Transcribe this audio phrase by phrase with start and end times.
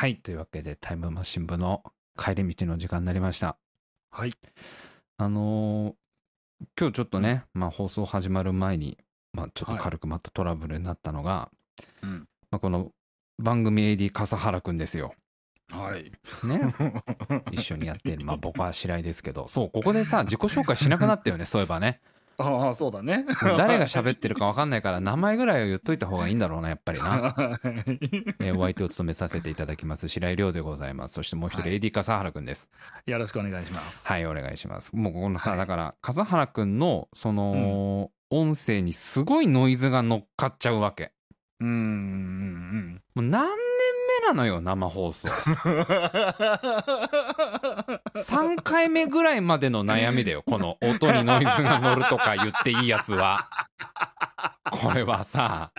[0.00, 0.16] はい。
[0.16, 1.82] というわけで、タイムマシン部の
[2.18, 3.58] 帰り道の時間になりました。
[4.10, 4.32] はい。
[5.18, 5.94] あのー
[6.78, 8.96] 今日ちょっとね、まあ放送始まる前に、
[9.34, 11.50] まあちょっと軽くまたトラブルになったのが、
[12.00, 12.26] うん。
[12.50, 12.92] まあこの
[13.38, 15.12] 番組 AD 笠原くんですよ。
[15.68, 16.10] はい。
[16.44, 16.74] ね。
[17.52, 18.24] 一緒にやってる。
[18.24, 22.00] まあ僕は白井ですけど、そう、ここでさ、自己紹介しなくなったよね、そういえばね。
[22.40, 23.26] ああ、そうだね。
[23.58, 27.04] 誰が喋ってるか分かんないから、名前ぐらいは言っといた方がいいんだろうな、やっぱりな。
[27.04, 27.68] はい
[28.40, 31.14] えーお相手を務めさせていただきます、白井亮でございます。
[31.14, 32.68] そしてもう一人、はい AD 笠原くんです。
[33.06, 34.06] よろしくお願いします。
[34.06, 34.94] はい、お願いします。
[34.94, 41.12] もうこのさ、はいだから、笠原くんの、その、音声にすごいノイズが乗っかっちゃうわけ。
[41.60, 41.70] うーん。
[41.70, 43.56] うんもう何年
[44.22, 45.28] 目なのよ、生放送。
[48.16, 53.48] 3回目ぐらいまでの悩みだよ、この音にノイズが乗るとか言っていいやつは。
[54.70, 55.72] これはさ、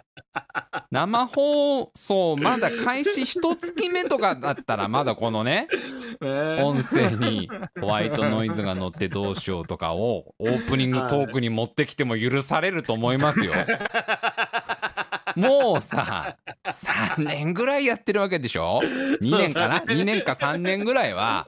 [0.92, 5.68] 生放送まだ開始一月目とかだったらまだこのね、
[6.20, 13.54] ね音声にホワイトノイズが乗ってどうしようとかをオープニングトークに持ってきても許されると思いますよ。
[15.36, 18.82] もうさ、3年ぐらいやってるわけでしょ
[19.22, 21.48] ?2 年かな ?2 年か3年ぐらいは、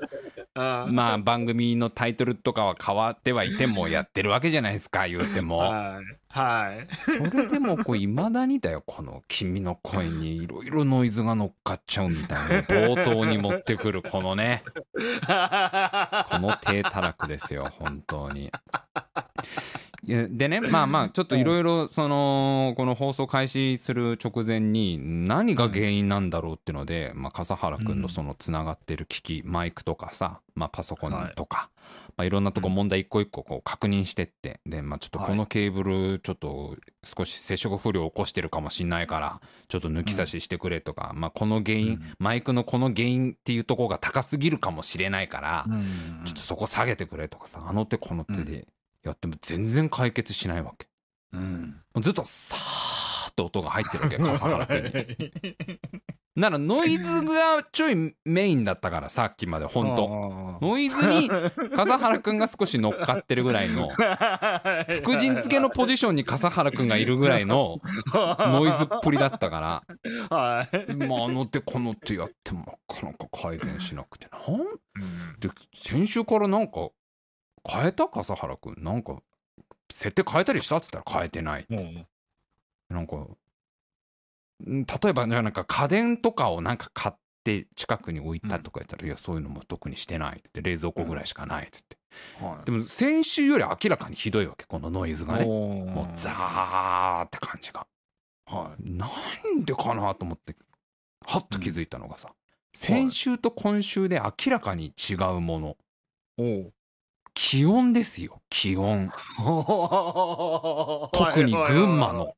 [0.55, 5.57] あまあ番組のタイトルとかは変わってはいてもやってるわけじゃないですか、言うても。
[5.57, 6.17] はい。
[6.29, 6.87] はい。
[7.05, 14.63] それでもこう未だにだよ、この君の声にいろいろノイズが乗っかっちゃうみたいな、冒頭に持ってくるこのね。
[14.93, 18.51] この低たらくですよ、本当に。
[20.05, 28.03] でね、まあまあ、ちょっといろいろ、その、この放送開始する直前に、何が原因なんだろうっていうので、まあ、笠原くん。
[28.03, 31.69] のそのつながってる機器、マイクとかさ、まあ、パソコンとか、
[32.15, 42.13] まあ、いろんなとこ問題一個一個こう確認してって、で、まあ、ちょっとこのケーブル、ちょっと少し接触不良を起こしてるかもしんないから、ちょっと抜き差ししてくれとか、まあ、この原因、うん。
[42.19, 46.25] マイクのこの原因っていうところが高すぎるかもしれないから、うん。
[46.25, 48.67] ちょっとそこ下げてくれとかさ、あの手この手で
[49.03, 50.87] やっても全然解決しないわけ。
[51.33, 51.81] うん。
[51.99, 55.79] ずっとさーって音が入ってるわけ、 笠原君に。
[56.35, 63.89] ならノイズがちょいメインだったから、さっきまで本当当ノイズに笠原君が少し乗っかってるぐらいの、
[65.03, 67.79] 副陣付けのポジションに笠原君がいるぐらいの
[68.13, 70.95] ノイズっぷりだったから、はい。
[70.95, 74.63] まああの手この手やってもなかなか改善しなくてなん
[75.39, 76.89] で先週からなんか
[77.67, 78.07] 変えた？
[78.07, 79.17] 笠原くんなんか
[79.91, 80.77] 設定変えたりした？
[80.77, 91.97] っつったら変えてないもうなんかん例えばじゃあなんか家電とかをなんか買って近くに置いたとか言ったら、いやそういうのも特にしてないっつって冷蔵庫ぐらいしかないっつって、
[92.41, 92.65] はい。
[92.65, 95.45] でも先週より明らかにひどいわけこのノイズがね。
[95.45, 97.85] もうザーって感じが。
[98.45, 99.09] はな
[99.57, 100.55] んでかなと思って
[101.25, 102.33] はっと気づいたのがさ、
[102.73, 105.77] 先週と今週で明らかに違うもの
[107.33, 109.09] 気温ですよ気温
[111.11, 112.35] 特に群馬の。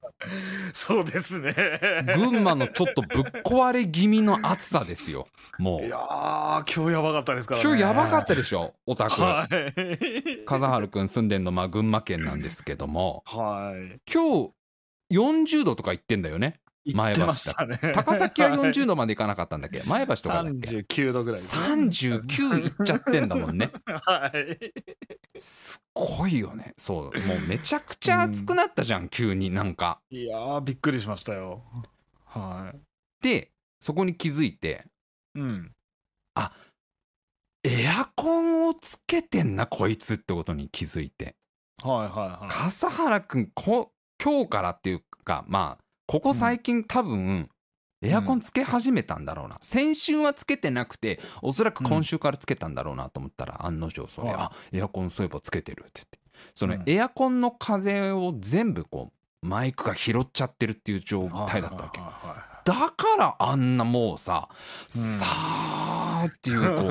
[0.74, 1.54] そうですね。
[2.16, 5.28] 群馬のちょっとぶっ壊れ気味の暑さですよ
[5.60, 7.68] もいうやー、今日やばかったですからね。
[7.68, 10.46] 今日やばかったでしょオタクはい。
[10.46, 14.00] 風原くん住んでんのまあ群馬県なんですけどもはい。
[14.12, 14.52] 今日
[15.12, 16.60] 40度とか言ってんだよね
[16.94, 17.94] 前橋ね。
[17.94, 19.82] 高崎は40度までいかなかったんだっけ？
[19.86, 21.62] 前橋とかだっけ？39度ぐらいですね。
[21.76, 25.40] 39いっちゃってんだもんねはい。
[25.40, 27.12] すごいよねそうもう
[27.48, 31.64] めちゃくちゃ暑くなったじゃん、急になんかいやー、びっくりしましたよ。
[32.26, 32.74] は
[33.22, 34.86] でそこに気づいて
[35.36, 35.40] い。
[35.40, 35.72] うん。
[37.68, 41.36] エアコンをつけてんなこいつってことに気づいて
[41.82, 42.54] はいはいはい。
[42.54, 43.92] 笠原くんこ
[44.24, 47.50] 今日からっていうかまあここ最近多分
[48.02, 56.20] エアコンつけ始めたんだろうな、先週はつけてなくておそらく今週からつけたんだろうなと思ったら、案の定それ、はいあエアコンそういえばつけてるって言って。
[56.54, 56.84] そのうん。
[56.86, 59.12] エアコンの風を全部こ
[59.44, 62.00] うマイクが拾っちゃってるっていう状態だったわけ。
[62.66, 64.50] だからあんなもうさ、
[64.94, 65.02] うん。
[65.02, 66.84] さーっていうこ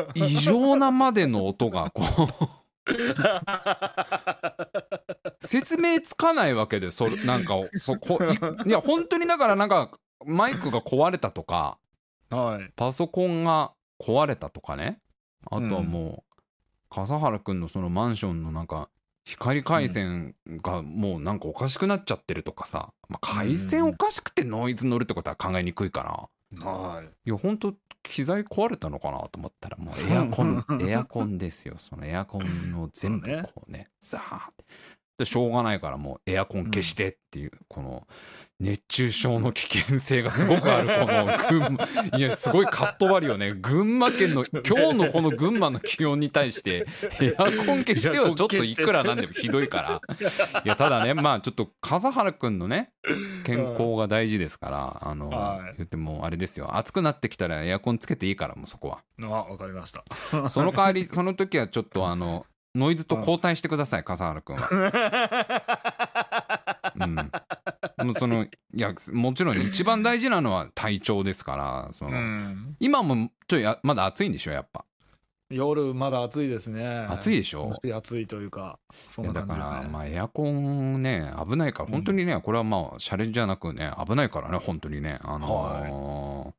[0.00, 2.28] う 異常なまでの音がこう
[5.40, 8.18] 説明つかないわけでそれなんかそこ
[8.64, 9.90] い いや本当にだからなんか
[10.24, 11.78] マイクが壊れたとか
[12.30, 12.72] はい。
[12.76, 15.00] パソコンが壊れたとかね。
[15.50, 16.36] あとはもう、
[16.90, 18.88] 笠原くんのそのマンションのなんか
[19.24, 26.68] 光回線がもうなんかおかしくなっちゃってるとかさ、まあ、回線おかしくてノイズ乗るってことは考えにくいから。
[26.70, 27.06] はい。
[27.28, 31.76] いや本当機材壊れたのかなと思ったらもうエアコン エアコンですよ。
[31.78, 33.90] そのエアコンを全部こうね。
[34.00, 34.64] ザーって
[35.18, 38.06] でしょうがないからもうエアコン消してっていう、この
[38.60, 42.18] 熱中症の危険性がすごくある この群馬。
[42.18, 43.52] いやすごいカット割りよね。
[43.54, 46.86] 群馬県の今日のこの群馬の気温に対して
[47.20, 50.00] エアコン消してはちょっといくらなんでもひどいから。
[50.64, 52.92] いやただねまあちょっと笠原くんのね
[53.44, 55.74] 健康が大事ですからあの、はい。
[55.78, 56.76] 言ってもあれですよ。
[56.76, 58.98] 暑くなってきたらエアコンつけていいからもうそこは。
[59.20, 60.04] あ、わかりました。
[60.50, 64.68] その代わりその時はちょっとあのノイズと交代してください笠原くんは。
[66.96, 67.14] うん、
[68.06, 72.76] もうそのいやもちろん一番大事なのは体調ですからその、うん。
[72.80, 74.84] 今もちょいやまだ暑いんでしょやっぱ
[75.50, 77.06] 夜まだ暑いですね。
[77.10, 77.70] 暑いでしょ？
[77.94, 78.78] 暑いというか、
[79.08, 79.56] そんいやだか。
[79.56, 86.54] らまあエアコンね危ないから本当にね、これはまあシャレじゃなくね危ないからね本当にねあの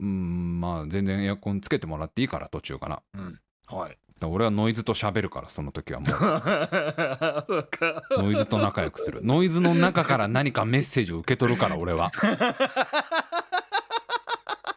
[0.00, 3.20] うんまあ全然エアコンつけてもらっていいから途中からだ
[3.66, 3.98] かはい。
[4.26, 6.10] ら俺はノイズと喋るからその時はもう。
[8.22, 9.20] ノイズと仲良くする。
[9.22, 12.10] ノイズの中から何かメッセージを受け取るから俺は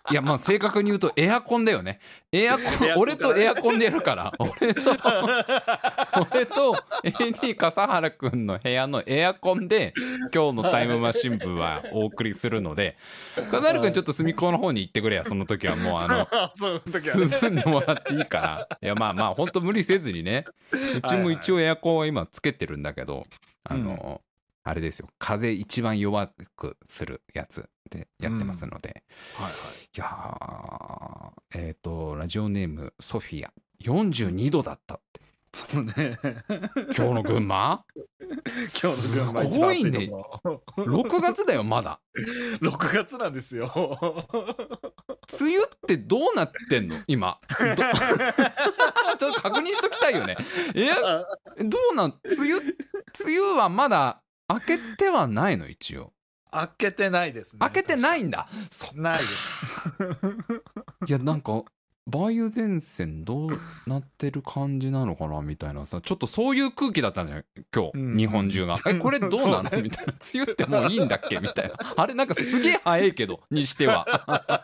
[0.10, 2.00] いやまあ正確に言うとエアコンだよね。
[2.32, 2.66] エアコン
[2.98, 4.32] 俺とエアコンでやるから。
[4.40, 4.92] 俺と
[6.32, 9.94] 俺と AD 笠原くんの部屋のエアコンで
[10.34, 12.98] 今日のタイムマシン部はお送りするので
[13.52, 15.24] 笠原くんちょっと隅っこの方に行ってくれや。
[15.24, 16.28] その時はもうあの。
[16.86, 18.68] 進んでもらっていいから。
[18.82, 20.46] いやまあまあほんと無理せずにね。
[20.72, 23.24] うちも一応エアコンは今つけてるんだけど
[23.64, 24.22] あの、
[24.64, 25.08] あれですよ。
[25.18, 29.04] 風一番弱くするやつでやってますので、
[29.36, 29.54] はいはい。
[29.86, 33.52] いやーえっ、とラジオネームソフィア。
[33.84, 35.22] 42度だったって。
[35.54, 36.18] そうね。
[36.96, 37.84] 今日の群馬？
[38.22, 40.08] 今日の群馬一すごいね。
[40.08, 40.64] こ。
[40.78, 42.00] 6月だよまだ。
[42.62, 43.70] 6月なんですよ。
[45.42, 47.02] 梅雨ってどうなってんの？
[47.08, 47.38] 今。
[47.50, 47.84] ど
[49.18, 50.38] ちょっと確認しときたいよね。
[50.76, 50.96] いや
[51.58, 52.20] どうなん？
[52.24, 52.76] 梅雨梅
[53.40, 54.22] 雨はまだ
[54.54, 55.68] 明けてはないの？
[55.68, 56.14] 一応。
[56.52, 57.60] 開けてないですね。
[57.62, 58.48] 明けてないんだ。
[58.70, 59.64] そないです。
[61.08, 61.64] いやなんか
[62.14, 66.02] 梅雨前線どうなってる感じなのかなみたいなさ。
[66.04, 68.18] ちょっとそういう空気だったんじゃん今日、うん。
[68.18, 68.76] 日本中が。
[68.86, 69.82] えこれどうなの、そうね。
[69.84, 70.14] みたいな。
[70.14, 71.38] 梅雨ってもういいんだっけ？
[71.38, 71.76] みたいな。
[71.96, 74.06] あれなんかすげえ早いけどにしては。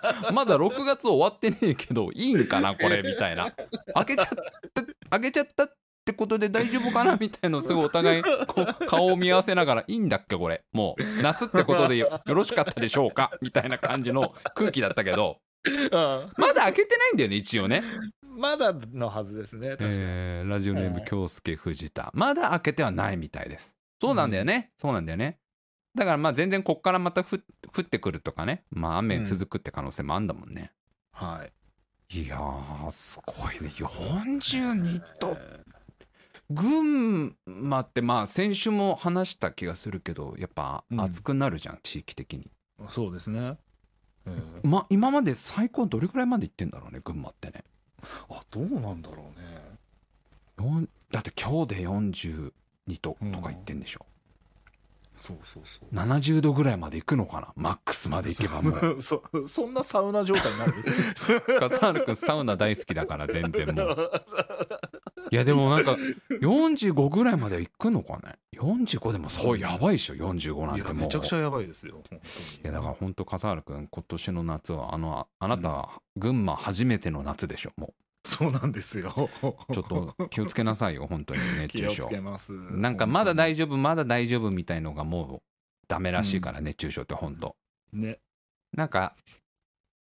[0.34, 2.76] まだ6月終わってねえけどいいんかな？
[2.76, 3.54] これみたいな。
[3.94, 4.28] 開けちゃっ
[4.74, 5.74] た開けちゃったっ
[6.08, 10.64] てことで大丈夫かなみたいのすごいお互い こう顔を見合わせながらいいんだっけこれ。
[10.72, 15.40] もう夏ってことでよよろしかったでしょうかみたいな感じの空気だったけど。
[15.68, 17.84] うんまだ開けてないんだよね一応ね、
[18.22, 19.72] まだのはずですね。
[19.72, 19.96] 確かに。
[20.00, 21.06] えーラジオネームはい。
[21.06, 22.10] 京介藤田。
[22.14, 23.76] まだ開けてはないみたいです。
[24.00, 25.40] そうなんだよね、そうなんだよね。
[25.96, 27.44] だからまあ全然こっからまたふ
[27.76, 28.64] 降ってくるとかね。
[28.70, 30.72] まあ雨続くって可能性もあんだもんね、
[31.12, 31.52] はい。
[32.10, 33.70] いやーすごいね。
[33.70, 35.36] 42度
[36.50, 41.02] 群馬ってまあ先週も話した気がするけどやっぱうん。
[41.02, 42.50] 暑くなるじゃん、地域的に、
[42.90, 43.58] そうですね。
[44.26, 44.32] え
[44.64, 44.68] え。
[44.68, 47.64] ま、今まで最高どれくらいまで行ってんだろうね群馬ってね。
[48.30, 49.78] あ、どうなんだろうね。
[51.12, 52.52] だって今日で42
[53.02, 54.06] 度とか言ってんでしょ、
[55.16, 55.96] そうそうそう。
[55.96, 59.02] 70度ぐらいまで行くのかなマックスまで行けばもう。
[59.02, 60.74] そそんなサウナ状態になる？
[61.60, 64.12] 笠原君サウナ大好きだから全然もう
[65.32, 65.98] いやでもなんか
[66.42, 70.94] 45ぐらいまで行くのかね？45でもそうやばいっしょ45なんてもう。
[70.94, 72.04] めちゃくちゃやばいですよ。
[72.12, 77.94] いやだから本当笠原君今年の夏はあのあなたは群馬初めての夏でしょも
[78.24, 79.12] そうなんですよ。
[79.42, 82.52] うちょっと気をつけなさいよ本当に熱気を中症つけます。
[82.54, 85.42] なんかまだ大大丈夫まだ大丈夫みたいのがもう
[85.88, 87.56] ダメらしいから、熱中症って本当。
[87.94, 88.20] ね。
[88.74, 89.16] なんか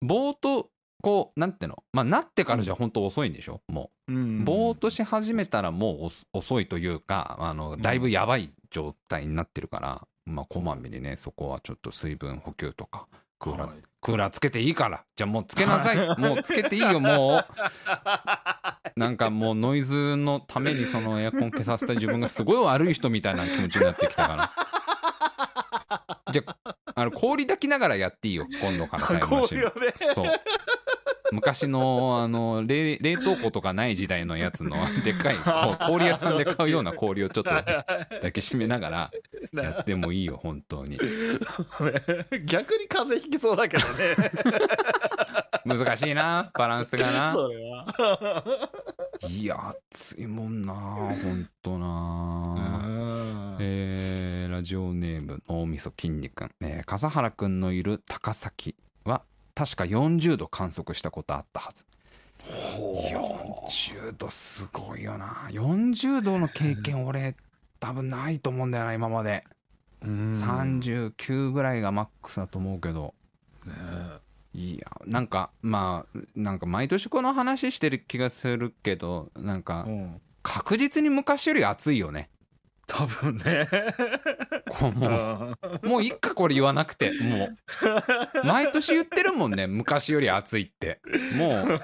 [0.02, 0.70] ぼーっと
[1.02, 1.84] こうなんていうの？
[1.94, 3.62] まあなってからじゃ本当遅いんでしょ？
[3.68, 4.14] もう。
[4.14, 4.46] うん。
[4.46, 13.08] ぼーっとし始めたらもう遅いというかあのだいぶやばい状態になってるから、まあこまめにねそこはちょっと水分補給とか
[13.40, 13.78] クーラー、はい。
[14.02, 15.04] クーラーつけていいから。
[15.16, 15.98] じゃあもうつけなさい。
[16.20, 17.46] もうつけていいよもう。
[19.00, 24.52] なんかもうノイズのためにそのエアコン消させた自分がすごい悪い人みたいな気持ちになってきたから
[26.32, 29.62] じゃああの氷抱きながらやっていいよ今度からタイムマシン。
[29.62, 29.94] 氷をね。
[29.96, 30.26] そう。
[31.32, 39.12] 昔のあの冷冷凍庫とかない時代のやつの でっかいこう氷屋さんで買うような氷をちょっと抱きしめながら
[39.54, 41.00] やってもいいよ本当に。
[42.46, 44.16] 逆に風邪ひきそうだけどね。
[45.66, 47.32] 難しいなバランスがな。
[47.32, 48.60] それは。
[49.28, 53.58] いや暑いもんな本当な。
[53.60, 59.24] えーラジオネーム脳みそ筋肉、えー笠原くんのいる高崎は
[59.56, 61.86] 確か40度観測したことあったはず。
[62.42, 65.50] 40度すごいよな。
[65.50, 67.36] 40度の経験俺
[67.80, 69.44] 多分ないと思うんだよな今まで、
[70.02, 70.42] うん。
[70.42, 73.14] 39ぐらいがマックスだと思うけど。
[73.66, 73.74] ね
[74.54, 80.22] いやなんかまあなんか毎年この話してる気がするけどなんかうん。
[80.42, 82.30] 確実に昔より暑いよね
[82.90, 83.68] 多分ね。
[84.70, 87.58] こうもうもういっかこれ言わなくてもう。
[88.46, 91.00] 毎年言ってるもんね昔より暑いって。
[91.38, 91.82] もう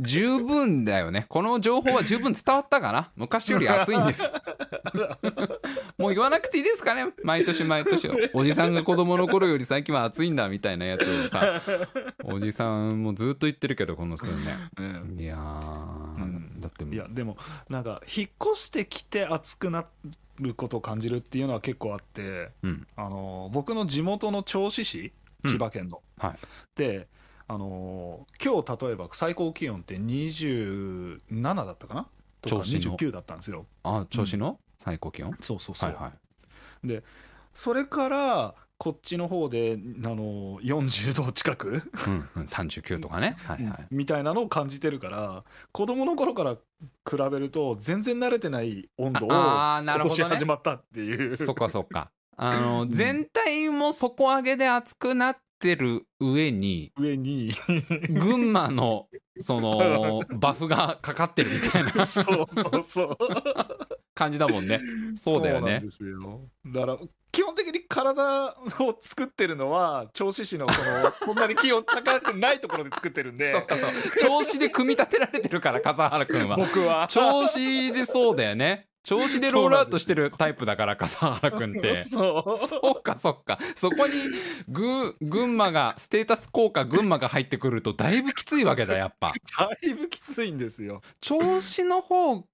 [0.00, 1.26] 十分だよね。
[1.28, 3.10] この情報は十分伝わったかな？
[3.16, 4.32] 昔より暑いんです。
[5.98, 7.06] もう言わなくていいですかね？
[7.22, 11.60] 毎年毎年おじさんが子供の頃より最近は暑いんだみたいなやつをさ
[12.24, 14.28] おじさんもずっと言ってるけどこの数
[14.78, 15.16] 年。
[15.16, 17.36] ね いやー、うんだっていやでも
[17.68, 19.86] なんか引っ越してきて暑くな
[20.38, 22.86] ることを感じるっていうのは結構あってうん。
[22.96, 25.12] あの僕の地元の銚子市
[25.46, 26.36] 千葉県の、はい。
[26.76, 27.08] で
[27.48, 32.06] あの今日例えば最高気温って27だったかな？
[32.42, 32.96] とか銚子の。
[32.96, 33.66] 29だったんですよ。
[33.82, 36.12] あ調子の最高気温、そうそうそう、はいは
[36.84, 36.86] い。
[36.86, 37.02] で
[37.52, 51.36] それからこっちの方であの40度近く、うんうん、39とかね、はいはい、みたいなのを感じてるから子供の頃から比べると全然慣れてない温度を今年始まったっていう。
[51.36, 52.10] そっかそっか。
[52.38, 52.90] あの、ん。
[52.90, 57.52] 全体も底上げで熱くなってる上に、上に。
[58.08, 59.08] 群馬の、
[59.38, 62.06] その、 バフがかかってるみたいな。
[62.06, 63.18] そうそうそう
[64.20, 64.80] 感じだもんね。
[65.16, 65.82] そうだよね
[66.66, 66.98] だから
[67.32, 73.90] 基本的に体を作ってるのは銚子市のその そんなに気温高くないところで作ってるんでそっかそう。
[74.20, 76.56] 調子で組み立てられてるから、笠原くんは。
[76.56, 78.88] 僕は調子でそうだよね。
[79.02, 82.04] 調子でロールアウトしてるタイプだから、笠原くんって。
[82.04, 84.12] そうそうかそっかそこに
[84.68, 92.44] ぐ群馬がステータス効果群馬が入ってくるとだいぶきついわけだやっぱだいぶきついんですよ調子の方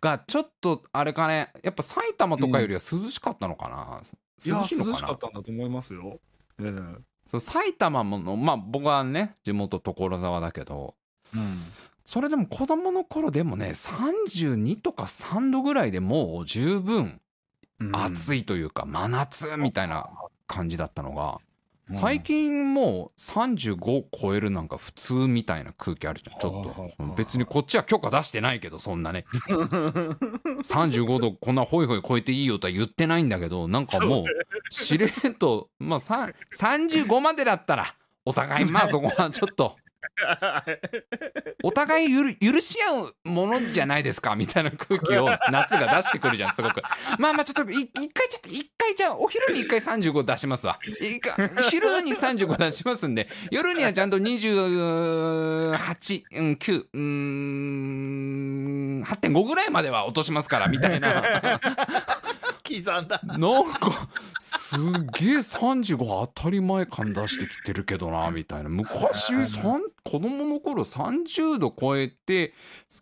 [0.00, 4.00] がちょっとあれかねやっぱ埼玉とかよりは涼しかったのかな、
[4.44, 5.08] いや涼し涼しいのかな？
[5.08, 6.18] かったんだと思いますよ、
[6.60, 6.72] ええ。
[7.26, 10.94] そう埼玉ものまあ僕はね地元所沢だけど
[12.04, 17.20] それでも子供の頃でもね32とか3度ぐらいでもう十分
[17.92, 20.10] 暑い、いというか真夏みたいな
[20.46, 21.38] 感じだったのが
[21.92, 26.38] 最近もう35超えるなんか普通みたいな空気あるじゃん。
[26.38, 27.14] ちょっと。
[27.16, 29.24] 別にこっちは許可出してないけどそんなね。
[30.62, 34.24] 35度こんなホイホイ超えていいよとは言ってないんだけどなんかもう
[34.72, 37.94] しれっとまあさ35までだったら
[38.24, 39.76] お互いまあそこはちょっと
[41.62, 46.82] お互い許し合うものじゃないですかみたいな空気を夏が出してくるじゃんすごく。
[47.18, 50.78] まあまあちょっとい一回ちょっと一回じゃあお昼に一回35出しますわ。
[51.70, 61.22] 昼に35出しますんで 夜にはちゃんと28、うん、9うーん8.5ぐらいまでは落としますからみたいな
[62.78, 63.20] 刻んだ。
[63.24, 64.08] なんか
[64.38, 68.68] すげえ35当たり前感出してきてるけどなみたいな。
[68.68, 72.54] 昔子供の頃30度超えて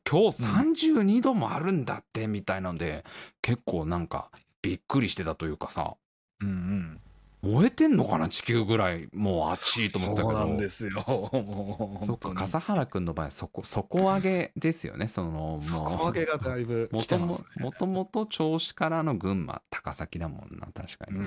[0.08, 3.04] 今日32度もあるんだってみたいなんで
[3.42, 4.30] 結構なんか
[4.62, 5.94] びっくりしてたというかさ。
[6.40, 7.00] うんうん
[7.40, 10.92] 燃えてんのかな地球ぐらいもう暑いと思ってたけそうなんどですよ。
[11.06, 21.20] も うそっか笠原君の場合はそこ底上げですよねその 底上げがだいぶもとももともと銚子からの群馬高崎だもんな確かに、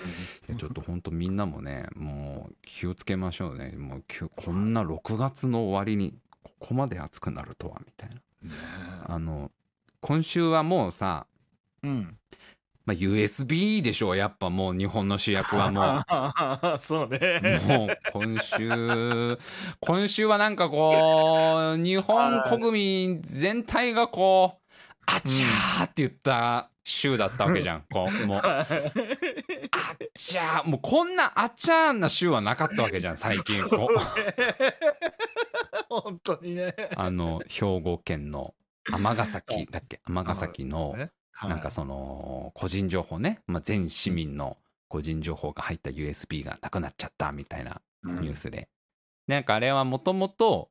[0.49, 0.57] うん。
[0.57, 3.71] ちょっと本当みんなもねもう気をつけましょうね。
[3.77, 4.03] もう
[4.35, 8.15] こんな6月の終わりにここまで暑くなるとはみたいな。
[8.15, 8.21] ね
[9.05, 9.51] あの
[10.01, 11.27] 今週はもうさ、
[11.83, 12.17] うん
[12.85, 16.77] まあ、USB でしょうやっぱもう日本の主役はもう。
[16.81, 17.59] そうね。
[17.67, 19.37] もう今週、
[19.79, 24.61] 今週はなんかこう、日本国民全体がこう、
[25.05, 27.83] あちゃーって言った週だったわけじゃん。
[27.91, 28.65] こう、もう、 あ
[30.15, 33.63] ちゃー、もうこんなあちゃーな週はなかったわけじゃん、最近。
[33.69, 33.97] こう。
[35.89, 36.73] 本当にね。
[36.95, 38.53] あの、兵庫県の
[38.91, 40.01] 尼崎だっけ？
[40.07, 41.11] 尼崎の、ね
[41.47, 44.57] なんかその、個人情報ね、まあ、全市民の
[44.87, 48.69] 個人情報が入った USB がなくなっちゃったみたいなニュースで。
[49.27, 50.69] なんかあれはもともと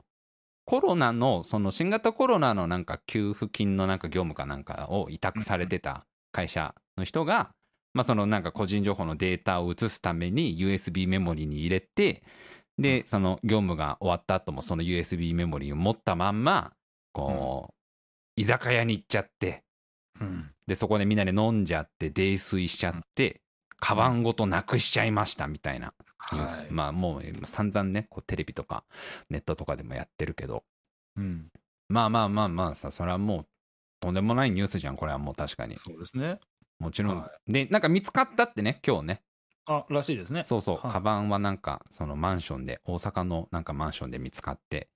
[0.67, 7.51] コロナのその新型コロナのなんか給付金のなんか業務かなんかを委託されてた会社の人が、
[7.95, 12.23] まあそのなんか個人情報のデータを移すために USB メモリに入れて
[12.79, 16.73] でその業務が終わった後もその USB メモリを持ったまんま
[17.13, 17.75] こう
[18.37, 19.65] 居酒屋に行っちゃって
[20.21, 23.41] うんでそこでみんなで飲んじゃって泥酔しちゃって
[23.81, 25.95] カバンごとなくしちゃいましたみたいな。
[26.17, 26.73] はい。
[26.73, 28.85] まあもう散々ねこうテレビとか
[29.31, 30.63] ネットとかでもやってるけど。
[31.17, 31.49] うん。
[31.89, 33.47] まあまあまあまあさそれはもう
[33.99, 35.77] とんでもないニュースじゃんこれはもう確かに。
[35.77, 36.39] そうですね。
[36.79, 39.23] もちろん、はでなんか見つかったってね今日ね。
[39.67, 40.45] あ、らしいですね。
[40.45, 40.93] そうそう、はい。
[40.93, 44.89] カバンはなんかそのマンションで大阪のなんかマンションで見つかって、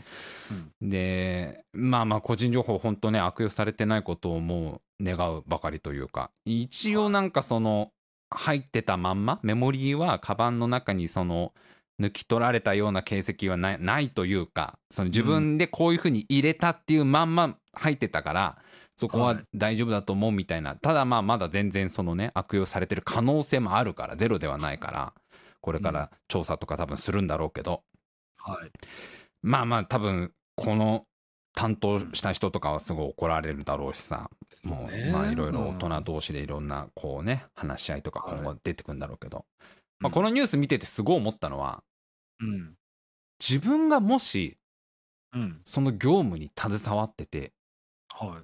[0.81, 6.31] でまあまあ個人情報本当ね悪用されてないことをもう願うばかりというか。
[6.45, 7.91] 一応なんかその
[8.31, 11.53] 入ってたまんまメモリーはカバンの中にその
[12.01, 18.59] 抜き取られたような形跡はないないというかその自分でこういうふうに入れたっていうまんま入ってたから、
[18.97, 19.45] そこははい。
[19.55, 25.13] 大丈夫だと思うみたいな、ただまあまだ全然そのね悪用されてる可能性もあるからゼロではないから
[25.61, 27.83] これから調査とか多分するんだろうけど、
[28.39, 28.71] はい。
[29.43, 31.05] まあまあ多分この
[31.55, 34.29] 担当した人とかはすごい怒られるだろうしさ
[34.65, 39.45] もうねまあいろいろ大人同士でいろんなこうね話し合いとか今後出てくんだろうけど、
[40.01, 41.83] まあ、このニュース見ててすごい思ったのは
[42.41, 42.75] うん。
[43.41, 44.59] 自分がもし
[45.33, 45.61] うん。
[45.65, 47.53] その業務に携わってて
[48.13, 48.43] は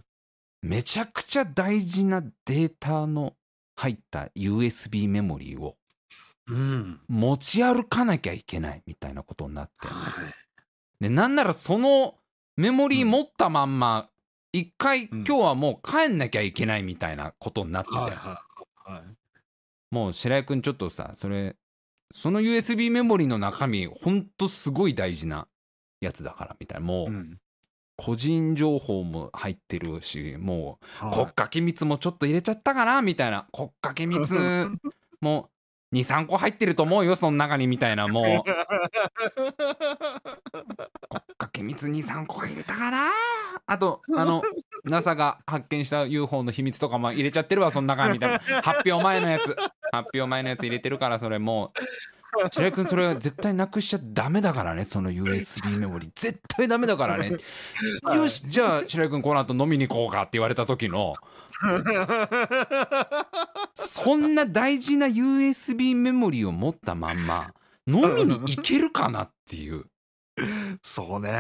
[0.63, 3.35] めちゃくちゃ大事なデータの
[3.77, 5.77] 入った USB メモリーを
[6.49, 6.53] い。
[6.53, 7.01] うん。
[7.09, 9.95] 持ち歩かなきゃいけないみたいなことになっては
[10.29, 10.35] い。
[11.01, 12.15] でなんならその
[12.57, 14.09] メモリー持ったまんま
[14.53, 18.43] 一回うん今日はもう帰んなきゃいけないみたいなことになってて、はいは
[18.87, 18.93] い。
[18.93, 19.03] はい。
[19.91, 21.57] もう白井君ちょっとさそれ
[22.13, 25.49] その USB メモリーの中身ほんとすごい大事な
[26.01, 27.39] やつだからみたいなもううん。
[27.97, 34.35] 個人情報も入ってるしもうはい国家機密もちょっと入れちゃったかなみたいな国家機密
[35.21, 35.51] も
[35.93, 38.25] 23個入ってると思うよその中にみたいなもう。
[38.25, 38.43] 国
[41.39, 43.11] 家機密23個入れたかな。
[43.67, 44.43] あとあの
[44.85, 49.57] NASA が発見した UFO の秘密とかも入れちゃってるわその中にみたいな発表前のやつ。
[49.93, 51.81] 発表前のやつ入れてるからそれもう。
[52.53, 57.33] 白井君それは絶対なくしちゃダメだからねその USB メモリ絶対ダメだからね。
[58.15, 61.15] よしじゃあ白井君この後飲みに行こうかって言われた時の。
[63.75, 67.53] そんな大事な USB メモリーを持ったまんま
[67.87, 69.87] 飲みに行けるかなっていう
[70.83, 71.31] そうね。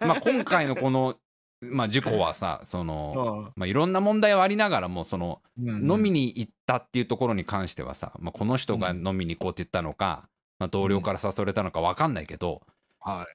[0.00, 1.16] まあ今回のこの、
[1.60, 12.62] まあ、事故はさその、うんまあ、いろんな問題はありながらもそのうん飲みに行ったっていうところに関してはさ、まあ、この人が飲みに行こうって言ったのか、まあ、同僚から誘われたのか分かんないけど、
[13.00, 13.26] は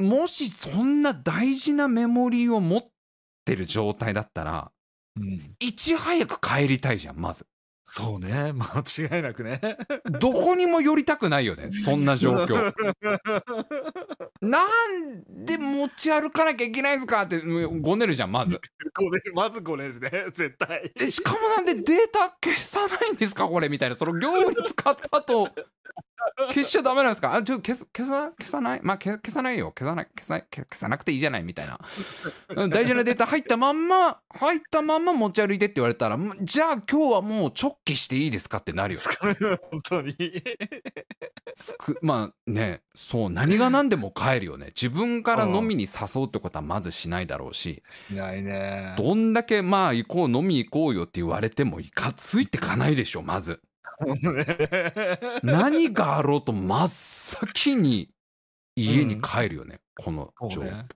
[0.00, 0.02] い。
[0.02, 2.82] もしそんな大事なメモリーを持っ
[3.44, 4.72] てる状態だったら
[5.16, 5.54] うん。
[5.60, 7.46] いち早く帰りたいじゃんまず
[7.94, 8.52] そうね。
[8.56, 9.60] 間違いなくね。
[10.18, 12.72] どこにも寄りたくないよね そんな状況
[14.40, 18.58] なんで持ち歩かなきゃいけないんすかってうんごねるじゃんまず
[18.94, 20.10] ごねるまずごねるね。
[20.32, 20.90] 絶対。
[20.98, 25.50] えしかもなんでデータ消さないんですかこれみたいなその業務に使った後
[26.54, 27.34] 消しちゃダメなんですか？
[27.34, 28.80] あちょ消す消さ消さない？
[28.82, 29.72] まあ消消さないよ。
[29.76, 31.80] 消さない消さない消消さなくていいじゃないみたいな。
[32.56, 39.00] うん大事なデータ入ったまんま入ったまんま持ち歩いてって言われたらんじゃあ今日はもう直帰していいですかってなるよ。
[39.70, 40.14] 本当に。
[42.02, 44.66] まあねそう何が何でも帰るよね。
[44.66, 47.82] 自分から飲みに誘うってことはまずしないだろうし。
[48.08, 48.94] しないね。
[48.96, 53.60] どんだけまあ行こう飲み行こうよって言われてもいかついてかないでしょまず
[55.42, 58.10] 何があろうと真っ先に
[58.76, 60.86] 家に帰るよね、この状況、ね。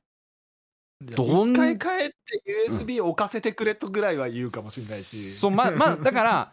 [1.00, 2.14] どん一回帰って
[2.70, 5.34] USB 置かせてくれとぐらいは言うかもしれないし。
[5.34, 6.52] そうままあだから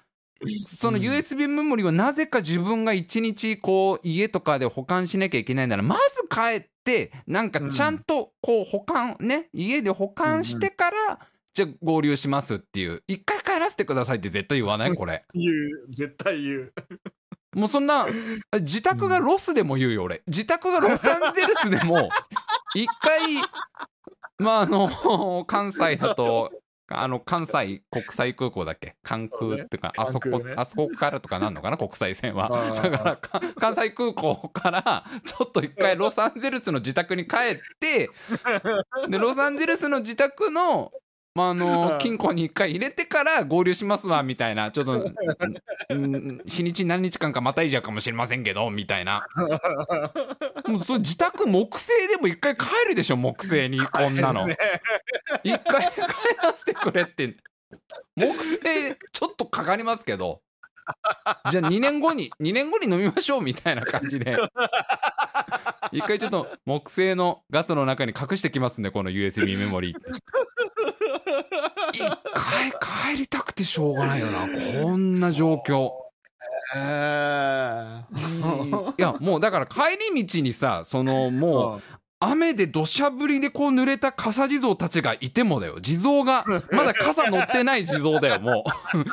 [0.65, 1.03] そのうん。
[1.03, 11.19] USB メモリをなぜか自分が一日こう家とかで保管しなきゃいけないならまず帰ってなんかちゃんとこう保管ね家で保管してから
[11.53, 13.03] じゃあ合流しますっていう。
[13.07, 14.95] 一回帰らせてくださいって絶対言わない？
[14.95, 15.23] これ。
[15.33, 15.85] 言う。
[15.89, 16.73] 絶対言う。
[17.55, 18.07] もうそんな
[18.61, 20.23] 自宅がロスでも言うよ俺。
[20.27, 22.09] 自宅がロサンゼルスでも
[22.73, 23.37] 一回
[24.39, 26.51] まああの関西だと
[26.87, 28.95] あの関西国際空港だっけ？
[29.03, 31.77] 関空っていうかあそこ、あそこからとかなんのかな？
[31.77, 32.49] 国際線は。
[32.73, 38.09] だからか関西空港からちょっと一回ロサンゼルスの自宅に帰って
[39.07, 40.91] でロサンゼルスの自宅の
[41.35, 44.71] まあ、あの金庫に一回入れてから合流しますわみたいな。
[44.71, 44.93] ちょっと
[45.89, 49.25] うん日にち何日間かまたいじゃうかもしれませんけどみたいな。
[50.67, 54.45] もうそれ自宅木製でも一回帰るでしょ木製にこんなの。
[54.45, 54.57] ね。
[55.43, 55.97] 一回帰
[56.41, 57.35] らせてくれって。
[58.15, 60.41] 木製ちょっとかかりますけど。
[61.49, 64.37] じゃあ2年後に2年後に飲みましょうみたいな感じで。
[65.91, 70.13] 一回ちょっと木製のガスの中に隠してきますねこの USB メモリー一回
[73.11, 74.47] 帰りたくてしょうがないよな。
[74.81, 75.89] こんな状況。
[76.75, 78.01] え
[78.97, 81.81] いやもうだから帰り道にさそのもう
[82.19, 85.79] 雨で土砂降りでこう濡れた傘地蔵たちがいてもだよ。
[85.81, 88.63] 地蔵がまだ傘乗ってない地蔵だよも
[88.95, 89.05] う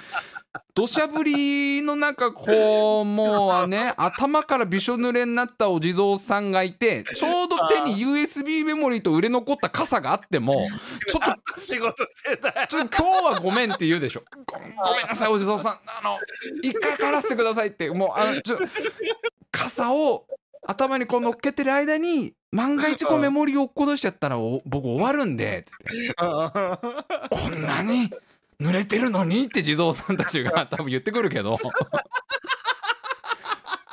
[0.75, 10.69] 土砂降りの中こうもうね 頭からびしょ濡れになったお地蔵さんがいてちょうど手に USB メモリーと売れ残った傘があっても
[11.07, 12.67] ちょっと仕事してた。
[12.67, 13.03] ちょ今日
[13.35, 14.23] はごめんって言うでしょ。
[14.47, 14.61] ごご
[14.97, 15.73] めんなさいお地蔵さん。
[15.87, 16.19] あの
[16.63, 17.91] 一回帰らせてくださいって。
[17.91, 18.59] もうあのちょ
[19.53, 20.27] 傘を
[20.67, 26.15] 頭にこう乗っけてる間に万が一こうメモリーを落っことしちゃったらお僕終わるんでつって。
[26.15, 28.11] こんなに
[28.61, 31.57] 濡れてるのにって地蔵さんたちが 多分言ってくるけど。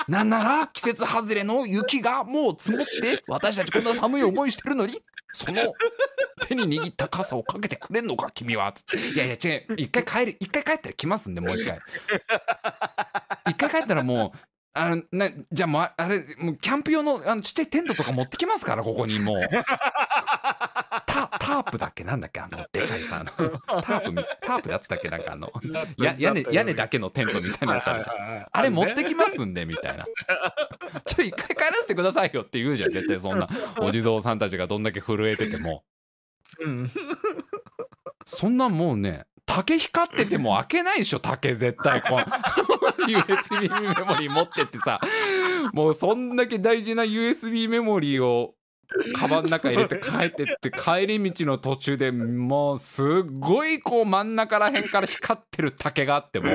[0.07, 5.01] なんなら季節外れの雪がもう積もって私たちこんな寒い思いしてるのに
[5.33, 5.73] その
[6.43, 8.71] 手に握った傘をかけてくれんのか君は。
[8.71, 9.75] つっていやいや違う。
[9.75, 11.77] 一回帰る一回帰ったら来ますんでもう一回。
[13.49, 14.39] 一回帰ったらもう
[14.77, 19.37] あのなじゃあもうああれもうキャンプ用のあのちっちゃいテントとか持ってきますからここにもう
[21.47, 22.03] タタープだっけ？
[22.03, 22.39] なんだっけ？
[22.41, 23.49] あの でかいさあの
[23.81, 25.09] タープみタープやつだっけ？
[25.09, 25.51] なんかあの
[25.97, 28.05] や屋根屋根だけのテントみたいなやつある
[28.51, 30.05] あれ持ってきますんでみたいな。
[31.05, 33.47] ちょ一回帰らせてくださいよって言うじゃん絶対そんな。
[33.79, 35.83] お地蔵さんたちがどんだけ震えてても。
[36.59, 36.89] うん。
[38.25, 42.19] そんなんもうね竹光ってても開けないでしょ竹絶対こう。
[43.07, 44.99] USB メモリー持ってってさ。
[45.73, 48.53] もうそんだけ大事な USB メモリーを
[49.15, 53.05] カバンの中入れて帰ってって帰り道の途中でもうすっ
[53.39, 56.47] ごいこう真ん中らへんから光ってる竹があっても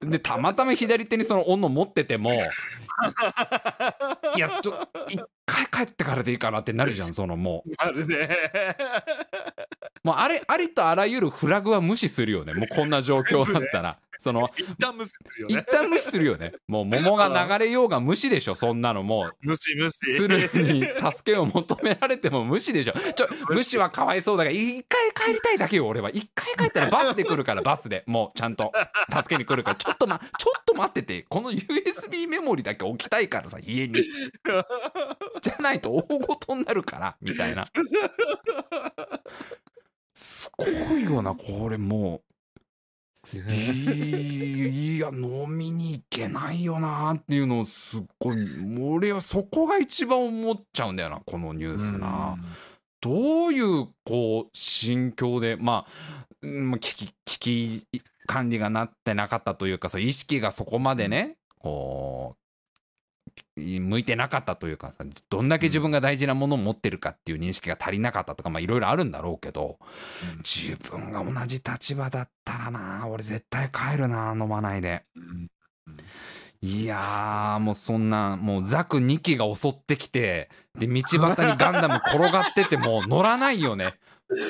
[0.00, 2.30] でたまたま左手にその斧持ってても
[4.36, 4.88] いやちょ
[5.52, 7.72] 回帰ってからでいいかなってなるじゃん そのもう。
[7.76, 8.28] あるね。
[10.02, 12.54] もうあれありとあらゆるフラグは無視するよね。
[12.54, 13.98] もうこんな状況だったら。
[14.18, 16.52] その一旦無視するよ一ね旦無視するよね。
[16.68, 19.36] もう桃が流れようが無視でしょそんなのもう。
[19.42, 19.98] 無視無視。
[20.16, 22.92] 鶴に助けを求められても無視でしょ。
[22.92, 23.78] ちょ無視。
[23.78, 26.10] はかわいそうだから一回帰りたいだけよ俺は。
[26.10, 28.04] 一回帰ったらバスで来るからバスで。
[28.06, 28.70] もうちゃんと。
[29.08, 29.76] 助けに来るから。
[29.76, 31.22] ちょっとまちょっと待ってて。
[31.28, 33.94] この USB メモリだけ置きたいからさ家に
[35.42, 37.64] じゃないと大ごとになるからみたいな。
[40.14, 40.64] すご
[40.96, 42.32] いよなこれもう。
[43.36, 48.36] いや飲みに行けないよなっていうのをすっごい
[48.80, 52.36] 俺はそこが一番思っちゃうんだよなこのニュースな。
[53.00, 57.86] どういうこう心境でまあ危機危機
[58.26, 62.11] 管理がなってなかったというかそう意識がそこまでねこう
[63.80, 70.38] 向いてなかったというかさどんだけ自分が大事なものを持ってるかっていう認識が足りなかったとかまあいろいろあるんだろうけどうん。
[70.42, 75.04] 自分が同じ立場だったらな俺絶対帰るな飲まないで。
[75.16, 75.50] うん。
[76.64, 80.48] いやーもうそんなもうザク2機が襲ってきて
[80.78, 83.94] で道端にガンダム転がってても乗らないよね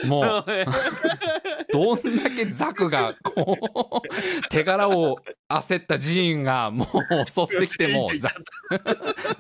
[0.07, 0.45] もう
[1.73, 3.59] どんだけザクがこ
[4.05, 5.19] う手柄を
[5.49, 8.33] 焦ったジーンがもう襲ってきても ザ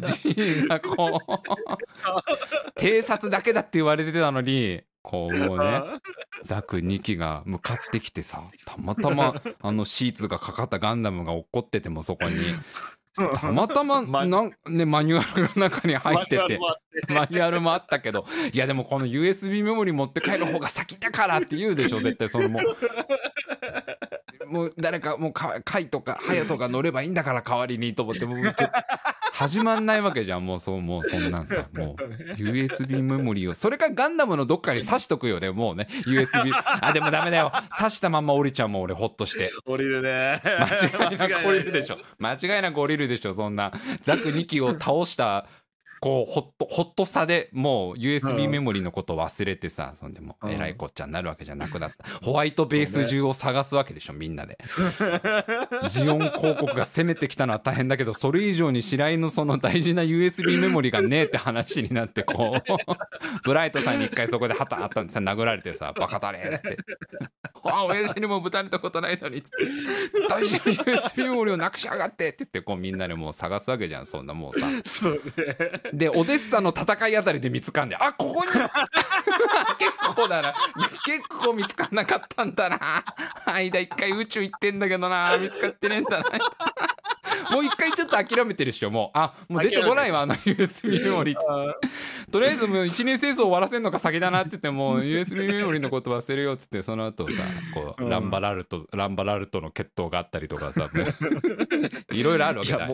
[0.01, 5.83] ジーンがこう偵察だけだって言われてたのにこうもうね
[6.43, 12.37] ザク2機が向かってきてさたまたまあのシーツがかかったガンダムが落っこっててもそこに
[13.15, 16.59] たまたま まなん、ね、マニュアルが中に入ってて。
[17.09, 18.25] マニュアルもあったけど。
[18.53, 22.63] いやでもこの USB メモリ持って帰る方が先だからって言うでしょ 絶対そのもう。
[24.47, 28.27] もう誰かもうかカイとかハヤトが乗ればいいんだから代わりにと思って。
[28.27, 28.53] もうちょ
[29.33, 30.45] 始まんないわけじゃん。
[30.45, 31.67] もうそうもうそんなんさ。
[31.75, 32.03] もう
[32.35, 33.55] USB メモリを。
[33.55, 35.41] それかガンダムのどっかに挿しとくよ。
[35.41, 37.51] ねもうね USB あでもダメだよ。
[37.73, 39.51] 挿したまんま降りちゃうもん俺ほっとして。
[39.65, 40.41] 降りるね。
[40.45, 41.95] 間違いなく降りるでしょ。
[41.95, 43.73] ょ間違いなく降りるでしょそんな。
[44.03, 45.47] ザク2機を倒した
[46.03, 52.05] こうホットホットさでもう USB メモリのことを忘れてさそんでもえらいこっちゃになるわけじゃなくなった。
[52.25, 54.59] ホワイトベース中を探すわけでしょみんなで。
[55.89, 62.63] ジオン広告が攻めてきたのは大変だけどそれ以上に白井のその大事な USB メモリがねえって話になってこう。
[63.45, 66.79] ブライトさんに一回そこでハタハタってさ殴られてさバカだれっつって
[67.63, 74.67] 「あ親父にもぶたれたことないのに」っつって「大事な USB メモリをなくしやがって」って言ってこうみんなでもう探すわけじゃんそんなもうさ。
[74.85, 75.21] そうね
[75.93, 78.51] でオデッサの戦いあたりで見つかんであここに
[79.79, 80.55] 結構だな。
[81.05, 82.79] 結構見つかんなかったんだな。
[83.47, 85.37] 間一回宇宙行ってんだけどな。
[85.39, 86.27] 見つかってねえんだな。
[87.51, 89.19] もう一回ちょっと諦めてるっしょもう。
[89.19, 91.37] あもう出てこないわあの USB メモリ
[92.31, 97.43] とりあえずもう一年戦争終わらせんのが先だなって言ってもう USB メモリのこと忘れようっつってその後さ
[97.75, 98.11] こう、うん。
[98.11, 100.89] ランバラルトランバラルトの決闘があったりとかさ
[102.11, 102.89] いろいろあるわけだ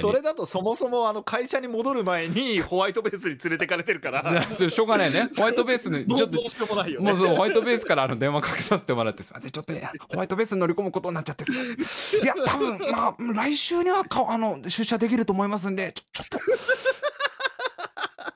[0.00, 4.46] それだとそもそもあの会社に戻る前に ホワイトベースに連れてかれてるから。
[4.70, 5.28] しょうがないね。
[5.36, 7.12] ホワイトベースにちょっとどうしようもないよね。
[7.12, 9.50] もうホワイトベースからあの電話かけさせてもらってすいません。
[9.50, 12.22] ちょっとねホワイトベースに乗り込むことになっちゃってすいません。
[12.22, 16.38] いや多分まあ来週にはかあの出社できると思いますんでちょっと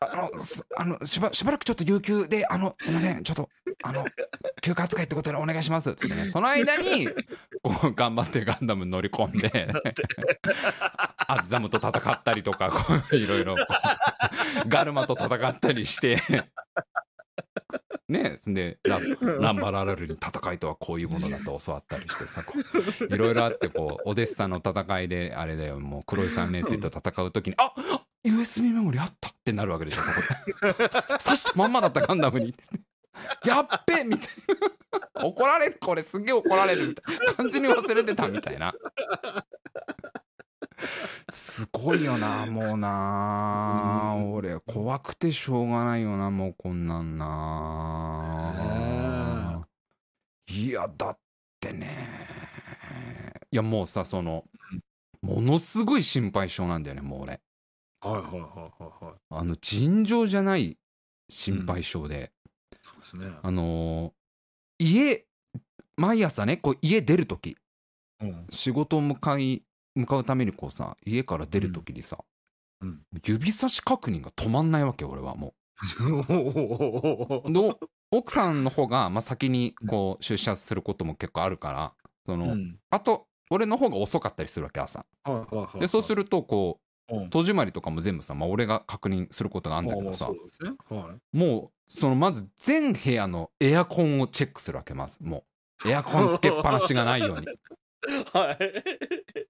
[0.00, 3.48] あのすあのしばしばらくちょっと有給であのすいませんちょっと
[3.82, 4.04] あの
[4.62, 5.94] 休暇扱いってことでお願いします。
[5.94, 7.08] つってねその間に
[7.62, 9.68] こう頑張ってガンダムに乗り込んで
[11.26, 13.54] アッザムと戦ったりとかこういろいろ
[14.68, 16.20] ガルマと戦ったりして
[18.08, 18.98] ねでラ
[19.40, 22.42] ランバララルに戦いとはこういうものだと教わったりしてさ
[23.10, 27.72] いろいろあってこうオデッサの戦いであれだよもう黒い三年生と戦う時に「あ
[28.24, 30.20] USB メモリあった!」ってなるわけでしょそこ
[30.78, 30.88] で。
[31.18, 32.54] 刺したまんまだったガンダムに。
[33.44, 34.28] やっべみたい
[35.14, 35.24] な。
[35.26, 35.78] 怒られる。
[35.80, 36.88] これすげえ怒られる。
[36.88, 38.72] みたいな完全に忘れてたみたいな。
[41.30, 44.14] すごいよなもうな。
[44.32, 48.48] 俺怖くてしょうがないよなもうこんなんな。
[50.48, 51.18] いやだっ
[51.60, 52.08] てね。
[53.50, 54.44] いやもうさその
[55.22, 57.40] ものすごい心配性なんだよねもう俺
[58.00, 58.40] はいはいはいは
[59.02, 59.14] いはい。
[59.30, 60.78] あの尋常じゃない
[61.28, 62.32] 心配性で、
[62.82, 63.32] そうですね。
[63.42, 64.12] あのー
[64.80, 65.24] 家
[65.96, 67.56] 毎朝ねこう家出る時。
[68.20, 68.46] うん。
[68.50, 69.64] 仕事を向かい
[69.96, 72.18] 向かうためにこうさ家から出る時にさ、
[72.80, 73.00] うん。
[73.26, 75.52] 指差し確認が止まんないわけ俺はもう。
[77.50, 77.78] の
[78.10, 81.92] 奥さんの方が、まあ、先にこう出社することも結構あるから
[82.26, 82.78] その、うん。
[82.90, 85.04] あと俺の方が遅かったりするわけ朝。
[85.24, 86.87] はいはいはいでそうするとこううん
[87.30, 90.30] 戸締まりとかも全部さ、まあ、俺が確認することがあるんだけどさ
[91.32, 95.16] もうそのまず全部屋のエアコンをチェックするわけまず。
[95.20, 95.44] も
[95.84, 95.88] う。
[95.88, 97.46] エアコンつけっぱなしがないように
[98.32, 98.58] はい。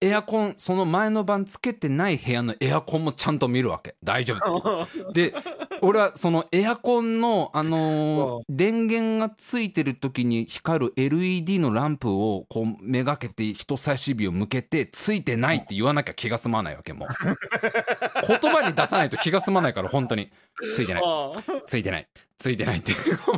[0.00, 3.96] エアコンその前の晩つけてない部屋のエアコンもちゃんと見るわけ。
[4.02, 5.34] 大丈夫で
[5.82, 17.08] 俺はそのエアコンのあのー電源がついてる時に光る LED のランプをこうめがけて人差し指を向けてついてないって言わなきゃ気が済まないわけもう。
[18.26, 20.30] 言葉に出さないと気が済まないから本当に。
[20.74, 21.02] ついてない。
[21.04, 21.32] あ
[21.66, 22.08] ついてない
[22.38, 22.92] ついてないって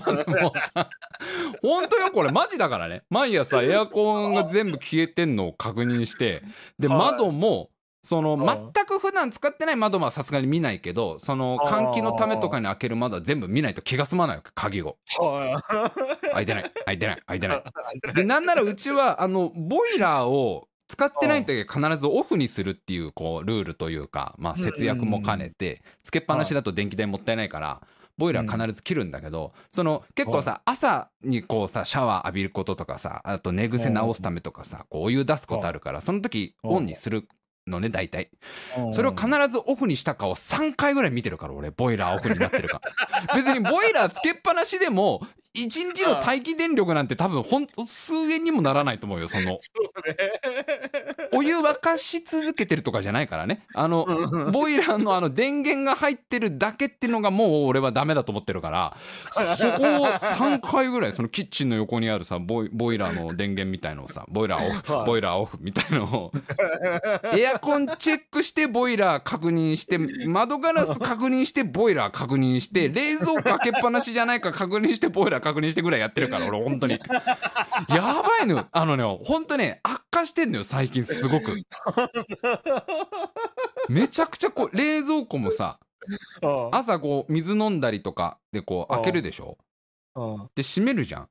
[0.07, 0.59] まずもう。
[0.59, 0.91] さ
[1.63, 2.31] 本当よこれ。
[2.31, 3.03] マジだからね。
[3.09, 6.43] 毎朝エアコンが全部消えてんのを確認して。
[6.79, 6.99] ではい。
[6.99, 7.71] 窓も
[8.03, 14.97] そのはい全く普段使ってない窓はさすがに見ないけどその換気のためとかに開ける窓は全部見ないと気が済まないわけ鍵を。
[16.33, 16.73] 開いてない。
[16.87, 17.23] 開いてない。
[17.27, 17.63] 開いてない。
[18.15, 27.81] でなんならうちはあのボイラーを使ってない時は必ずオフにするっていうこうルールというか、まあ、節約も兼ねてつけっぱなしだと電気代もったいないから
[28.21, 37.27] ボイラー必ず切るんだけどその結構さ朝にこうさシャワー浴びることとかさあと寝癖直すためとかさこうお湯出すことあるからその時オンにする
[37.67, 38.31] のね大体。
[38.93, 42.83] それを必ずオフにしたかを3回ぐらい見てるから俺ボイラーオフになってるか。
[43.35, 45.23] 別にボイラーつけっぱなしでも
[45.57, 49.59] 1日の待機電力なんて多分ほんと数円にもならないと思うよその。
[51.33, 53.67] お湯沸かし続けてるとかじゃないからね。
[53.75, 54.05] あの
[54.53, 58.97] ボイラーのあの電源が入ってるだけっていうのがもう俺はダメだと思ってるから
[59.57, 64.77] そこを3回ぐらいそのキッチンの横にあるさボイボイラーの電源みたいのをさボイラーオはい。
[64.77, 66.33] フボイラーオフみたいのを
[67.37, 76.99] エアコンチェックしてボイラー確認して窓ガラス確認してボイラー確認して冷蔵庫開けっぱなしじゃないか確認してボイラー確認してぐらいやってるから俺本当に。
[77.89, 78.69] やばいのよ。
[78.73, 81.55] あのね本当ね悪化してんのよ最近すごく。
[83.89, 85.79] めちゃくちゃこう冷蔵庫もさ
[86.43, 89.59] あ朝こう水飲んだりとかでこう開けるでしょ？
[90.15, 91.29] あで閉めるじゃん。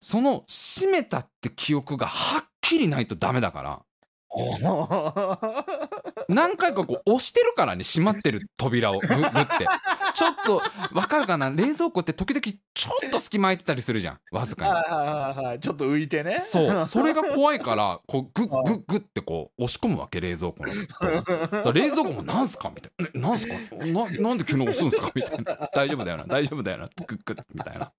[0.00, 3.82] その閉めたって記憶がはっきりないとダメだから
[6.28, 9.66] 何回かこう押してるからね閉まってる扉をググ って。
[10.14, 10.60] ちょっと
[10.92, 11.50] わかるかな？
[11.50, 14.20] 冷蔵庫って時々ちょっと隙間空いてたりするじゃん。
[14.32, 14.70] わずかに。
[14.72, 16.38] はいはいはいはいちょっと浮いてね。
[16.38, 16.84] そう。
[16.84, 22.70] それが怖いからこうグッグッグッってこう押し込むわけ冷蔵庫の冷蔵庫もなんすか？
[22.74, 23.54] みたいな、ね、なんすか？
[23.86, 25.10] ななんで急に押すんすか？
[25.14, 25.68] みたいな。
[25.74, 26.24] 大丈夫だよな。
[26.26, 26.84] 大丈夫だよな。
[26.86, 27.92] ってグッグッみたいな。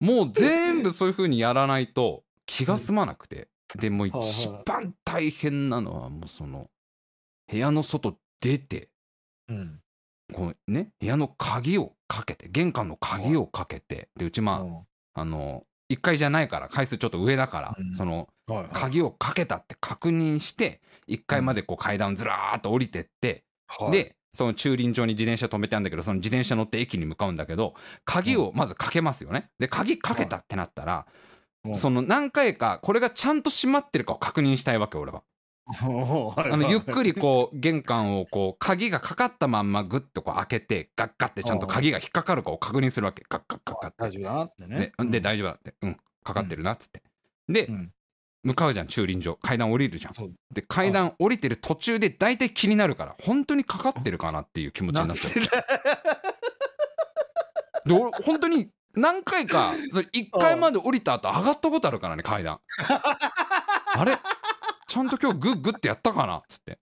[0.00, 6.68] もう全部そういう風にやらないと気が済まなくてでもう一番大変なのはもうその
[7.50, 8.88] 部屋の外出て
[9.48, 9.78] うん。
[10.32, 14.64] こうね部屋の鍵をかけて玄関の鍵をかけてでうちま
[15.14, 17.94] ああの1階じゃないから階数ちょっと上だから、うん。
[17.94, 18.28] その
[18.72, 23.90] 鍵をかけたって確認して1階までこう階段ずらーっと降りてって、はい。
[23.92, 27.74] でその駐輪場に自転車止めてあるんだけどその自転車乗って駅に向かうんだけど
[28.06, 29.50] 鍵をまずかけますよね。
[29.58, 31.31] で鍵かけたってなったら、うん
[31.74, 35.22] その何回かこれがちゃんと閉まってるかを確認したいわけ俺は。
[35.64, 43.24] あのゆっくりこう玄関をこう鍵がかかったまんまグッとこう開けてガッガッってちゃんと鍵が引っかかるかを確認するわけ。
[43.28, 44.92] ガッガッガッガッ大丈夫だなってね。
[44.98, 45.04] で。
[45.06, 45.74] で大丈夫だって。
[45.82, 45.96] うん。
[46.24, 47.02] かかってるなっつって。
[47.48, 47.92] でうん。
[48.42, 49.36] 向かうじゃん駐輪場。
[49.36, 50.12] 階段降りるじゃん。
[50.52, 55.30] で階段降りてる途中で大体気になるから本当にかかってるかなっていう気持ちになっちゃ
[57.84, 62.60] うで俺本当に何回か それ1階まで降りた後上がったことあるからね階段。
[63.94, 64.18] あれ？
[64.88, 66.38] ちゃんと今日グッグッてやったかな？
[66.38, 66.78] っつって。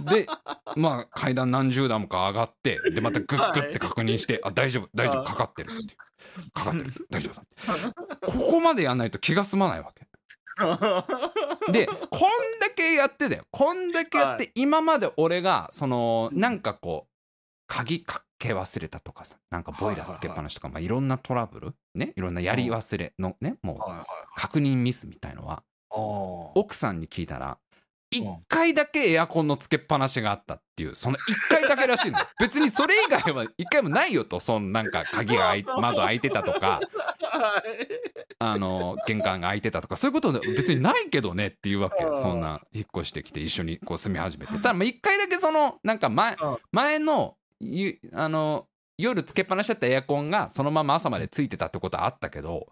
[0.00, 0.26] で
[0.76, 5.96] まあ階段何十段もか上がってでまたグッグッて確認して、あ大丈夫大丈夫かかってるって。
[6.52, 7.44] かかってる大丈夫だ
[8.26, 10.06] ここまでやんないと気が済まないわけ。
[11.72, 11.98] でこん
[12.60, 13.44] だけやってだよ。
[13.50, 17.11] こんだけやって、は今まで俺がそのなんかこう
[17.72, 24.06] 鍵かけ忘れたとかさなんかボイラーつけっぱなしとか、いまあ、いろんなトラブルねいろんなやり忘れのねもうはいはい。
[24.36, 25.62] 確認ミスみたいのは
[26.54, 27.56] 奥さんに聞いたら
[28.12, 36.80] 1回だけエアコンのつけっぱなしがあったっていうその1回だけらしいの 別にそれ以外は1回もないよとそのなんか鍵が 窓開いてたとか
[38.38, 42.20] あの玄関が開いてたとかそういうこと別にないけどねっていうわけうん。
[42.20, 44.52] そんな引っ越してきて一緒にこう住み始めて。
[44.54, 46.58] ただまあ1回だけそのなんか前うん。
[46.70, 47.41] 前のゆ
[48.12, 48.66] あの
[48.98, 52.68] 夜つけっぱなしだったエアコンがそのまま朝までついてたってことはあったけど。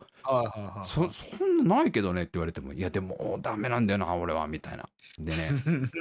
[0.84, 4.88] そそんなないけどねって言われてもいやでもダメなんだよな俺はみたいな。
[5.18, 5.48] でね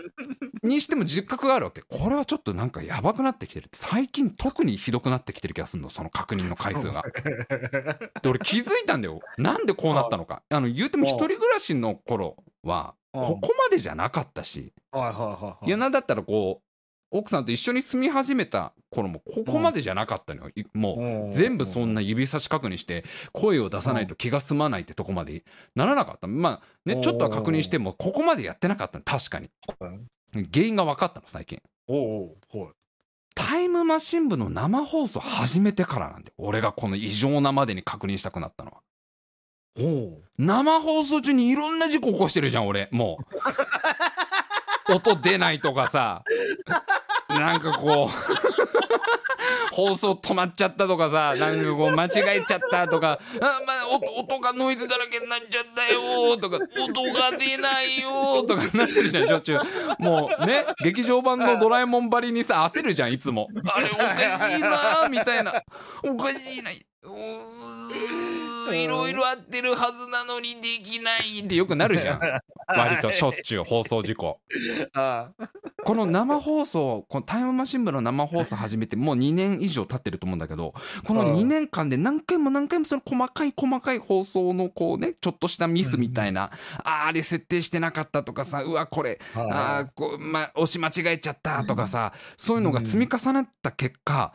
[0.61, 1.81] にしても自覚があるわけ。
[1.81, 3.69] これはちょっとなんかやばくなってきてる。
[3.73, 7.01] 最近特にひどくなってきてる気がするのその確認の回数が。
[8.21, 9.21] で俺気づいたんだよ。
[9.37, 10.43] なんでこうなったのか。
[10.49, 13.23] あの言うても一人暮らしの頃はうん。
[13.23, 14.73] ここまでじゃなかったし。
[14.91, 16.68] はいなんだったらこう
[17.11, 20.51] 奥さんと一緒に住み始めた頃もここまでじゃなかったのよ。
[20.55, 21.31] いもううん。
[21.31, 25.43] 全部そんな指差し確認して声を出さないと気が済まないってとこまで
[25.75, 26.27] ならなかった。
[26.27, 29.49] まあねちょっとは確認してもここまでやってなかったの確かに。
[29.79, 29.99] はい
[30.53, 31.59] 原因が分かったの最近。
[33.33, 38.81] タイムマシン部の生放送始めてからなんで俺がこの異常なまでに確認したくなったのは。
[40.37, 42.89] 生放送中にいろんな事故起こしてるじゃん俺。
[42.91, 43.23] もう
[44.93, 46.23] 音出ないとかさ。
[47.29, 48.59] なんかこう。
[49.71, 51.33] 放送止まっちゃったとかさ。
[51.37, 53.19] なんかこう間違えちゃったとか。
[53.39, 56.57] あ、まあ、音がノイズだらけになっちゃったよとか。
[56.57, 59.59] 音が出ないよとかなってるじゃんしょっちゅう
[59.99, 63.47] もうね劇場版の「ドラえもん」ばりにさ焦るじゃんいつも。
[63.73, 64.17] あれおか
[64.49, 65.63] しいなみたいな。
[66.03, 68.28] おかしいなうー。
[68.73, 72.19] いろいろ合ってるはずなのにできないってよくなるじゃん。
[72.67, 74.39] 割としょっちゅう放送事故。
[74.93, 75.29] あ
[75.83, 80.73] この生放送このタイムマシン部の生放送始めてもう2年以上経ってると思うんだけど
[81.05, 86.51] この2年間で何回も何回もその細かい細かい放送のこうねちょっとしたミスみたいな、
[86.83, 94.33] あーあれ設定してなかったとかさうわこれあーこう、ま、押し間違えちゃったとかさそういうのが積み重なった結果、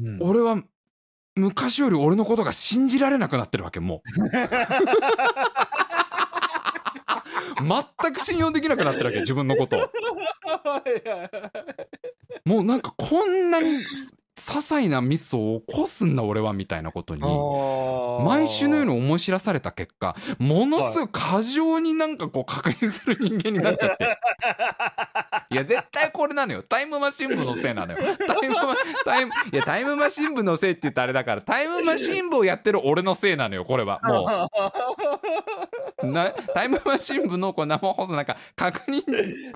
[0.00, 0.18] うん。
[0.20, 0.62] 俺は
[1.38, 4.08] 昔より俺のことが信じられなくなってるわけもう。
[7.60, 9.80] 全く信用できなくなってるわけ自分のことを。
[12.44, 13.78] もうなんかこんなに
[14.38, 17.22] 些細なミスを起こすんだ俺はみたいなことに
[18.24, 24.04] 毎週のように思い知らされた結果ものすごい過剰になんかこう確認する人間になっちゃって。
[25.50, 26.62] いや絶対これなのよ。
[26.62, 27.98] タイムマシン部のせいなのよ。
[28.26, 28.74] タイムマ
[29.04, 34.00] タイムいやタイムマシン部のせいって言ったらあれだからタイムマシン部をやってる俺のせいなのよこれは。
[34.04, 34.48] も
[36.02, 36.06] う。
[36.06, 39.02] なタイムマシン部のこう生放送なんか確認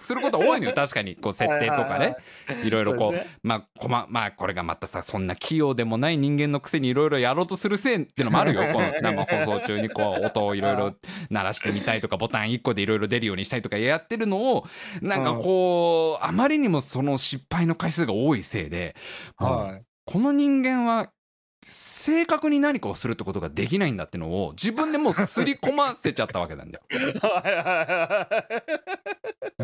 [0.00, 1.16] すること多いのよ確かに。
[1.16, 2.16] こう設定とかね。
[2.64, 3.26] いろいろこうね。
[3.42, 10.94] まあこままあこれがまたさそんな器用でもない人間のくせにいろいろやろうとするせいってのもあるよ この生放送中にこう音をいろいろ
[11.30, 14.66] 鳴らしてみたいとかボタン1個でいろいろ出るようにしたいとかやってるのを
[15.00, 18.96] なんかこうあまりにもその失敗の回数が多いせいで。
[20.04, 21.12] この人間は
[21.64, 26.84] 正確に何かをするってことができないんだってのを自分でもうすり込ませちゃったわけなんだよ。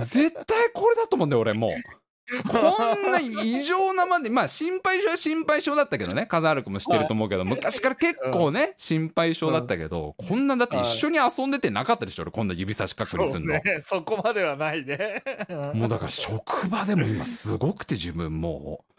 [0.05, 1.73] 絶対これだと思うんだよ俺もう。
[2.51, 12.31] こんな異常なまでまあ心配性は心配性だったけどね風原君も知ってると思うけど昔から結構ね心配性だったけどこんなだって一緒に遊んでてなかったでしょ俺。
[12.31, 13.55] こんな指差し確認するの。
[13.55, 15.23] ね、 そこまではないね。
[15.75, 18.95] もうだから職場でも今すごくて自分もう。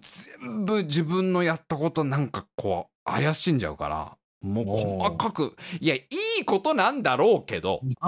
[0.00, 4.16] 全部自分のやったことなんかこう怪しんじゃうから
[4.46, 6.06] もう細かくいやい
[6.40, 7.80] いことなんだろうけど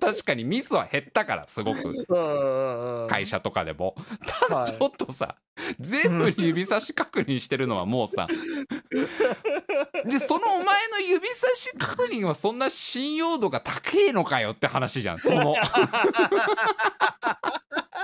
[0.00, 2.06] 確かにミスは減ったからすごく。
[2.08, 3.94] うん会社とかでも。
[4.26, 4.66] ただはい。
[4.66, 5.36] ちょっとさ
[5.78, 8.26] 全部指差し確認してるのはもうさ
[10.04, 15.54] でそのお前の指差し確認はそんな信用度が高えのかよって話じゃんその。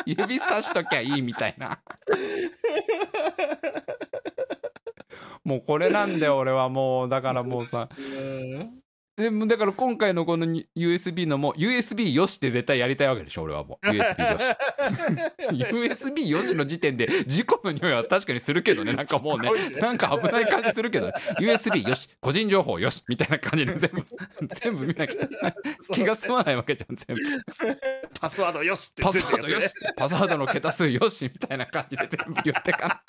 [0.06, 1.78] 指さしときゃいいみたいな
[5.44, 7.88] もうこれなんだよ俺はもうだからもうさ。
[9.20, 13.84] でもだから今回のこのに USB のも USB よしって絶対やりたいわけでしょ俺はもう。
[13.86, 14.44] USB よし。
[16.16, 18.94] USB よしの時点で事故の匂いは確かにするけどね。
[18.94, 22.08] なんかもうねなんか危ない感じするけど、ね、USB よし。
[22.20, 23.04] 個人情報よし。
[23.08, 24.02] みたいな感じで全部
[24.48, 25.54] 全部見なきゃ。
[25.92, 27.80] 気が済まないわけじゃん全部。
[28.18, 29.74] パスワードよしってパスワードよし。
[29.80, 33.02] 全パスワードの桁数よしみたいな感じで全部言ってかな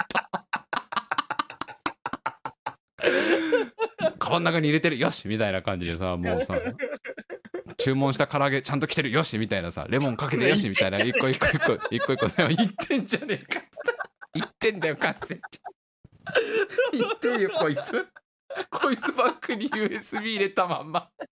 [4.20, 6.56] カバンの中に入れてるよしみたいな感じでさもうさ
[7.78, 13.62] 注文した唐揚げちゃんと来てるよしみたいなさレモンかけてよしみたいな一個一個一個一個一個さ言ってんじゃねえか。
[14.34, 17.00] 言ってんだよ完全に。
[17.00, 18.08] 言ってんよこいつ。
[18.70, 21.10] こいつバッグに USB 入れたまんま。
[21.20, 21.28] 部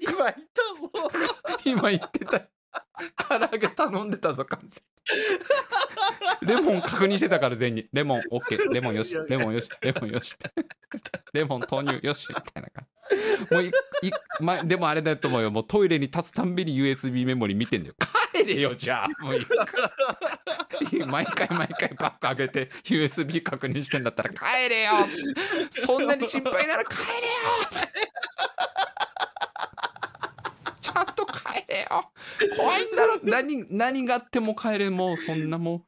[0.00, 1.60] 今言ったぞ。
[1.64, 2.40] 今言ってた。
[3.16, 4.93] 唐揚げ頼んでたぞ完全に
[6.42, 7.88] レモン確認してたから全員に。
[7.92, 9.14] レモン OK レモンよし。
[9.28, 9.70] レモンよし。
[9.80, 10.34] レモンよし。
[11.32, 12.26] レモン投入よし。
[12.28, 13.54] みたいな感じ。
[13.54, 13.72] もういい、
[14.40, 15.50] ま、でもあれだと思うよ。
[15.50, 17.94] もうトイレに立つたんびに USB メモリ見てんだよ。
[18.32, 19.08] 帰れよじゃあ。
[19.22, 19.46] もういい
[21.06, 24.92] 毎回毎回バッグ上げて USB 確認してんだったら帰れよ。
[25.70, 27.08] そんなに心配なら帰れよ
[30.94, 32.10] ちゃんと帰れよ。
[32.56, 33.18] 怖いんだろ。
[33.22, 35.80] 何何があっても帰れもうそんなもう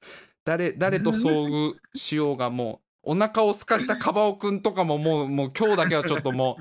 [0.44, 6.56] 誰誰と遭遇しようがもうお腹を空かしたカバオくんとかももうもう今日だけはちょっとも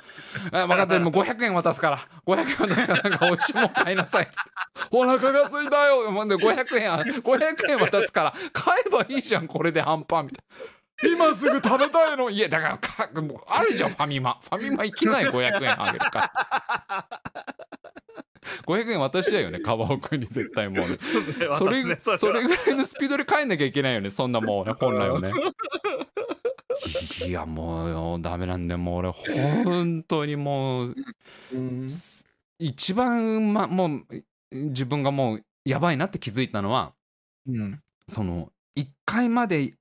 [0.51, 0.55] う。
[0.55, 1.01] あ分かってる。
[1.01, 1.99] もう500円渡すから。
[2.27, 4.33] 500円渡すからなんか美味しいもん買いなさいって。
[4.91, 6.11] お腹が空いたよ。
[6.11, 6.91] もうね500円
[7.21, 10.55] 500円渡すから買えばいいじゃんこれでアンパンみたいな。
[11.03, 12.29] 今すぐ食べたいの。
[12.29, 14.39] いやだからかもうあるじゃんファミマ。
[14.41, 17.34] ファミマ行きない500円あげるから。
[18.67, 20.97] 500円渡しちゃうよねカバオくんに絶対もうね。
[20.99, 22.47] それねそれは。
[22.47, 25.31] ぐらいのスピードで帰んなきゃいけないよねそんなもうね本来はね
[27.27, 29.11] いやもうよダメなんだよもう俺。
[29.63, 30.95] 本当にもう
[31.53, 31.87] うん
[32.59, 34.05] 一番、ま、もう
[34.51, 36.93] 自分がもうやばいなって気づいたのは
[37.47, 37.79] うん。
[38.07, 39.73] その1階まで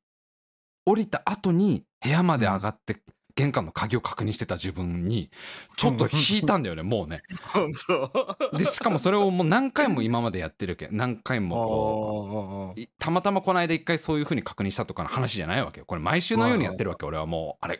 [0.86, 3.00] 降りた後に部屋まで上がって
[3.36, 5.30] 玄関の鍵を確認してた自分に
[5.76, 7.22] ちょっと引いたんだよねもうね。
[7.52, 8.56] 本当？
[8.56, 10.86] でしかもそれをもう何回も今までやってるけ。
[10.86, 15.86] ん何回もこういたまたまこの間一回そういう風に確認したとかの話じゃないわけよ。
[15.86, 17.64] これ毎週のようにやってるわけ俺はもう。
[17.64, 17.78] あれ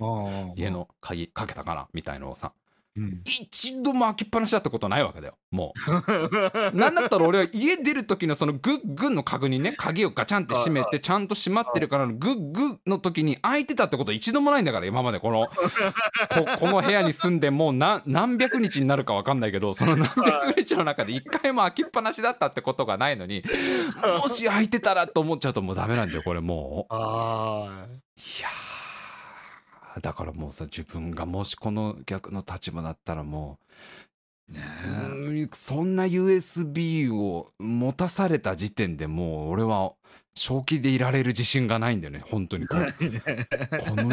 [0.57, 2.53] 家の鍵かけたからみたいのをさ
[2.97, 3.23] うん。
[3.25, 5.35] 一度も開きっぱなしだったことないわけだよ。
[5.51, 5.91] もう。
[6.77, 23.43] なんだったら俺は家出る時のそのグッグッの確認ね鍵をガチャンって閉めてちゃんと閉まってるからのグッグッの時に開いてたってこと一度もないんだから今までこのこ この部屋に住んでもう何何百日になるか分かんないけどその 何百日の中で一回も開きっぱなしだったってことがないのに
[24.23, 26.95] もし開いてたらと思っちゃうともうダメなんだよこれもう。
[26.95, 27.87] あ
[28.17, 28.74] いやー
[30.01, 33.59] だからもうさ自分がもしこの逆の立場だったらも
[34.49, 39.95] う、うんそんな USB を持たされた時点でもう俺は
[40.35, 42.67] 正気でいられる自信がないんだよね本当に。
[42.69, 42.85] この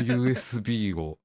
[0.02, 1.18] USB を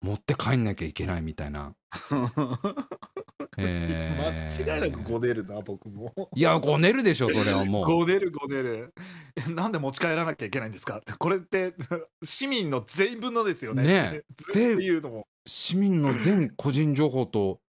[0.00, 1.74] 持って帰んなきゃいけないみたいな。
[3.58, 4.16] え
[4.48, 6.12] ー間違いなくごねるな僕も。
[6.34, 7.86] いやごねるでしょそれはもう。
[7.86, 8.94] ごねるごねる。
[9.36, 11.00] え なんで持ち帰らなきゃいけないんですか？
[11.18, 11.74] これって
[12.22, 13.82] 市民の全員分のですよね。
[13.82, 14.22] ね
[14.56, 15.24] え。
[15.46, 17.60] 市民の全個人情報と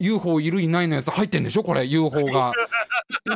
[0.00, 1.84] UFO いるいないのやつ入ってんでしょこれ。
[1.84, 2.52] UFO が。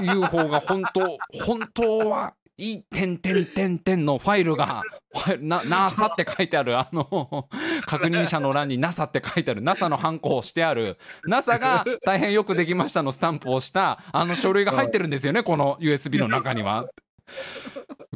[0.00, 4.82] UFO が本当本当はいい点点点点のファイルが
[5.14, 7.48] ファイルな NASA って書いてあるあの
[7.86, 10.98] 確認者の欄に NASA って書いてある NASA のハンコをしてある。
[11.26, 16.86] NASA が大変よくできましたのスタンプをしたあの書類が入ってるんですよねこの USB の中には。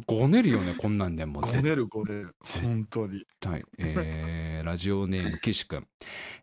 [0.05, 2.35] ごねるよねこんなんでもごねるごねる。
[2.43, 3.23] 絶本当に。
[3.45, 5.87] はい、えーラジオネーム岸くん、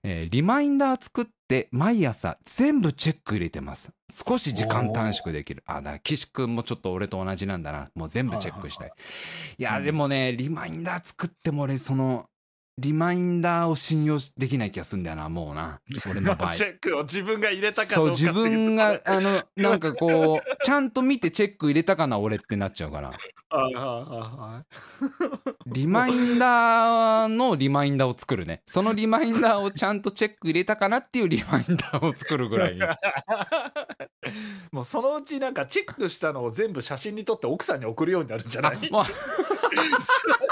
[0.02, 3.90] えーリマインダー作って毎朝全部チェック入れてます。
[4.08, 5.64] 少し時間短縮できる。
[5.66, 7.90] あだから岸くんもちょっと俺と同じなんだな。
[7.96, 8.92] もう全部チェックしたい。
[9.58, 12.26] いやでもねリマインダー作っても俺その
[12.80, 15.80] リマインダーを信用できない気がするんだよなもうな。
[16.10, 16.52] 俺の場合。
[16.52, 23.10] チェックを自分が入れたかどかそうう自分があのなんかこうちゃんと見てチェック入れたかな俺ってなっちゃうから。
[23.52, 24.64] はいはいはい。
[25.66, 28.62] リマインダーのリマインダーを作るね。
[28.64, 32.80] そのリマインダーをちゃんとチェック入れたかなっていうリマインダーを作るぐらいに。
[34.72, 38.76] もうそのうちなんかチェックしたのを全部写真に撮って奥さんに送るようになるんじゃない？
[38.76, 39.06] あ、まあ、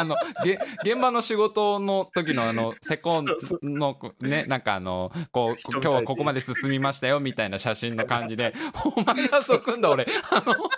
[0.00, 3.26] あのげ現場の仕事の時のあの セコン
[3.62, 8.54] のねなんかあのこう今日はここまで進みましたよみたいな写真の感じで
[8.96, 10.06] お前がそうくんだ俺。
[10.30, 10.54] あの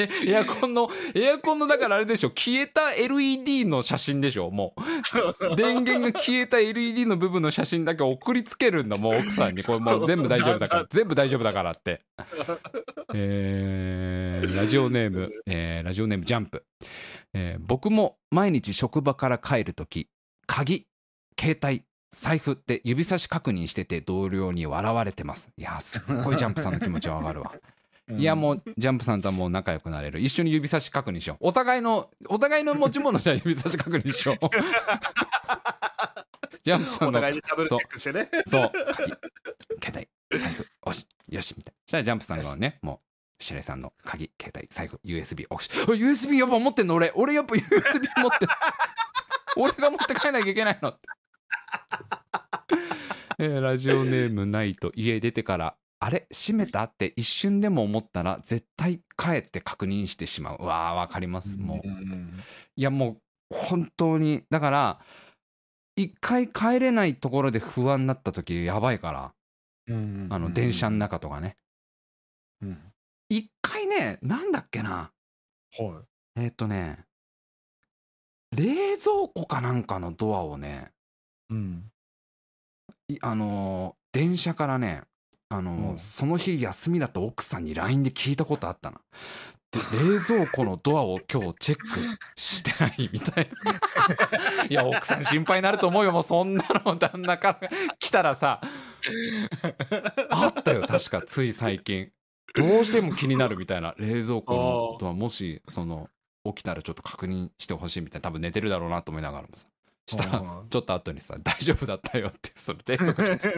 [0.00, 2.30] えエアコンのエアコンのだからあれでしょ。
[2.30, 5.56] 消えた LED の写真でしょもう。
[5.56, 9.64] 電源が消えた LED の部分の写真だけ送りつけるんだもう奥さんに。
[9.64, 10.86] これもう全部大丈夫だから。
[10.88, 12.00] 全部大丈夫だからって。
[13.12, 16.64] えーラジオネーム、えーラジオネームジャンプ、
[17.34, 20.08] えー僕も毎日職場から帰るとき
[20.46, 20.86] 鍵
[21.38, 25.50] 携帯財布って指差し確認してて同僚に笑われてます。
[25.58, 27.52] いやすっごいジャンプさんの気持ちはわかるわ。
[28.10, 30.20] いやもうジャンプさんとはもう仲良くなれる。
[30.20, 31.36] 一緒に指差し確認しよう。
[31.40, 34.36] お互いのお互いの持ち物じゃあ指差し確認しよう。
[36.64, 38.30] ジャンプさんおの互いにダブルチェックしてね。
[38.46, 39.12] そう鍵
[39.84, 40.66] 携帯財布。
[40.86, 41.78] よしよしみたいな。
[41.84, 43.07] そしたらジャンプさんがねもう
[43.40, 47.12] 白井さんの鍵携帯財布 USB おし USB やっぱ持ってんの俺。
[47.14, 47.62] 俺やっぱ USB
[48.22, 48.48] 持ってん
[49.56, 51.00] 俺が持って帰んなきゃいけないのって、
[53.38, 56.26] えーラジオネームないと家出てからあれ？
[56.32, 56.84] 閉めた？
[56.84, 60.58] って一瞬でも思ったら絶対帰って確認してしまう。
[60.60, 61.58] うわーわかります。
[61.58, 62.40] もううん。
[62.76, 63.20] いやも
[63.50, 64.44] う本当に。
[64.50, 65.00] だから
[65.96, 69.34] 一回帰れないところで不安になった時やばいから。
[69.88, 71.56] うんあの電車の中とかね。
[72.62, 72.87] うん
[73.28, 75.12] 一回ねなんだっけな。
[75.78, 76.02] は
[76.36, 77.04] えーっ、とね
[78.52, 80.90] 冷蔵庫かなんかのドアをね
[81.50, 81.90] いうん。
[83.08, 85.02] いあのー電車からね
[85.50, 85.98] あのーうん。
[85.98, 89.00] その日休みだと奥さんに LINE で聞いたことあったな。
[89.70, 89.80] で
[90.14, 91.86] 冷蔵庫のドアを今日チェック
[92.40, 94.64] してないみたいな。
[94.70, 96.12] いや奥さん心配になると思うよ。
[96.12, 97.68] もうそんなの旦那から
[97.98, 98.62] 来たらさ
[100.30, 102.10] あったよ確かつい最近
[102.54, 106.08] どうしても気になるみたいな冷蔵庫のドアもしその
[106.44, 109.66] 起きたらちょっと確認してほしいみたいな多分寝てるだろうなと思いながらもさ。
[110.06, 113.48] したらうんちょっと後にさ「大丈夫だったよ」ってそれ冷蔵庫ちょっと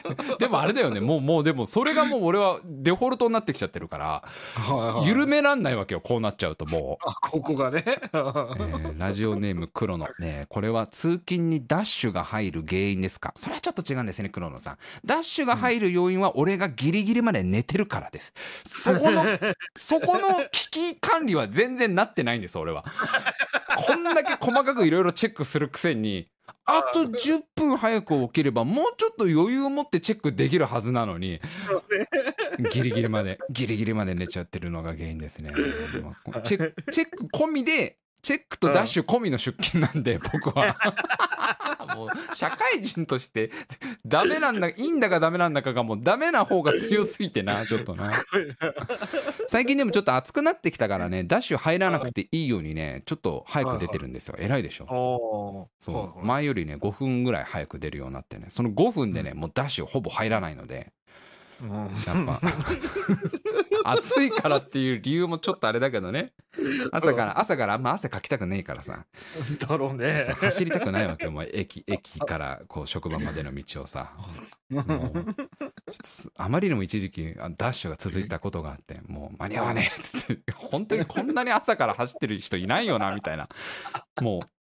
[0.38, 1.00] でもあれだよね。
[1.00, 4.24] もうもうでもそれがもう俺はデフォルトになってきちゃってるから
[5.04, 7.08] 緩めらんないわけよこうなっちゃうともう。
[7.08, 7.84] あ、ここがね。
[7.86, 13.32] えーラジオネーム黒野、ねえこれは通勤にダッシュが入る原因ですか？
[13.36, 14.78] それはちょっと違うんですね黒野さん。
[15.04, 18.32] ダッシュが入る要因は俺がギリギリまで寝てるからです。
[18.66, 19.24] そこの
[19.76, 22.84] そこの危機管理は全然なってないんです俺は。
[23.86, 26.28] こんだけ細かくいろいろチェックするくせに
[26.66, 31.40] あと10分早く起きればもうちょっと余裕を持ってチェックできるはずなのに。
[32.72, 33.38] ギリギリまで。
[33.50, 35.50] ギリギリまで寝ちゃってるのが原因ですね。
[36.02, 40.76] まあチェックチェック込みでチェックとダッシュ込みの出勤なんで僕は。
[41.94, 43.50] もう社会人として
[44.04, 48.10] ダメなんだいいんだかダメなんだかがもうダメな方が強すぎてなちょっとな
[49.56, 54.36] 最近でもちょっと暑くなってきたからねダッシュ入らなくていいようにねちょっと早く出てるんですよ。
[54.38, 55.70] 偉いでしょ。
[55.80, 56.26] そう。
[56.26, 58.48] 前よりね5分ぐらい早く出るようになってね。
[58.50, 60.92] その5分でねもうダッシュほぼ入らないので
[61.62, 61.70] うん。
[61.72, 62.40] やっぱ。
[63.84, 66.32] 暑いからっていう理由もちょっとあれだけどね。
[66.92, 69.06] 朝から朝からあんま汗かきたくねえからさ。
[69.58, 70.26] だろうね。
[70.40, 71.48] 走りたくないわけよもう。
[71.52, 74.12] 駅駅からこう職場までの道をさ。
[76.36, 80.52] あまりにも一時期あダッシュが続いたことがあってもう間に合わねえっつって。
[80.52, 83.48] 本当にこんなに朝から走ってる人いないよなみたいな。
[84.20, 84.55] もう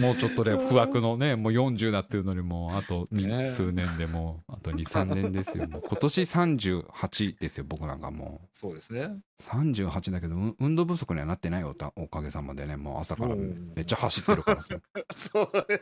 [0.00, 5.66] もうちょっとで不惑のねもう40だっていうのにもうあと数年でもうあと23年ですよ。
[5.70, 8.48] もう今年38ですよ僕なんかもう。
[8.52, 9.10] そうですね。
[9.42, 13.72] 38だけどうん運動不足にはなってないよおたおかげさまでねもう朝からうん。
[13.74, 14.76] めっちゃ走ってるからさ
[15.10, 15.50] そう。
[15.68, 15.80] ね。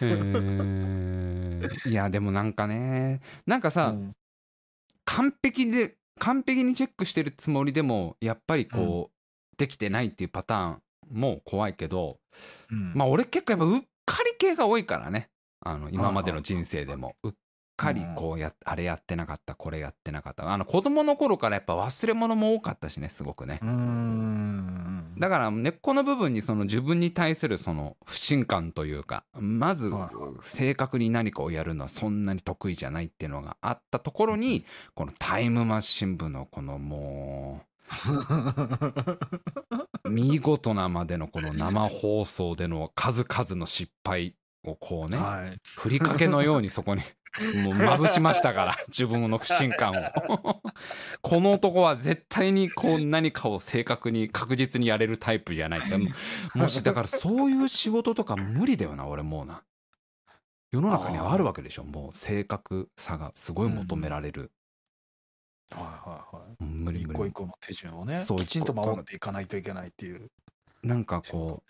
[0.00, 1.90] えー。
[1.90, 4.16] いやでもなんかねなんかさ、うん。
[5.04, 9.11] 完璧で完璧にチェックしてるつもりでもやっぱりこう、
[9.56, 12.18] できてないっていうパターンも怖いけど、
[12.70, 12.94] うん。
[12.94, 15.28] まあ俺結構やっぱうっかり系が多いからね。
[15.60, 17.16] あの今までの人生でも。
[17.22, 17.32] うっ
[17.76, 20.48] かりこうやあれやってなかったこれやってなかった。
[20.48, 23.60] あの子供の頃からやっぱ忘れ物も多かったしねすごくね。
[25.18, 30.16] だから根っこの部分にその自分に対するその不信感というかまずはい。
[30.42, 37.66] 正確に何かをやるのはそんなに得意じゃないっていうのがあったところにこのタイムマシン部のこのもう
[40.08, 44.34] 見事なまでのこの生放送での数々の失敗
[44.64, 45.58] をこうねはい。
[45.64, 47.02] ふりかけのようにそこに
[47.64, 50.62] もうまぶしましたから自分の不信感を。
[51.22, 56.08] この男は絶対にこう何かを正確に確実にやれるタイプじゃないでも
[56.54, 59.62] もしだからそういう仕事とか無理だよな俺もうな。
[60.70, 61.84] 世の中にはあるわけでしょ。
[61.84, 64.52] もう正確さがすごい求められる
[65.74, 66.64] はいはい。
[66.64, 70.30] もう無理無理一個一個の手順をね、そうきちんと守っていかないといけないっていう
[70.82, 71.62] なんかこ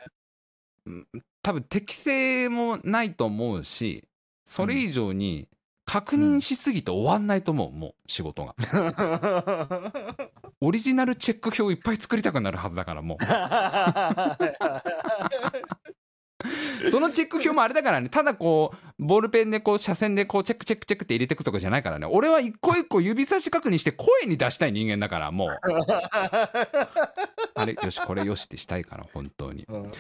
[0.87, 1.07] ううん
[1.43, 4.05] 多分適性もないと思うし
[4.45, 5.49] それ以上に
[5.85, 8.67] 確認しすぎて終わんないと思うもう仕事がね。
[10.61, 13.19] オリジナルチェック表いっぱい作りたくなるはずだからもう
[16.91, 18.09] そのチェック表もあれだからね。
[18.09, 22.07] ただこうボールペンでこう斜線でこうチェックチェックチェックって入れていくとかじゃないからね。
[22.11, 25.51] 俺は一個一個指差し確認して声に出したい人間だからもう。
[27.55, 27.75] あれ？
[27.83, 29.65] よしこれよしってしたいから本当に。
[29.69, 29.93] うん。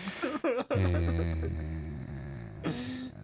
[0.70, 1.82] えー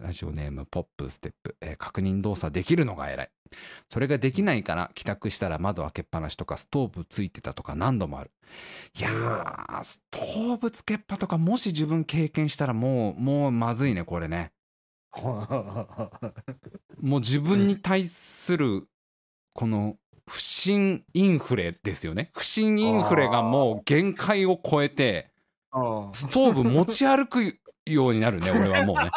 [0.01, 3.29] ラジオネームポップステップ、えー確認動作できるのが偉い。
[3.89, 8.31] それができないから帰宅したら窓開けっぱなしとかストーブついてたとか何度もある。
[8.97, 14.51] いやーストーブつけっぱとかもし自分経験したらもうもうまずいねこれね。
[17.01, 18.87] もう自分に対する
[19.53, 19.97] この
[20.27, 22.31] 不信インフレですよね。
[22.35, 25.31] 不信インフレがもう限界を超えて
[25.73, 29.09] うんストーブ持ち歩くようになるね俺はもうね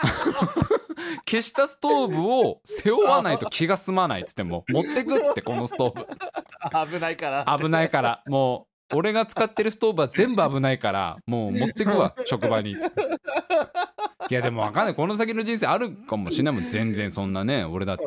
[1.28, 6.92] 消したストーブを背負わないと気が済まないっつっても 持ってくっつってこのストーブ。
[6.92, 7.58] 危ないから。
[7.58, 8.22] 危ないから。
[8.26, 12.72] もう俺が使ってるストーブは全部危ないからもう持ってくわ 職場に。
[12.72, 14.94] いやでもわかんない。
[14.94, 16.64] この先の人生あるかもしれないもん。
[16.64, 18.04] 全然そんなね俺だって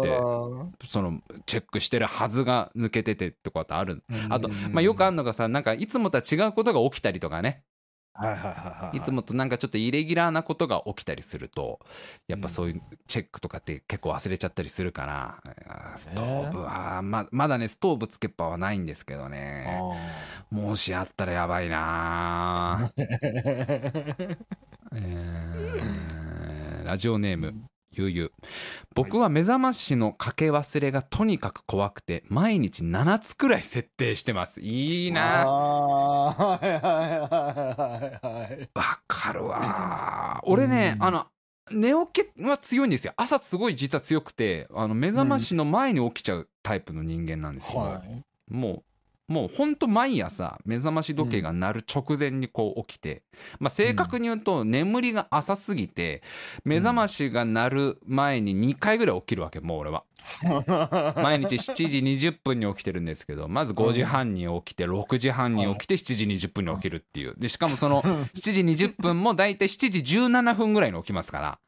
[0.85, 7.49] そのチェックしてるはずが抜けててってことあるあと、まあ、よくあるのがさなんかいつもとは違うことが起きたりとかね。
[7.49, 7.72] は
[8.21, 8.97] いはいはいはい。
[8.97, 9.01] い。
[9.01, 11.79] つもとなんかちょっとイレギュラーなことが起きたりすると
[12.27, 19.81] やっぱそういうチェックとかって結構忘れちゃったりするからストーブはままだねストーブつけっぱはないんですけどね。
[20.51, 22.91] もしあったらやばいな。
[22.95, 24.37] ー。
[24.95, 26.13] えー
[26.83, 27.55] ラジオネーム
[27.95, 28.31] ゆうゆう
[28.95, 34.61] 僕は目覚ましのかけ忘れがとにかく怖くて毎日7つくらい設定してます。
[34.61, 35.45] いいな。
[35.45, 36.59] わ
[39.07, 40.41] かるわ。
[40.43, 41.05] 俺ね、うん。
[41.05, 41.27] あの
[41.71, 43.13] 寝起きは強いんですよ。
[43.15, 48.23] 朝すごい実は強くてあの目覚ましの前に起きちゃうタイプの人間なんですよ、はい。
[48.53, 48.83] もう
[49.27, 53.23] もうほんと毎朝目覚まし時計が鳴る直前にこう起きて、
[53.59, 56.21] まあ、正確に言うと眠りが浅すぎて
[56.65, 60.03] 目覚ましが鳴る前に2回ぐらい起きるわけもう俺は。
[61.21, 61.97] 毎日7時
[62.29, 67.33] 20分に起きてるんですけどまず5時半に起きて6時半に起きて7時20分に起きるっていう。
[67.37, 68.01] でしかもその
[68.33, 71.59] 7時20分も大体7時17分ぐらいに起きますから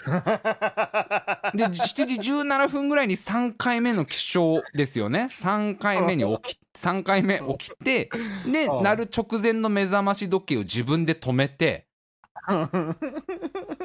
[1.54, 5.28] で7時17分ぐらいに3回目の起床ですよね。
[5.30, 8.10] 3回目に起き 3回目起きて
[8.46, 11.86] でうん鳴る直前の目覚まし時計を自分で止めて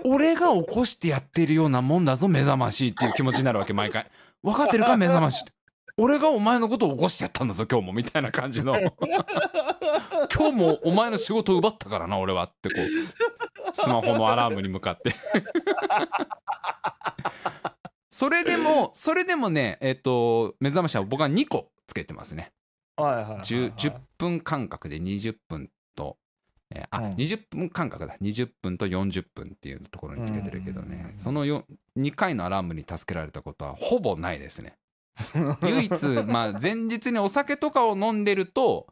[0.04, 4.10] 俺が起こしてやってるようなもんだぞ目覚ましっていう気持ちになるわけ毎回。
[4.44, 5.44] 分かってるか目覚まし
[5.98, 8.76] 俺がお前のことを起こしてやったんだぞ今日もみたいな感じの。
[10.34, 15.16] 今日もお前の仕事を奪ったからな俺はってこうスマホのアラームに向かって。
[18.10, 22.54] それでもそれでもねえっ、と目覚ましは僕は2個つけてますね。
[22.96, 23.42] はいはいはいはい。
[23.42, 26.18] 10, 10分間隔で20分と、
[26.74, 27.16] えーあ、うん。
[27.16, 28.16] 20分間隔だ。
[28.22, 31.14] 20分と40分っていうところにつけてるけどね。
[31.18, 31.66] そのよ
[31.98, 34.78] 2回のアラームに助けられたことはほぼないですね。
[35.64, 38.88] 唯一まあ前日にお酒とかを飲んでると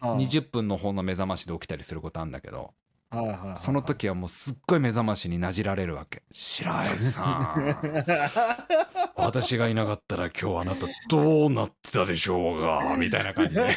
[0.00, 0.16] うん。
[0.16, 2.74] 20分の方の目覚ましで起きたりすることあるんだけど
[3.12, 6.22] はいはいはいその時はもうすっごい目覚ましになじられるわけ。
[6.32, 7.76] 白井さん。
[9.16, 13.76] 私がいなかったら今日あなたどうなってたでしょうがみたいな感じで。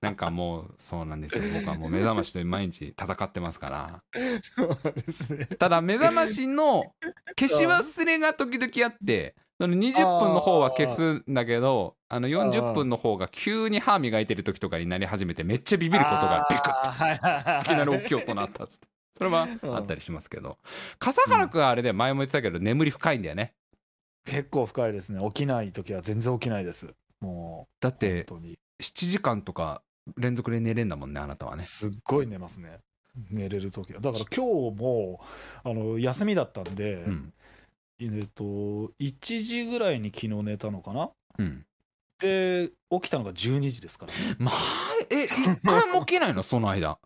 [0.00, 1.44] なんかもうそうなんですよ。
[1.52, 4.04] 僕はもう目覚ましと毎日戦ってますから。
[5.34, 5.46] ね。
[5.58, 6.84] ただ目覚ましの
[7.36, 18.86] 消し忘れが時々あってその20分の方は消すんだけどあの40分の方が急に歯磨いてる時とかになり始めてめっちゃビビることがビクッあーはいきなり大きい音鳴ったっつって。
[19.16, 20.58] それはあったりしますけど。
[21.00, 23.52] 笠原君はあれで前も言ってたけど眠り深いんだよね。
[24.24, 25.20] 結構深いですね。
[25.28, 26.94] 起きない時は全然起きないです。
[27.20, 28.58] もうだって本当に。
[28.80, 29.82] 7時間とか
[30.16, 31.64] 連続で寝れんだもんねあなたはね。
[31.64, 32.78] すっごい寝ますね。
[33.30, 34.00] 寝れる時は。
[34.00, 35.20] だから今日も
[35.64, 37.32] あの休みだったんで、うん
[38.00, 38.44] えっと
[39.00, 41.10] 1時ぐらいに昨日寝たのかな？
[41.38, 41.64] うん
[42.20, 44.18] で起きたのが12時ですからね。
[44.40, 44.54] まあ
[45.10, 46.42] え一回も起きないの？
[46.44, 46.98] その間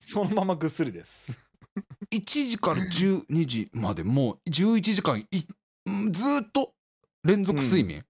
[0.00, 1.36] そのままぐっすりです。
[2.10, 6.72] 1時から12時までもう11時間いずーっと
[7.24, 8.04] 連続睡眠、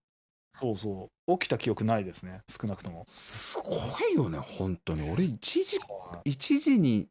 [0.61, 1.39] そうそう。
[1.39, 2.43] 起きた記憶ないですね。
[2.49, 3.05] 少なくとも。
[3.09, 3.77] すご
[4.11, 5.79] いよね本当に俺1時
[6.25, 7.09] 1時に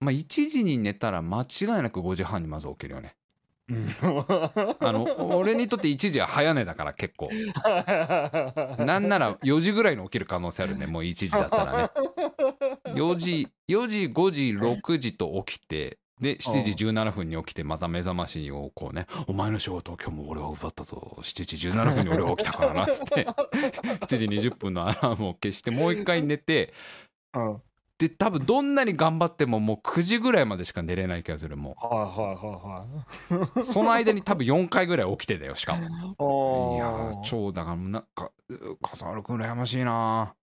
[0.00, 3.16] まあ1時に寝たら間違いなく5時半にまず起きるよね
[3.68, 7.28] あの俺にとって1時は早寝だから結構。
[8.84, 11.90] なんなら4時ぐらいに起きる可能性あるねもう1時だったらね。
[12.94, 21.16] 4時4時5時6時と起きてで7時17分に起きてまた目覚ましをこうね「お前の仕事を今日も俺は奪ったぞ。
[21.20, 23.26] 7時17分に俺は起きたからな」っつって。
[24.06, 26.72] 7時20分のアラームを消してもう一回寝て
[27.34, 27.62] うん
[27.98, 35.86] で多分どんなに頑張ってももう9時ぐらいまでしか寝れない気がするもはいはいはいうその間に多分4回ぐらい起きてだよしかも。
[36.18, 36.76] はい。
[36.76, 36.78] い
[37.16, 40.34] や超だからなんかう笠原君羨ましいな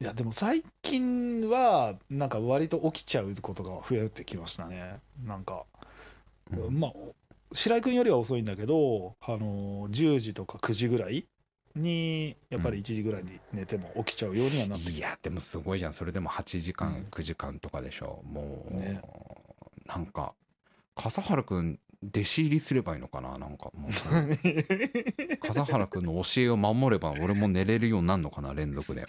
[0.00, 5.00] いやでも最近はなんか割と起きちゃうことが増えてきましたね。
[5.24, 5.64] なんか、
[6.50, 6.78] うん。
[6.78, 6.92] まあ
[7.54, 11.26] 白井君よりは遅いんだけどあの10時とか9時ぐらい
[11.74, 15.92] にやっぱり1時ぐらいに寝ても起きちゃうようにはなってきた、いやでもすごいじゃん。
[15.92, 17.06] それでも8時間、うん。
[17.10, 18.22] 9時間とかでしょ。
[18.24, 19.00] もう、ね。
[19.86, 20.34] なんか
[20.94, 23.70] 笠原君弟子入りすればいいのかななんか。
[23.74, 25.38] もう。
[25.46, 29.02] 笠原君の教えを守れば俺も寝れるようになるのかな連続で。
[29.02, 29.06] ね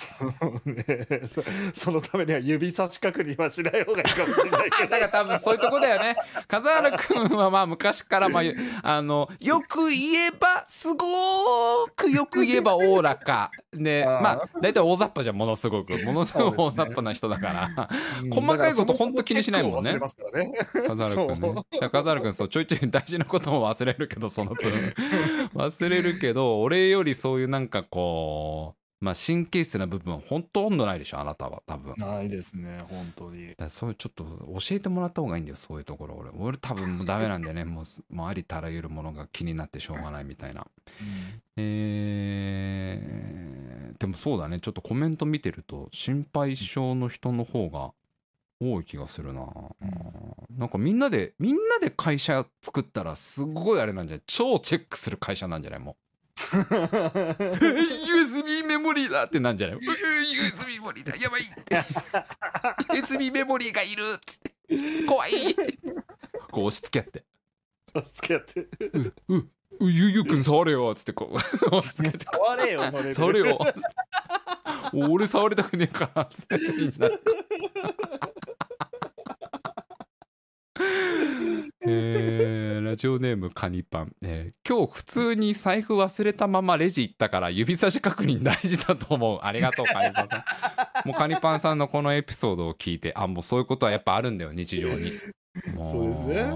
[1.73, 6.15] そのためには指差し確認はしない方がいいかもしれないけだから多分そういうとこだよね。
[6.47, 8.43] 笠原君はまあ昔からまあ
[8.83, 13.51] あのよく言えばすごーくよく言えばおおらか。
[13.73, 15.97] でまあ大体大雑把じゃんものすごく。
[16.05, 17.89] ものすごい大雑把な人だから。
[18.31, 19.93] 細かいことほんと気にしないもんね。
[19.93, 19.99] ね。
[19.99, 21.63] 笠原君ね。
[21.79, 24.71] 笠原君そうちょいちょい 大事なことも忘れるけどその分
[25.55, 31.93] 忘れるけど俺よりそういうなんかこうまあ神経質な部分はほとんどないでしょあなたは多分。
[31.95, 40.65] だかないですね本当にらそういうちょっと教えてもらった方がいいんだよそういうところ俺俺多分もうダメなんだよね もうすもうありとあらゆるものが気になってしょうがないみたいな。
[41.57, 43.45] えー
[43.99, 47.93] でもそうだねちょっとコメント見てると心配性の人の方が
[48.61, 49.45] 多い気がするな、
[50.57, 54.23] なんかみんなでみんなで会社作ったらすごいあれなんじゃない？
[54.25, 55.79] 超チェックする会社なんじゃない？
[55.79, 55.95] もう。
[56.37, 61.43] USB メモリーだってなんじゃない？USB メモリーだやばい
[62.93, 64.51] USB メモリーがいるっつって。
[65.07, 65.55] 怖い。
[66.51, 67.23] こう押し付け合って
[68.01, 68.67] 付き合って
[69.29, 69.49] うう
[69.81, 71.35] ゆうゆうくん触れよっつってこう。
[71.75, 72.25] 押し付けて。
[72.25, 72.83] 触れよ
[73.13, 73.57] 触れよ。
[74.93, 77.09] 俺触りたくねえかなっつってみんな
[81.87, 89.39] えーラジオネームカニパン、えー今日普通に財布忘れたままレジ行ったから指差し確認大事だと思う。
[89.43, 90.43] ありがとうカニパンさん。
[91.07, 95.11] もうカニパンさんのこのエピソードを聞いてあもうそういうことはやっぱあるんだよ日常に。
[95.75, 96.53] もそうですね。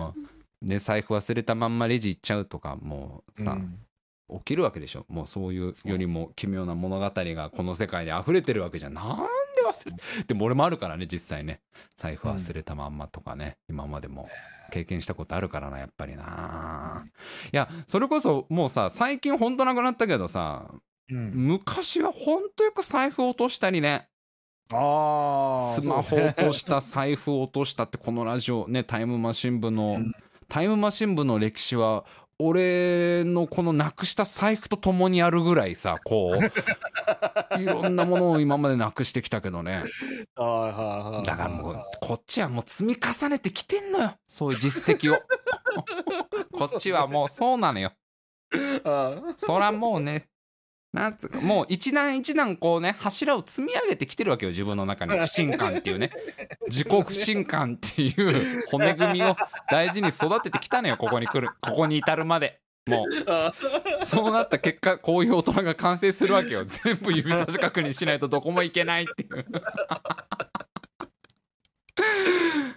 [0.62, 3.80] ね財布忘れたまんまレジ行っちゃうとかもうさ、うん。
[4.40, 5.06] 起きるわけでしょ。
[5.10, 8.94] もうそういうよりも奇妙な物語がこの世界に溢れてるわけじゃん。
[8.94, 9.18] なん
[9.62, 11.62] で忘れてでも俺もあるからね実際ね。
[11.96, 14.28] 財布忘れたまんまとかね、今までも
[14.72, 17.06] 経験したことあるからなやっぱりな。
[17.52, 20.72] いやそれこそもうさ最近ほんとなくなったけどさ
[21.10, 21.32] うん。
[21.34, 24.08] 昔はほんとよく財布落としたりね。
[24.72, 30.12] ああスマホ落とした財布落としたってこのラジオねタイムマシン部の、うん。
[30.48, 32.06] タイムマシン部の歴史は
[32.40, 36.40] 俺のこのなくした財布と共にあるぐらいさこう。
[37.60, 39.84] いろんなものを今までなくしてきたけどね。
[40.36, 44.16] はいはいはいだからもうこっちはもう積み重ねてきてんのよ。
[44.26, 45.22] そういう実績を。
[46.52, 47.92] こっちはもうそうなのよ。
[48.86, 49.34] あ。
[49.36, 50.30] そらもうね
[50.92, 55.18] なんつうかもう一段一段こうね柱を積み上げてきてるわけよ自分の中に。
[55.18, 56.12] 不信感っていうね。
[56.68, 59.36] 自己不信感っていう骨組みを
[59.70, 61.50] 大事に育ててきたのよここに来る。
[61.62, 62.60] ここに至るまで。
[62.88, 63.54] もあ
[64.02, 64.06] う。
[64.06, 66.64] そうなった結果こういう大人が完成するわけよ。
[66.66, 69.46] 全部指差し確認しないとどこも行けないっていう。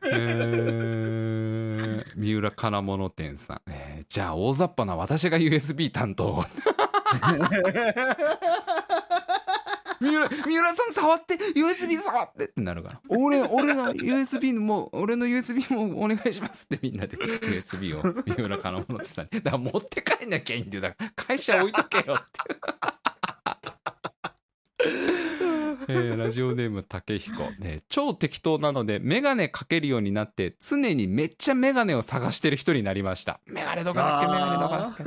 [0.04, 0.92] えー。
[2.14, 6.44] 三浦金物店さん、えーじゃあ大雑把な私が USB 担当
[10.00, 13.00] 三浦三浦さん触って USB 触ってってなるから。
[13.08, 17.16] 俺俺の USB も俺の USB もお願いしますってみんなで。
[17.16, 20.82] USB を三浦金物店さんにだから持って帰んなきゃいいんだよ。
[20.82, 22.22] だから会社置いとけよって。
[25.88, 33.40] えーラジオネーム竹彦、ね、超適当なので眼鏡かけるようになって常にめっちゃ眼鏡を探してる人になりました。
[33.46, 34.26] 眼鏡どこだっけ？
[34.28, 35.04] 眼鏡どこだっけ？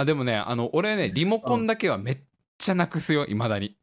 [0.00, 2.18] あでもねあの俺ねリモコンだけはめっ
[2.58, 3.76] ちゃなくすよいまだに。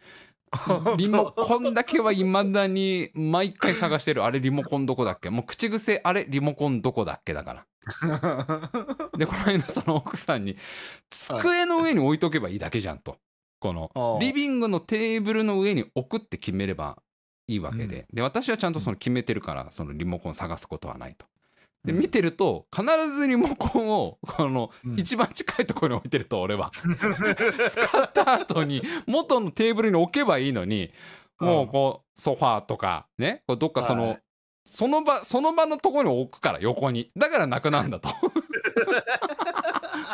[0.97, 4.23] リモコンだけはいまだに毎回探してる。
[4.23, 5.29] あれリモコンどこだっけ？
[5.29, 7.65] もう口癖あれリモコンどこだっけだから。
[9.17, 10.55] でこの間その奥さんに
[11.09, 13.17] 机の上に置いとけばいいだけじゃんと。
[13.59, 17.01] このリビングのテーブルの上に置くって決めれば
[17.47, 21.25] いいわけで、で私はちゃんとその決めてるからそのリモコン探すことはないと
[21.85, 24.99] で見てると必ずリモコンをこのうん。
[24.99, 26.71] 一番近いところに置いてると俺は。
[27.69, 30.91] 使った後に元のテーブルに置けばいいのに
[31.39, 34.21] もうこうソファーとかねどっかその、はい
[34.65, 37.07] その場その場のところに置くから横に。
[37.15, 38.09] だからなくなんだと。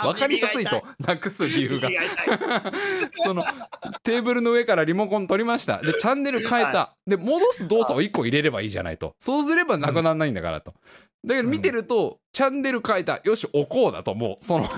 [0.04, 0.84] 分かりやすいと。
[1.00, 1.90] なくす理由が。
[3.24, 3.44] その
[4.04, 5.82] テーブルの上からリモコン取りました。
[5.82, 6.96] でチャンネル変えた。
[7.08, 9.16] で戻す動作を1個入れればいいじゃないと。
[9.20, 10.74] そうすればなくならないんだからと
[11.26, 13.22] だけど見てると、チャンネル変えた。
[13.24, 14.44] よし置こうだともう。
[14.44, 14.68] その。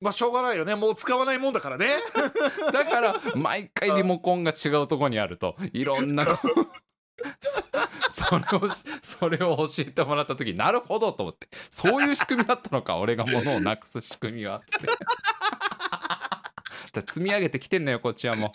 [0.00, 0.74] まあしょうがないよね。
[0.74, 1.88] もう使わないもんだからね。
[2.72, 5.56] だから毎回リモコンが違うとこにあると。
[5.72, 6.26] いろんな
[7.40, 7.62] そ
[8.10, 11.48] それをしそれを教えてもらった時なるほどと思って。
[11.70, 14.56] そういう仕組みだったのか俺が物をなくす仕組みは。
[14.56, 14.88] って。
[17.00, 18.50] 積み上げてきてんのよこっちはもう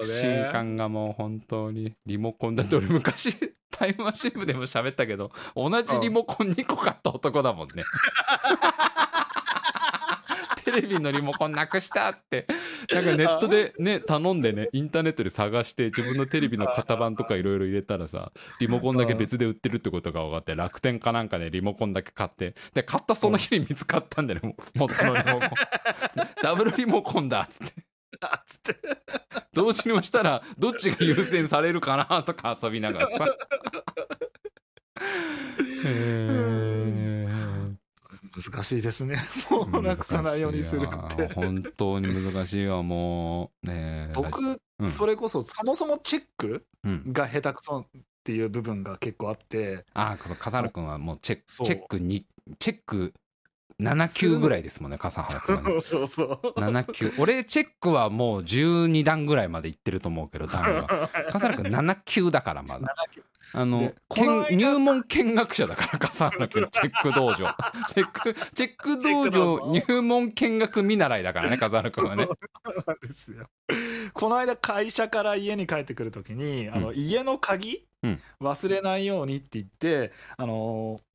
[0.00, 3.34] 不信感がもう本当にリモコンだって俺昔
[3.70, 7.82] タイムマシン部でも喋ったけど同じリモコン2個買った男だもんね。
[10.64, 12.46] テレビのリモコンなくしたって。
[12.92, 25.50] なんかネットでね頼んでねインターネットで探して自分のテレビの型番とかいろいろ入れたらさリモコンだけ別で売ってるってことが分かって楽天かなんかでリモコンだけ買ってで買ったその日に見つかったんだよね元のリモコン。
[26.42, 27.87] ダブルリモコンだっつって
[28.20, 28.76] あつって。
[29.52, 33.36] 同時に押したらどっちが優先されるかなとか遊びながらさ。
[38.38, 39.16] 難しいですね。
[39.50, 41.22] もうなくさないようにするって。
[41.22, 43.66] わ本当に難しいわもう。
[43.66, 44.88] ね僕うん。
[44.88, 47.86] それこそそもそもチェックうん、が下手くそっ
[48.22, 49.84] ていう部分が結構あって。
[49.94, 52.26] ああ笠原君はもうチェックチェックに
[52.58, 53.14] チェック
[53.80, 55.80] 7級ぐらいですもんね笠原君はね。
[55.80, 62.94] そうそう7級俺チェックはもう12段ぐらいまでいってると思うけど段が 笠原君7級だからまだ。
[63.54, 63.94] あの
[64.50, 67.36] 入門見学者だから笠原君 チェック道場。
[67.36, 72.26] チェックチェック道場入門見学見習いだからね笠原君はね。
[74.12, 76.94] この間会社から家に帰ってくるときに、あのうん。
[76.96, 78.20] 家の鍵、うん。
[78.40, 81.07] 忘れないようにって言ってあのー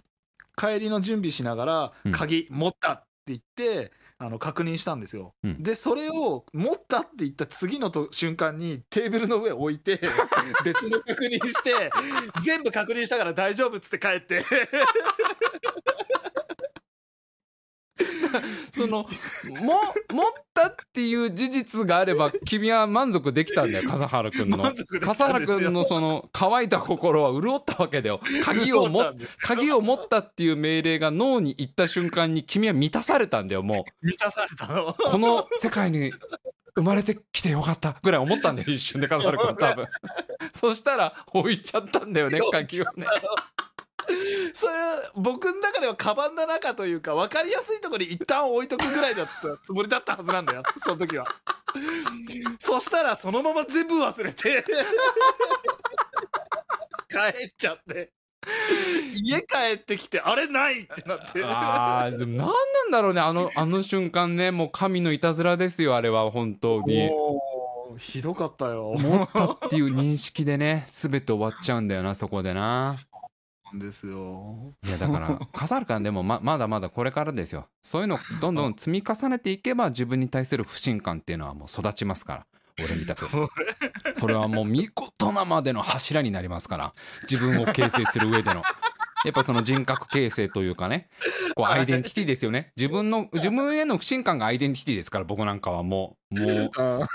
[0.55, 2.11] 帰りの準備しながらうん。
[2.11, 5.61] 鍵持ったって言って、あの確認したんですよ、うん。
[5.61, 9.99] でそれを持ったって言った次のと瞬間にテーブルの上置いて
[10.63, 11.91] 別の確認して
[12.41, 14.45] 全部確認したから大丈夫っつって帰って
[18.73, 19.05] その
[19.61, 19.79] も
[20.11, 24.73] 持ったっていう事実があれば君は満足できたんだよ 笠原君の。
[25.01, 28.19] 笠原君のその乾いた心は潤ったわけだよ。
[28.43, 34.89] 鍵をも鍵を持ったっていう命令が脳に行った瞬間に君は満たされたんだよも満たされたの？
[34.89, 36.11] うこの世界に
[36.75, 39.87] 生まれてきてよかったぐらい思ったんだよ一瞬で笠原君多分。
[40.53, 43.05] そしたら置いちゃったんだよね鍵をね
[44.53, 44.73] それ
[45.15, 50.63] 僕の中ではカバンの中というか分かりやすいところに一旦置いとくぐらいだったつもりだったはずなんだよ。
[50.77, 51.27] その時は。
[52.59, 54.63] そしたらそのまま全部忘れて。
[57.09, 58.11] 帰っちゃって。
[59.13, 61.43] 家帰ってきてあれないってなって。
[61.43, 62.53] あーでも何な
[62.85, 64.51] んだろうねあのあの瞬間ね。
[64.51, 67.07] もう神のいたずらですよあれは本当に。
[67.07, 67.39] も
[67.95, 68.95] うひどかったよ。
[68.97, 72.93] 持ったっていう認識でね全て終わっちゃうんだよなそこでな
[73.73, 74.73] なんですよ。
[74.85, 77.67] いやだから 笠原君でもままだまだこれからですよ。
[77.81, 82.45] そういうのどんどん積み重ねていけば自分に対する不信感っていうのはもう育ちますから。
[82.83, 83.27] 俺みたく
[84.15, 86.93] それはもう見事なまでの柱になりますから。
[87.29, 88.63] 自分を形成する上での。
[89.25, 91.07] やっぱその人格形成というかね。
[91.55, 92.71] こうアイデンティティですよね。
[92.75, 97.07] 自分の自分への不信感がアイデンティティですから僕なんかはもうもう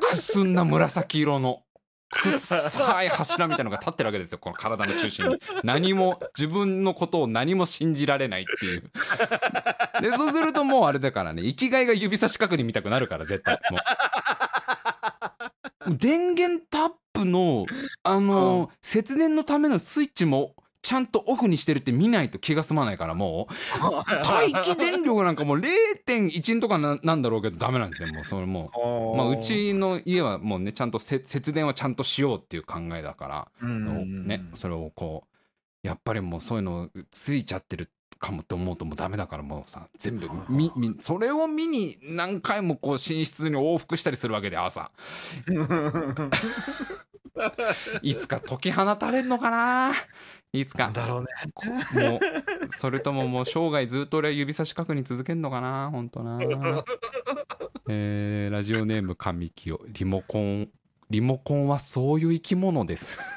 [0.00, 1.62] くすんな紫色の
[2.10, 4.38] くっさい柱みたいのが立ってるわけですよ。
[4.38, 5.38] この体の中心に。
[5.62, 8.90] 何も自分のことを何も信じられないっていう。
[10.00, 13.58] でそうするともうあれだからね生きがいが指差し確認見たくなるから絶対。
[13.70, 13.80] もう。
[15.96, 17.66] 電源タップの
[18.02, 23.54] あの、節電のためのスイッチもちゃんとオフにしてるって見ないと気が済まないからもう。
[24.24, 28.70] 待機電力なんかもう0.1とかななんだろうけどダメなんですよもうそれも
[29.14, 29.16] う。
[29.16, 44.90] まあ、うちの家はもうねちゃんとせ節電はちゃんとしようっていう考えだから、うんねそれをこうやっぱりもうそういうのついちゃってるかもって思うともうダメだからもうさ全部みみそれを見に何回もこう寝室に往復したりするわけで朝。
[48.02, 49.92] いつか解き放たれんのかな
[50.52, 50.90] いつか。
[50.92, 51.26] だろうね。
[51.54, 52.20] こもう
[52.70, 56.38] それとももう生涯ずっと俺は指差し確認続けんのかなほんとな。
[57.88, 60.68] えーラジオネーム神清リモコン。
[61.10, 63.18] リモコンはそういう生き物です。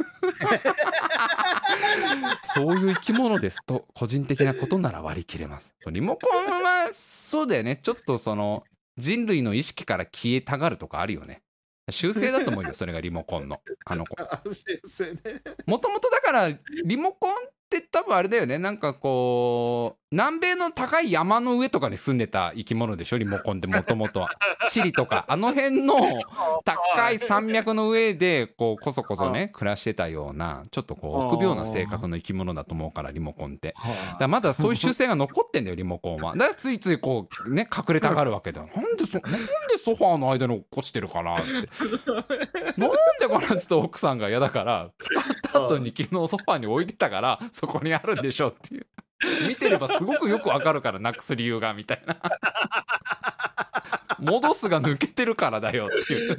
[2.53, 5.73] そういう生き物ですと個人的なことなら割り切れます。
[5.89, 7.79] リモコンはそうだよね。
[7.81, 8.65] ちょっとその
[8.97, 11.41] 人類の意識から消えたがるとかあるよね
[11.89, 13.61] 修正だと思うよそれがリモコンの。
[13.85, 14.15] あの子。
[14.53, 15.41] 修正ね。
[15.65, 16.49] もともとだから
[16.85, 17.35] リモコンっ
[17.69, 18.57] て多分あれだよね。
[18.57, 23.17] なんかこう南米の高い山の上とかに住んでた生き物でしょ？
[23.17, 24.29] リモコンってもともとは。
[24.69, 25.23] チリとか。
[25.29, 25.95] あの辺の
[26.65, 33.73] 高い山脈の上でこうこそこそね暮らしてたようなちょっとこう臆病な性格の生き物だと思うからリモコンって。
[34.19, 36.33] だまだそういう習性が残ってんだよリモコンは。
[36.33, 38.67] だからついついこうね隠れたがるわけだよ。
[38.75, 41.51] なんでそなんでソファーの間に落っこちてるかなって。
[41.53, 42.91] なん
[43.21, 48.85] でかなっつって奥さんが嫌だから使った後に昨日ソファーに置いてたからそこにあるんでしょっていう
[49.47, 52.17] 見てればすごくよくわかるからなくす理由がみたいな。
[54.19, 56.35] 戻すが抜けてるからだよっていう。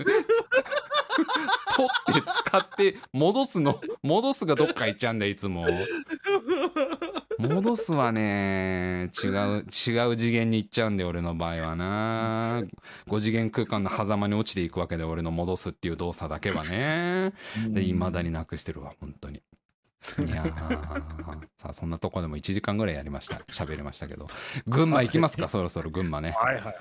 [1.74, 5.66] 取って使って戻すの戻すがどっか行っちゃうんだよいつも。
[7.38, 12.62] 戻すはね違う違う次元に行っちゃうんだよ俺の場合はな。
[13.08, 17.32] 5次元空間の狭間に落ちていくわけで俺の戻すっていう動作だけはね。
[17.68, 19.42] でいまだになくしてるわ本当に
[20.18, 23.36] いやーさあそんなとこでも1時間ぐらいやりました。
[23.50, 24.26] 喋りましたけど。
[24.66, 25.48] 群馬行きますか？
[25.48, 26.30] そろそろ群馬ね。
[26.36, 26.74] はいはいはい。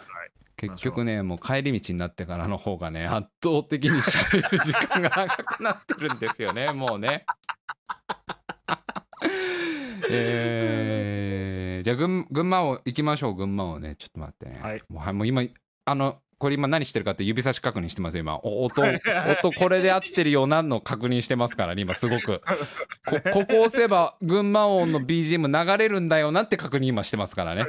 [0.58, 7.26] 結局ねもう帰り道になってからの方がね圧倒的に喋る時間が長くなってるんですよね もうね。
[10.10, 13.96] えーじゃあ群群馬を行きましょう群馬をね。
[13.96, 14.84] ちょっと待ってね、はい。
[14.88, 15.42] もうはいもう今
[15.86, 18.40] あのこれ今何してるかって指差し確認してますよ今。
[18.42, 22.42] お音音これで合ってるようなの確認してますからね今すごく。
[23.06, 27.66] こここ押せば群馬音の BGM 流れるんだよなって確認今してますからね。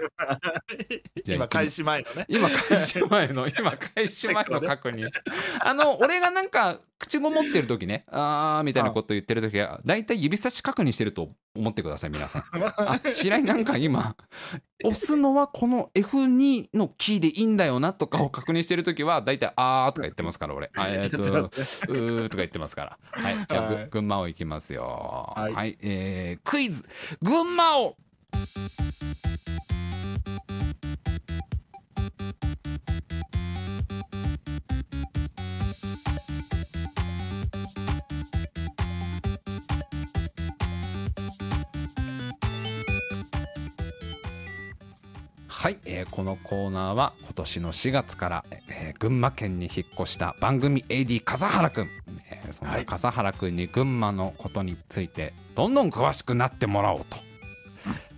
[1.29, 2.25] 今開始前のね。
[2.31, 5.07] 今開始前の 今開始前の確認。
[5.61, 12.43] あの俺がなんか口ごもってる時ねあーみたいなこと言ってる時はだいたい指差し確認してると思ってください皆さん。
[12.77, 14.17] あ白井なんか今
[14.85, 20.71] 押すのはこの F2 のキーでいいんだよなとかを確認してる時はだいたいあーとか言ってますから俺。
[20.75, 22.99] あえー っとうーとか言ってますから。
[23.11, 23.35] はい。
[23.49, 23.89] じゃあ、ぐはい。
[23.91, 24.83] 群馬を行きますよ。
[25.37, 25.77] は、はいい。
[25.83, 26.85] えークイズ。
[27.21, 27.97] 群馬を
[45.55, 51.91] はい、えーこのコーナーは今年の4月から、えー群馬県に引っ越した番組 AD 笠原くん、
[52.31, 57.19] えーそんな笠原くんに群馬のことについてどんどん詳しくなってもらおうと。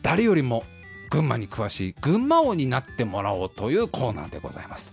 [0.01, 0.63] 誰よりも
[1.11, 4.93] 群馬に詳しい群馬王になってもらおうというコーナーでございます。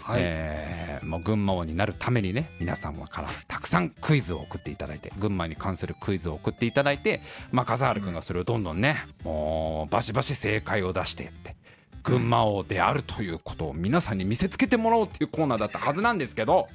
[0.00, 0.20] はい。
[0.22, 7.20] えーもう群馬王になるためにね皆さんからたくさんクイズを送っていただいて群馬に関するクイズを送っていただいて、
[7.52, 11.56] まあ、笠原君がそれをどんどんねもうバシバシ正解を出していって
[12.04, 16.68] 群馬王であるということを皆さんに見せつけてもらおうっていうコーナーだったはずなんですけど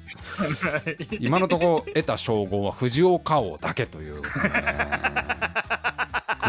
[1.20, 4.20] 今のところ得た称号は藤岡王だけという、ね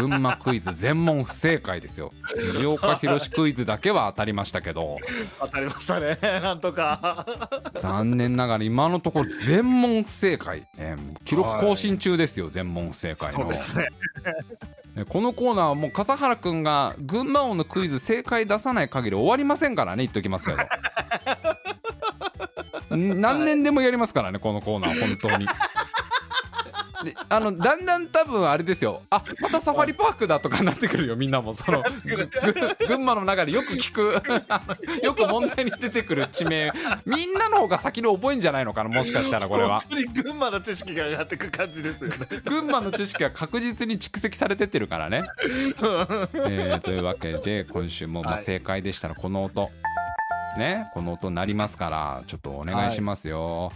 [0.02, 2.10] 群馬クイズ全問不正解ですよ。
[2.22, 4.96] 藤岡弘クイズだけは当たりましたけど。
[5.38, 6.18] 当たりましたね。
[6.42, 7.24] なんとか。
[7.80, 13.40] 残念ながら今のところ全問不正解、えー記録更新中ですよ、全問不正解の。
[13.42, 13.88] そうですね。
[14.96, 20.56] え このコーナーはもう笠原くんが群馬王のクイズ正解出さない限り終わりませんからね言っときますけ
[22.90, 22.96] ど。
[22.96, 25.46] ん 何年でもやりますからねこのコーナー本当に。
[27.04, 29.02] であのだんだん多分あれですよ。
[29.10, 31.54] あまたサファリパークだとかなってくるよみんなも。
[31.54, 31.82] その
[32.86, 34.02] 群馬の中でよく聞く。
[35.02, 36.72] よく問題に出てくる地名。
[37.06, 39.80] みんなの方が先に覚えんじゃないのかなもしかしたらこれは。
[39.80, 42.16] 本当に群馬の知識が上がってく感じですよね。
[42.44, 45.24] 群馬の知識が確実に蓄積されてってるからね。
[46.34, 48.44] えーというわけで今週もまあはい。
[48.44, 49.70] 正解でしたらこの音、
[50.58, 53.66] ねこの音になりますからちょっとお願いしますよ。
[53.66, 53.72] はい、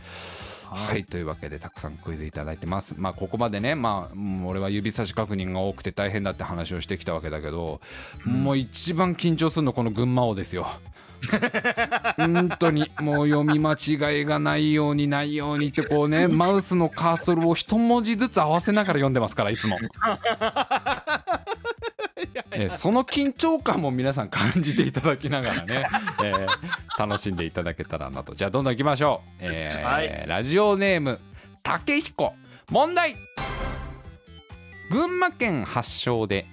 [1.08, 2.94] というわけでたくさんクイズいただいてます。
[2.98, 7.80] まあここまでね、まあ俺は指差し確認が多くて大変だって話をしてきたわけだけど、
[8.24, 10.66] もう一番緊張するのこの群馬王ですよ。
[12.16, 19.78] 本当にもう読み間違いがないようにないようにってこうね マウスのカーソルを一文字ずつ合わせながら読んでますからいつも。
[22.50, 25.84] えーその緊張感も皆さん感じていただきながらね、
[26.24, 26.46] えー
[26.98, 28.34] 楽しんでいただけたらなと。
[28.34, 30.24] じゃあどんどんいきましょう、えーはい。
[30.26, 31.20] ラジオネーム
[31.62, 32.34] 竹彦。
[32.70, 33.16] 問題。
[34.90, 36.46] 群馬県発祥で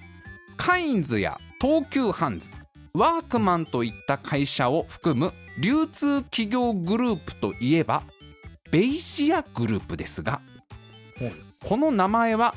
[0.56, 2.50] カインズや東急ハンズ
[2.92, 8.02] ワークマンといった会社を含む流通企業グループといえば
[8.70, 10.40] ベイシアグループですが
[11.20, 11.32] はい
[11.64, 12.54] この名前は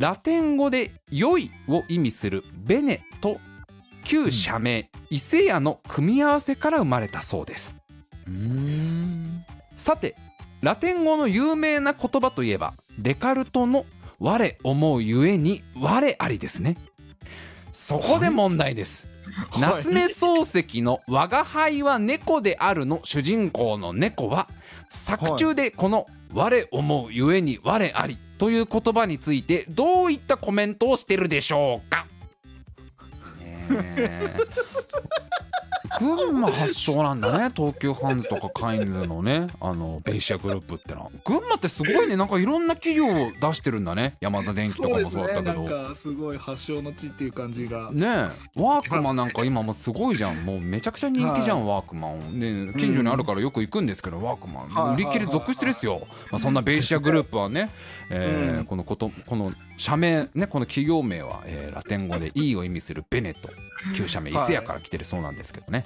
[0.00, 3.38] ラテン語で「良い」を意味する「ベネ」と
[4.02, 7.74] 旧社名「伊勢屋」の組み合わせから生まれたそうです。
[8.26, 9.44] うん。
[9.76, 10.14] さて
[10.62, 13.84] ラテン語の有名な言葉といえばデカルトの
[14.18, 16.78] 「我思うゆえに我あり」ですね。
[17.74, 19.06] そこで問題です、
[19.58, 24.48] 夏目漱石の「我が輩は猫である」の主人公の猫は
[24.88, 32.06] 作中でこの「我思うゆえに我あり」という言葉についてどういったコメントをしてるでしょうか、
[33.38, 34.36] ね
[35.98, 37.52] 群馬発祥なんだね。
[37.54, 39.48] 東急ハンズとかカインズのね。
[39.60, 41.10] あのベイシアグループってのは。
[41.24, 42.16] 群馬ってすごいね。
[42.16, 44.16] なんかいろんな企業を出してるんだね。
[44.20, 47.90] ヤマダ電機とかもそうだったけなどんかすごい発祥の地っていう感じが。
[47.90, 48.60] ねえ。
[48.60, 50.44] ワークマンなんか今もうすごいじゃん。
[50.44, 57.70] もうめちゃくちゃ人気じゃん、ワークマンね近所にあるからよく行くんですけど、ワークマン、はい売り切れ続出ですよ、まあ、そんなベイシアグループはね、
[58.10, 58.64] えーうん。
[58.64, 63.50] このことこの社名ねこの企業名は、えーラテン語で「いい」を意味するベネット。
[63.96, 65.79] 旧社名伊勢屋から来てるそうなんですけどね、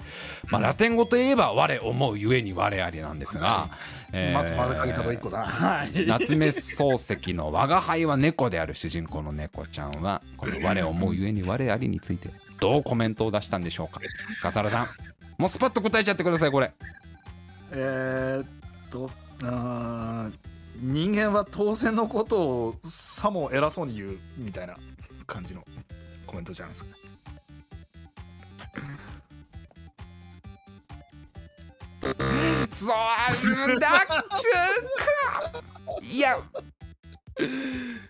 [0.48, 3.68] まあ、ラテン語といえば「我思うゆえに我あり」なんですが、
[4.12, 5.44] えー松丸かけたと一個だ。
[5.44, 6.06] はい。
[6.06, 12.28] 夏目漱石の「我が輩は猫である」主人公の猫ちゃんはこの「我思うゆえに我あり」について
[12.60, 14.00] どうコメントを出したんでしょうか？
[14.42, 14.88] 笠原さん。
[15.38, 16.72] もうスパッと答えちゃってくださいこれ。
[17.72, 18.46] えーっ
[18.90, 19.10] と
[19.42, 20.32] あー
[20.80, 24.74] 人間は当然のことをさも偉そうに言うみたいな
[25.26, 25.64] 感じの
[26.26, 26.96] コメントじゃないですか
[32.72, 32.90] そう
[33.80, 34.00] だっ
[34.38, 34.54] ちゅう
[34.96, 35.62] か。
[36.02, 36.38] いや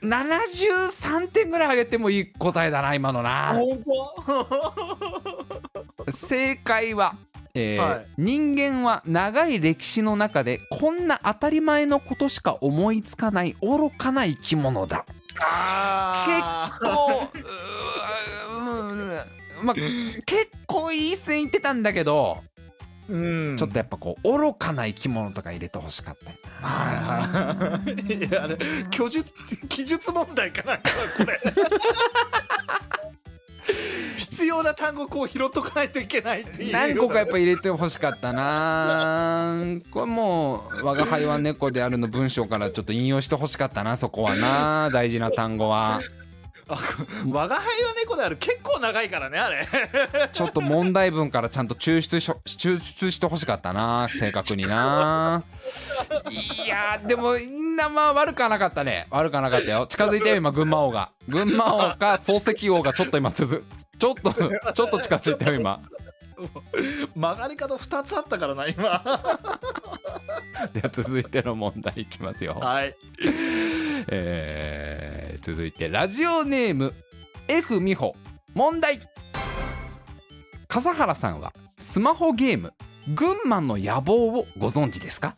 [0.02, 3.54] 73点ぐらい上げてもいい答えだな今のな。
[3.54, 3.82] 本
[6.10, 7.14] 正解は、
[7.54, 8.06] えーはい。
[8.18, 15.06] 人間は長い歴史の中でこんな当たり前のことしか思いつかない愚かな生き物だ。
[15.40, 22.42] あこううーんまあ結構いい線いってたんだけど、
[23.08, 26.30] う、うん、ちょっとやっぱこう愚かな生き物とか入れてほしかった
[26.66, 27.80] はいは
[28.10, 28.56] いいやあれ
[28.90, 29.24] 記述
[29.68, 30.94] 記述問題かなんかな
[31.24, 31.40] これ。
[34.16, 36.72] 必要な単語こう拾っとかないといけないっていう。
[36.72, 39.54] 何個かやっぱ入れてほしかったな。
[39.90, 44.88] これもう「我が輩は猫である」の文章からちょっと引用してほしかったなそこはな。
[44.92, 45.96] 大事な単語は。
[45.96, 46.23] あ
[46.66, 48.36] 我が輩は猫である。
[48.36, 49.66] 結構長いからねあれ。
[50.32, 55.44] ちょっと問題文からちゃんと抽出し抽出してほしかったな正確にな。
[56.30, 59.06] いやでもみんなまあ悪くはなかったね。
[59.10, 59.86] 悪くはなかったよ。
[59.86, 61.10] 近づいて今群馬王が。
[61.28, 63.64] 群馬王か漱石王がちょっと今続
[63.98, 65.80] ちょっとちょっと近づいたよ今。
[67.14, 69.02] 曲がり方2つあったからな今。
[70.72, 72.54] では続いての問題いきますよ。
[72.54, 72.94] はい。
[74.08, 76.94] えー続いてラジオネーム
[77.48, 78.14] F 美穂。
[78.54, 78.98] 問題。
[80.68, 82.72] 笠原さんはスマホゲーム
[83.14, 85.36] 「群馬の野望」をご存知ですか？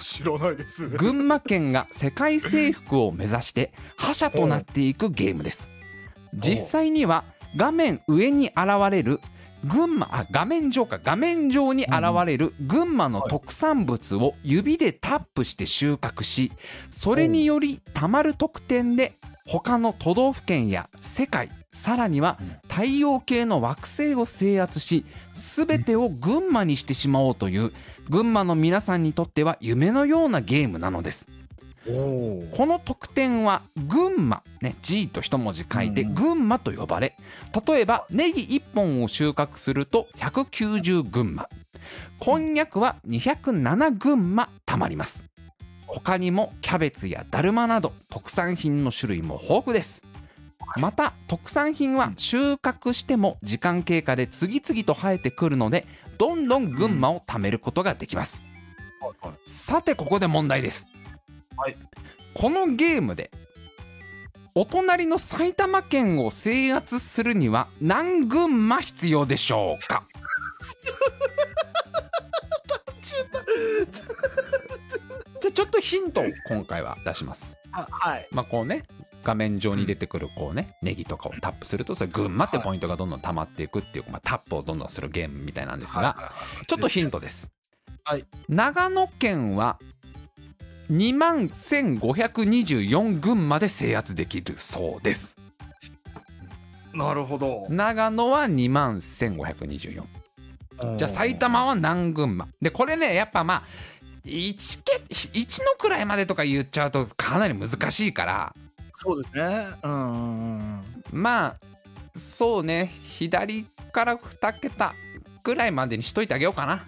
[0.00, 0.88] 知らないです。
[0.88, 5.70] 群馬県が世界征服を目指して覇者となっていくゲームです。
[6.32, 7.22] 実際には
[7.56, 8.56] 画面上に現
[8.90, 9.20] れる
[9.64, 10.98] 群馬あ画面上か。
[11.02, 11.94] 画面上に現
[12.26, 16.52] れる群馬の特産物を指でタップして収穫し
[16.90, 19.14] それによりたまる得点で
[19.46, 22.38] 他の都道府県や世界さらには
[22.68, 25.04] 太陽系の惑星を制圧し
[25.34, 27.72] 全てを群馬にしてしまおうという
[28.08, 31.26] 群馬の皆さんにとっては夢のようなゲームなのです。
[31.28, 31.43] お
[31.84, 36.14] この得点は群馬、ね、G と一文字書いてうん。
[36.14, 37.14] 群馬と呼ばれ
[37.66, 41.48] 例えばネギ1本を収穫すると190群馬。
[42.18, 45.24] こんにゃくは207群馬たまります。
[45.86, 50.02] 他にもキャベツやだるまなど特産品の種類も豊富です。
[50.76, 55.86] また特産品は収穫しても時間経過で次々と生えてくるので
[56.18, 58.42] どんどん群馬を貯めることができます。
[59.46, 60.86] さてここで問題です、
[61.56, 61.76] はい。
[62.34, 63.30] このゲームで
[64.54, 70.04] お隣の埼玉県を制圧するには何群馬必要でしょうか？
[75.40, 77.54] じゃあちょっとヒントを今回は出します。
[77.72, 78.28] あはい。
[78.30, 78.82] まあこうね
[79.24, 86.32] 画面上に出てくるこうねネギとかをタップするとそれ群馬ってポイントがどんどん溜まっていくっていう、まあ、タップをどんどんするゲームみたいなんですが
[86.66, 87.50] ちょっとヒントです。
[88.04, 88.26] はい。
[88.48, 89.78] 長野県は
[90.90, 95.36] 2万1524群まで制圧できるそうです。
[96.92, 97.66] なるほど。
[97.68, 100.04] 長野は2万1524。
[100.96, 103.62] じゃあ埼玉は何群馬でこれねやっぱまあ
[104.24, 108.54] 1け1のくらいまでとか言っちゃうとかなり難しいから。
[108.94, 109.68] そうですね。
[109.82, 110.80] うん
[111.12, 111.56] まあ
[112.16, 112.92] そうね。
[113.02, 114.94] 左から2桁
[115.42, 116.86] ぐらいまでにしといてあげようかな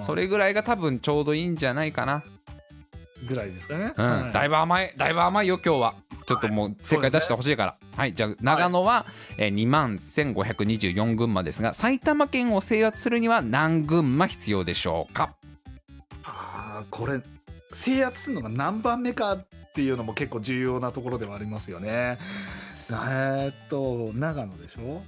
[0.00, 2.24] それぐらいが多分ちょうどいいんじゃないかな。
[3.26, 4.32] ぐらいですかね、うん、はい。
[4.32, 5.94] だいぶ甘いだいぶ甘いよ今日は。
[6.26, 7.76] ちょっともう正解出してほしいから。
[7.96, 9.06] はい、じゃあ長野は、
[9.38, 15.34] えー2万1524群馬ですが埼玉県を制圧するには何群馬必要でしょうか？
[16.24, 17.20] ああこれ
[17.72, 22.18] 制圧するのが何番目かっていうのも結構重要なところではありますよね。
[22.90, 25.02] えーっと長野でしょ？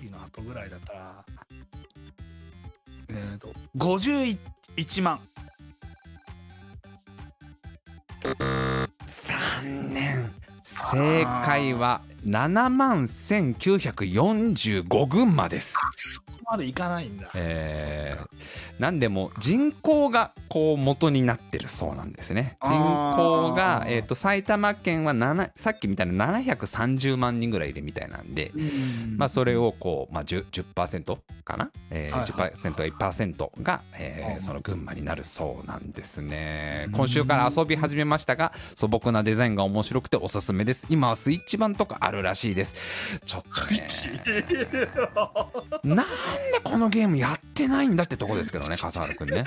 [0.00, 1.24] 次の後ぐらいだったら
[3.08, 5.20] えーっと51万。
[9.06, 10.32] 残念
[10.64, 15.76] 正解は7万1945群馬です
[16.48, 18.80] までいかないんだ、えー。
[18.80, 22.56] なんでも人口がこう元になってるそうなんですね。
[22.62, 28.52] 人口がえー、と埼玉県は7さっきみたいな730万人ぐらいいるみたいなんで、
[29.16, 32.52] まあ、それをこう、まあ、10%, 10%かな、えーはいはい。
[32.54, 36.84] 10%か1%が、えーうんその群馬になるそうなんですね。
[36.88, 36.92] うん。
[36.92, 40.86] 今週から遊び始めましたが素朴なデザインが面白くておすすめです。
[40.90, 42.74] 今はスイッチ版とかあるらしいです。
[43.24, 43.86] ちょっとね。
[45.82, 46.06] なん
[46.52, 49.44] でこのゲームやってないんだってとこですけどね 笠原くんね。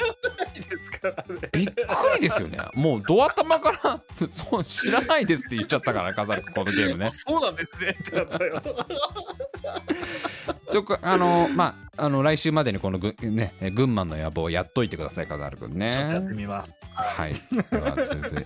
[1.51, 1.75] びっく
[2.15, 2.59] りですよね。
[2.73, 3.99] もうドア玉から
[4.31, 7.09] そう知らないですって言っちゃったから笠原くんこのゲームね。
[7.13, 7.95] そうなんですね。
[7.99, 8.61] ってなったよ。
[10.71, 15.91] ちょこあのまああの来週までにこのぐねえ群馬の野望やっといてください笠原くんね。
[15.93, 16.71] ちょっとやってみます。
[16.93, 17.33] はい。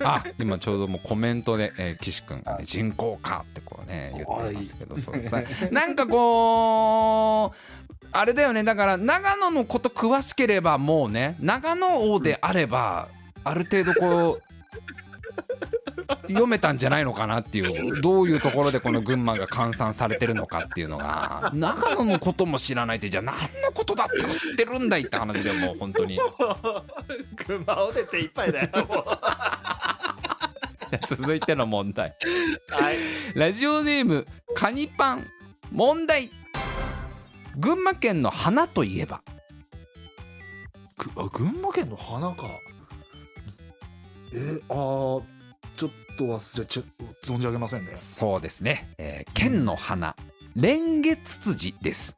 [0.02, 5.70] あ今ちょうどもうコメントで、えー、岸君がね人口かってこうね言ってますけどそうですね。
[5.72, 7.74] なんかこう
[8.14, 8.64] あれだよね。
[8.64, 13.08] だから長野のこと詳しければもうね長野王であれば
[13.44, 14.54] ある程度こう
[16.28, 21.52] 読めたんじゃないのかなっていうどういうところでこの群馬が換算されてるのかっていうのが。
[21.54, 26.20] 長野のことも知らないってじゃあ何のことだったら知ってるんだいって話でもう本当に。
[27.48, 29.06] 群馬を出ていっぱいだよもう。
[31.16, 32.14] 続いての問題。
[32.70, 32.98] はい。
[33.34, 35.28] ラジオネームカニパン。
[35.72, 36.30] 問題
[37.58, 39.22] 群馬県の花といえば。
[40.98, 42.48] ぐあ群馬県の花か。
[44.34, 45.24] えあー
[45.78, 46.84] ちょっと忘れちゃ
[47.24, 47.92] 存じ上げませんね。
[47.96, 50.16] そうですね、えー県の花。
[50.56, 52.16] レンゲツツジです。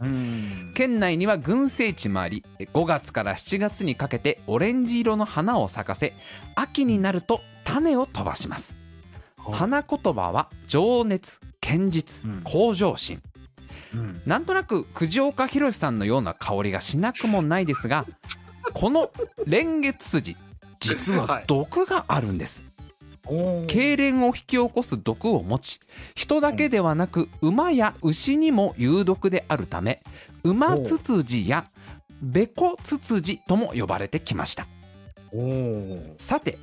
[0.00, 0.72] うん。
[0.74, 6.14] 県内には群生地もあり5月から7月にかけてオレンジ色の花を咲かせ
[6.54, 8.76] 秋になると種を飛ばします。
[9.50, 12.42] 花言葉は情熱堅実うん。
[12.44, 13.22] 向上心
[13.94, 14.22] うん。
[14.26, 18.06] なんとなく藤岡弘さんのような香りがしなくもないですが
[18.74, 19.10] この
[19.46, 20.36] レンゲツツジ
[20.80, 22.64] 実は毒があるんです。
[23.24, 25.80] 痙攣を引き起こす毒を持ち
[26.14, 30.02] 人だけではなく馬や牛にも有毒であるため
[30.44, 31.66] 馬ツツジや
[32.22, 34.66] ベコツツジとも呼ばれてきました。
[36.16, 36.58] さて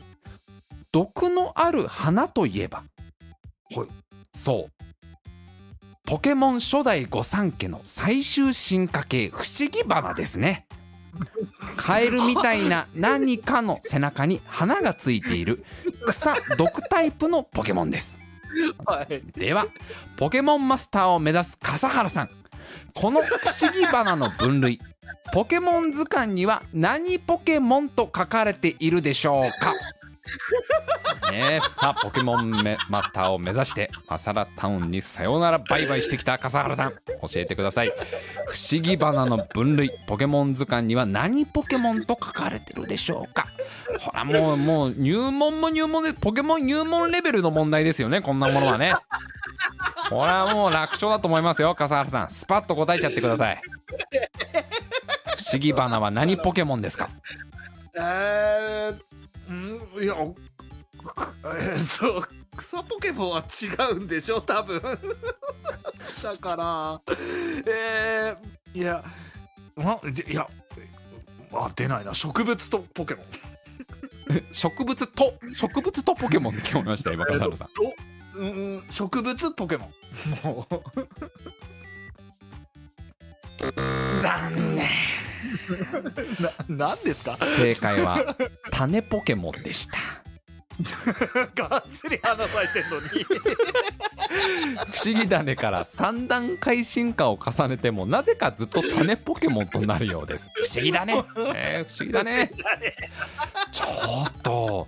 [0.91, 2.83] 毒のある花といえば
[3.75, 3.87] はい。
[4.33, 4.74] そう
[6.05, 10.67] ポケモン初代御三家の最終進化系不思議花ですね。
[11.77, 15.63] カエルみたいな何かの背中に花がついている
[16.05, 18.19] 草毒タイプのポケモンです。
[18.85, 19.21] はい。
[19.35, 19.65] では
[20.15, 22.29] ポケモンマスターを目指す笠原さん。
[22.93, 23.33] この不
[23.63, 24.79] 思議花の分類
[25.33, 29.73] ポケモン図鑑には何ポケモンと書かれているでしょうか？
[31.31, 32.51] ねえさあポケモン
[32.89, 36.91] マスターを目指してマサラタウンにさよならバイバイしてきた笠原さん。
[36.91, 37.87] 教えてください。
[38.47, 39.91] 不思議花の分類。
[40.07, 43.47] ポケモン図鑑には何ポケモンと書かれてるでしょうか。
[43.99, 48.93] ほらもうもう入門も入門でポケモン入門レベルの問題ですよねこんなものはね。
[50.09, 52.29] これはもう楽勝だと思いますよ笠原さん。
[52.29, 53.61] スパッと答えちゃってください。
[55.37, 57.09] 不思議花は何ポケモンですか？
[57.97, 58.95] えー、
[59.53, 60.35] んいやお
[61.45, 64.81] えー、っと草ポケモンは違うんでしょ多分。
[66.23, 67.01] だから
[67.67, 69.03] えー、いや
[69.75, 70.47] ないや
[71.53, 72.13] あ出ないな。
[72.13, 73.25] 植物とポケモン。
[74.51, 77.67] 植物と植物とポケモンって聞こえました今笠原さん。
[77.69, 77.93] と
[78.35, 80.55] うん植物ポケモン。
[80.55, 80.81] もう。
[84.21, 85.14] 残念
[86.39, 87.35] な何ですか？
[87.35, 88.35] 正解は
[88.71, 89.97] 種ポケモンでした。
[91.55, 93.23] がっつり花咲いてんのに。
[94.91, 100.49] 不思議種から3段階進化を重ねてもなぜかずっと種ポケモンとなるようです。
[100.53, 101.23] 不思議だね、
[101.55, 102.51] えー不思議だね。
[103.71, 103.85] ちょ
[104.27, 104.87] っと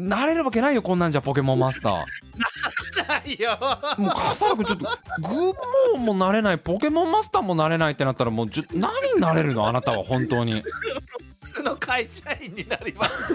[0.00, 1.92] なれるわけないよこんなんじゃポケモンマスター。
[3.08, 3.58] ないよ。
[3.98, 4.84] もう笠原君ちょっと
[5.28, 5.54] グッ
[5.94, 10.62] モンもなれないポケモンマスターもなれないってなったらもうじゅ何になれるのあなたは本当に。
[11.42, 13.34] 普通の会社員になります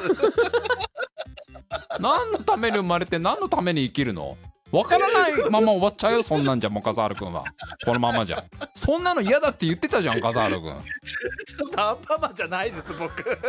[2.00, 4.38] 何のために生まれて何のために生きるの？
[4.72, 7.44] わからないまま終わっちゃうよそんなんじゃもう笠原君は。
[7.86, 8.44] このままじゃ。
[8.76, 10.64] そんなの嫌だって言ってたじゃん笠原君。
[10.64, 13.24] ちょっとアンパンマンじゃないです僕。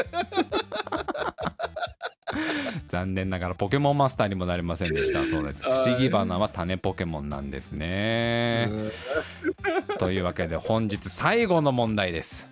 [2.89, 5.25] 残念ながらポケモンマスターにもなりませんでした。
[5.27, 5.63] そうです。
[5.63, 8.71] 不思議花は種ポケモンなんですね。
[9.99, 12.49] というわけで本日最後の問題です。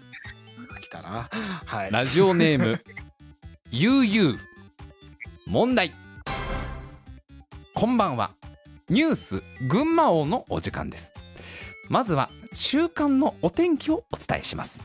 [0.81, 1.29] 来たな。
[1.67, 1.91] はい。
[1.93, 2.83] ラジオネーム
[3.71, 4.39] ゆうゆう
[5.47, 5.93] 問題。
[7.75, 8.31] こんばんは
[8.89, 11.13] ニュース群馬王のお時間です。
[11.91, 14.83] まずは週間のお天気をお伝えします。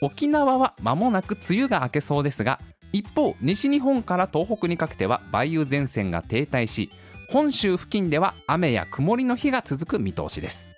[0.00, 2.60] 沖縄は間もなく梅雨が明けそうですが
[2.92, 6.90] 一方西日本から東北にかけては梅雨前線が停滞し
[7.30, 10.68] 本州付近では雨や曇りの日が続く見通しです。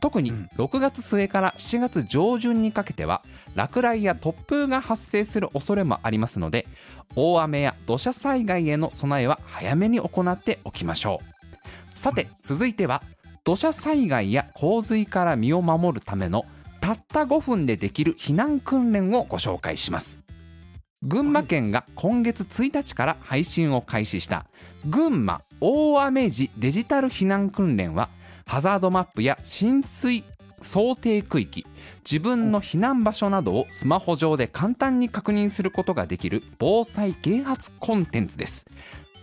[0.00, 0.48] 特にうん。
[0.56, 3.22] 6月末から7月上旬にかけては
[3.54, 6.66] 落雷や突風が発生する恐れもありますので
[7.14, 11.20] 大雨や土砂災害への備えは早めに行っておきましょ
[11.94, 11.98] う。
[11.98, 13.02] さて続いては
[13.44, 16.44] 土砂災害や洪水から身を守るための
[16.80, 20.18] たった5分でできる避難訓練をご紹介します。
[21.02, 24.46] 群馬県が今月1日から配信を開始した
[24.86, 28.08] 群馬大雨時デジタル避難訓練は
[28.46, 30.24] ハザードマップや浸水
[30.66, 31.64] 想定区域
[32.04, 38.66] 自分の避難場所などをスマホ上で簡単に確認することができる防災啓発コンテンツです。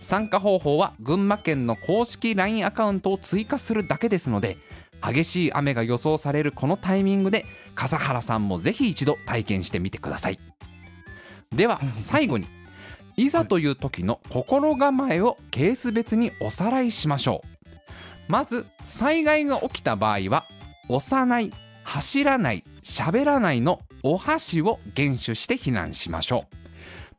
[0.00, 4.58] 参加方法は群馬県の公式 LINE アカウントを追加するだけですので
[5.02, 10.38] 激しい雨が予想されるこのタイミングで笠原さんもぜひ一度体験してみてください。
[11.54, 12.46] では最後に
[13.16, 17.48] いざという時の心構えをケース別におさらいしましょう。
[18.28, 20.46] まず災害が起きた場合は
[20.88, 21.52] 押さない
[21.82, 26.56] 走らない喋らないのお箸を厳守して避難しましょう。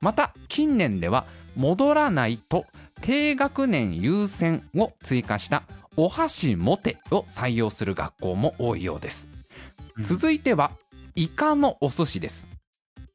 [0.02, 1.26] また近年では
[1.56, 2.66] 戻らないと
[3.02, 5.64] 低学年優先を追加した
[5.98, 9.30] お箸持てを採用する学校も多いようです、
[9.98, 10.04] うん。
[10.04, 10.72] 続いては
[11.16, 12.48] イカのお寿司です。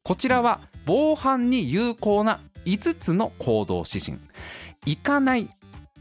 [0.03, 4.17] こちらは防犯に有効な5つの行動指針。
[4.85, 5.49] 行かない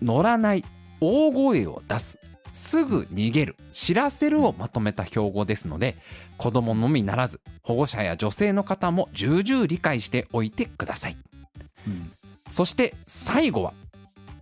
[0.00, 0.64] 乗らない
[1.00, 2.18] 大声を出す
[2.52, 3.56] すぐ逃げる。
[3.72, 5.96] 知らせるをまとめた標語ですので
[6.36, 11.16] 子供のみならず保護者や女性の方も重々理解しておいてください。
[11.86, 12.10] うん。
[12.50, 13.72] そして最後は、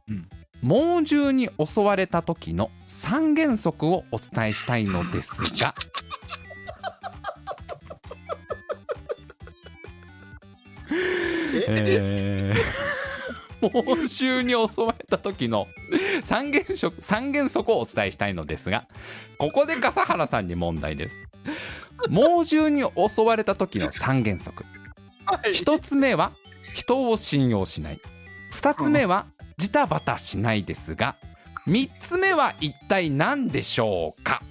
[0.09, 0.29] うん。
[0.63, 5.75] 猛獣に襲われた時の三原則をお伝えしたいのですが
[11.69, 12.53] え？
[12.55, 13.08] ー
[13.61, 13.71] 猛
[14.09, 15.67] 獣に襲われた時の
[16.23, 18.85] 三原則三原則をお伝えしたいのですが
[19.39, 21.17] ここで笠原さんに問題です。
[22.09, 24.65] 猛獣に襲われた時の三原則。
[25.27, 25.53] はい。
[25.53, 26.33] 一つ目は
[26.75, 28.01] 人を信用しない。
[28.51, 29.27] 二つ目は
[29.57, 31.17] ジタバタしないですが
[31.67, 34.43] 三つ目は一体何でしょうか？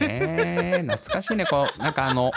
[0.00, 1.46] えー、懐かしいね。
[1.46, 2.32] こうなんかあの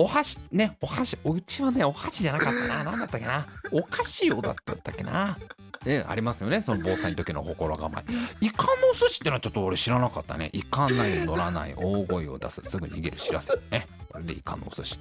[0.00, 2.84] お箸ねお箸おうちはねお箸じゃなかったな。
[2.84, 3.48] 何だったっけな。
[3.72, 5.36] お菓子をだったっけな。
[5.84, 6.62] ね、ありますよね。
[6.62, 8.04] その防災の時の心構え。
[8.46, 10.50] イカのお寿司ってのはちょっと俺知らなかったね。
[10.52, 12.62] 行かない乗らない大声を出す。
[12.62, 13.54] すぐ逃げる知らせ。
[13.72, 13.88] ね。
[14.12, 15.00] これでイカのお寿司。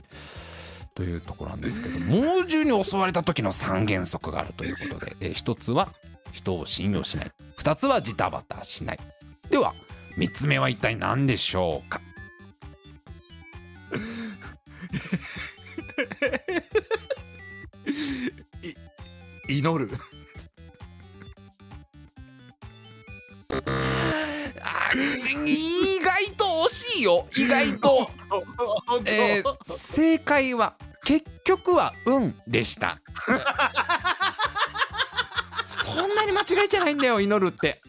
[0.96, 5.90] というところなんですけど猛獣に襲われた時の三原則があるということで、えー一つは
[6.32, 7.32] 人を信用しない。
[7.56, 9.00] 二つはジタバタしない。
[9.52, 9.76] では
[10.18, 12.02] 三つ目は一体何でしょうか？
[19.50, 19.90] 祈る。
[25.46, 27.28] 意外と惜しいよ。
[27.36, 28.10] 意外と、
[29.06, 33.00] えー正解は結局は運でした。
[35.66, 37.82] そんなに間違いじゃないんだよ祈るって、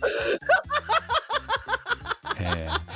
[2.41, 2.88] えー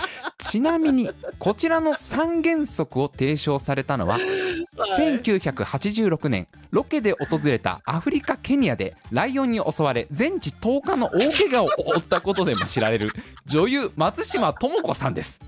[0.43, 1.09] ちなみに
[1.39, 4.19] こちらの三原則を提唱されたのは
[4.99, 13.13] 1986年ロケで訪れたアフリカケニアでライオンに襲われ全治10日の大怪我を負ったことでも知られる
[13.47, 15.41] 女優松島智子さんです。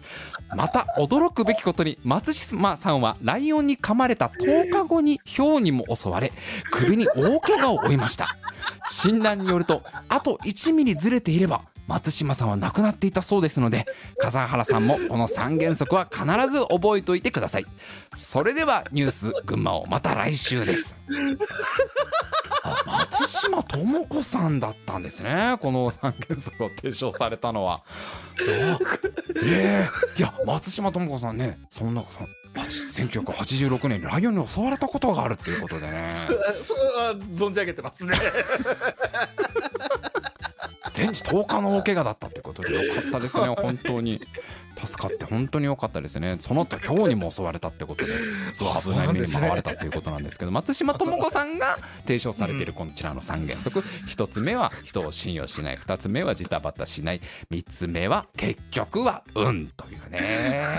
[0.54, 6.32] また驚くべきことに松島さんはライオンに噛まれた10日後にヒョウにも襲われ
[6.70, 8.36] 首に大怪我を負いました。
[8.88, 13.86] 診断によるとあと1ミリずれていれば松島さんは亡くなっていたそうですので
[14.18, 17.66] 笠原さんもこの3原則は必ず覚えておいてください。
[18.16, 20.96] それではニュース群馬をまた来週です。
[22.86, 25.56] 松島智子さんだったんですね。
[25.60, 27.82] この三原則を提唱されたのは。
[29.42, 32.20] ええいや松島智子さんねそんなそ
[32.60, 36.10] 1986年にライオンに襲われたことがあるっていうことでね。
[36.62, 38.14] それは存じ上げてますね。
[40.94, 43.48] 全治10日の大怪我だったってことでよかったですね。
[43.58, 44.20] 本当に。
[44.76, 46.36] 助かって本当によかったですね。
[46.40, 48.12] その後今日にも襲われたってことで
[48.52, 53.84] すごい危ない目にも遭われたっていうことなんですけど松島智子さんが提唱されているこちらの三原則。
[54.08, 55.76] 一つ目は人を信用しない。
[55.76, 57.20] 二つ目はジタバタしない。
[57.50, 60.76] 三つ目は結局は運というね。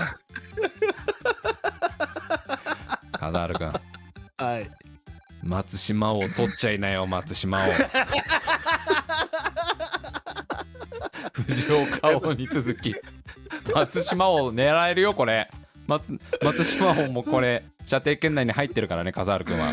[3.18, 3.72] 風原君。
[4.36, 4.95] はい
[5.46, 7.60] 松島を取っちゃいなよ 松島を。
[11.32, 12.94] 藤岡王に続き
[13.74, 15.48] 松島を狙えるよこれ。
[15.86, 16.02] 松
[16.42, 19.72] 松島王もこれ射程圏内に入ってるからね風原君は。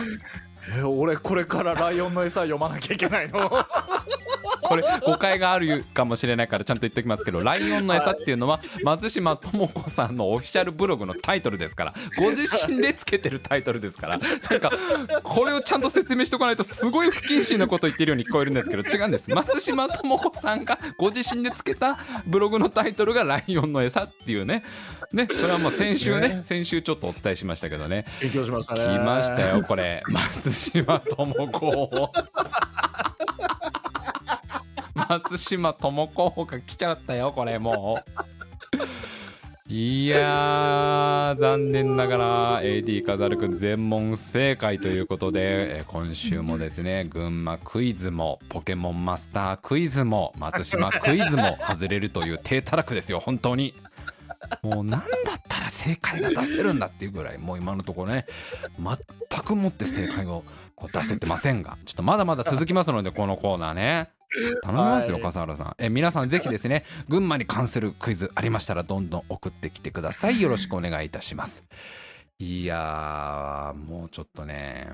[0.77, 3.49] え俺これからライオンの餌読まなきゃいけないの？
[4.64, 14.72] これ誤解があるかもしれないからちゃんと言っておきますけど「ライオンの餌」っていうのは松島智子さんのオフィシャルブログのタイトルですからご自身でつけてるタイトルですからなんか
[15.23, 19.30] これをちゃんと説明しておかないとすごい不謹慎なこと言ってるように聞こえるんですけど違うんです。
[19.30, 24.64] 松島智子さんがご自身でつけたブログのタイトルが「ライオンの餌」っていうね。
[25.11, 28.06] ねこれはもう先週ね先週ちょっとお伝えしましたけどね。
[28.19, 28.85] 勉強しましたね。
[28.85, 30.03] 来ましたよこれ。
[30.07, 32.11] 松島智子
[35.10, 39.74] 松島智子が来ちゃったよこれもう。
[39.74, 53.74] いやー残念ながら AD カザルくん全問正解ということで、え今週もですね群馬クイズもポケモンマスタークイズも松島クイズも外れるという低たらくですよ本当に。
[54.61, 58.26] もう何だったら正解が出せるんだっていうぐらいもう今のところね
[58.78, 60.44] 全くもって正解を
[60.91, 64.10] 出せてませんがちょっとまだまだ続きますのでこのコーナーね。
[64.64, 65.23] 頼みますよはい。
[65.23, 65.76] 笠原さん。
[65.77, 70.41] え皆さんぜひですね 群馬に関するクイズありましたらどんどん送ってきてください。
[70.41, 71.64] よろしくお願いいたします。
[72.39, 74.91] いやーもうちょっとね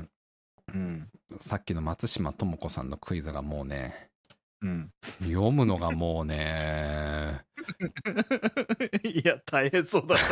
[0.73, 1.07] うん。
[1.39, 4.09] さっきの松島智子さんのクイズがもうね
[4.61, 4.91] うん。
[5.21, 7.41] 読むのがもうね
[9.03, 10.29] いや大変そうだったね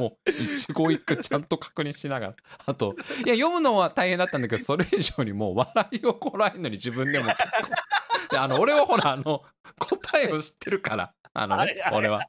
[0.00, 2.36] もう一語一句ちゃんと確認しながら。
[2.66, 2.94] あと
[3.24, 9.42] いや読むのは大変だったんだけどそれ以上にもう笑いをこらえるのに自分でも結構 であの俺はほらあの
[9.78, 12.26] 答えを知ってるからあのね俺は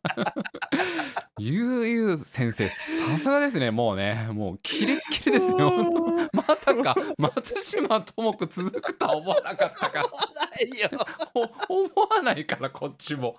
[1.39, 5.71] ゆうゆう先生さすがですねもうねもうキレッキレですよ。
[6.33, 10.03] まさか松島智子続くとは思わなかったから。
[10.03, 10.09] な
[10.61, 10.89] いよ。
[11.69, 13.37] お思わないからこっちも。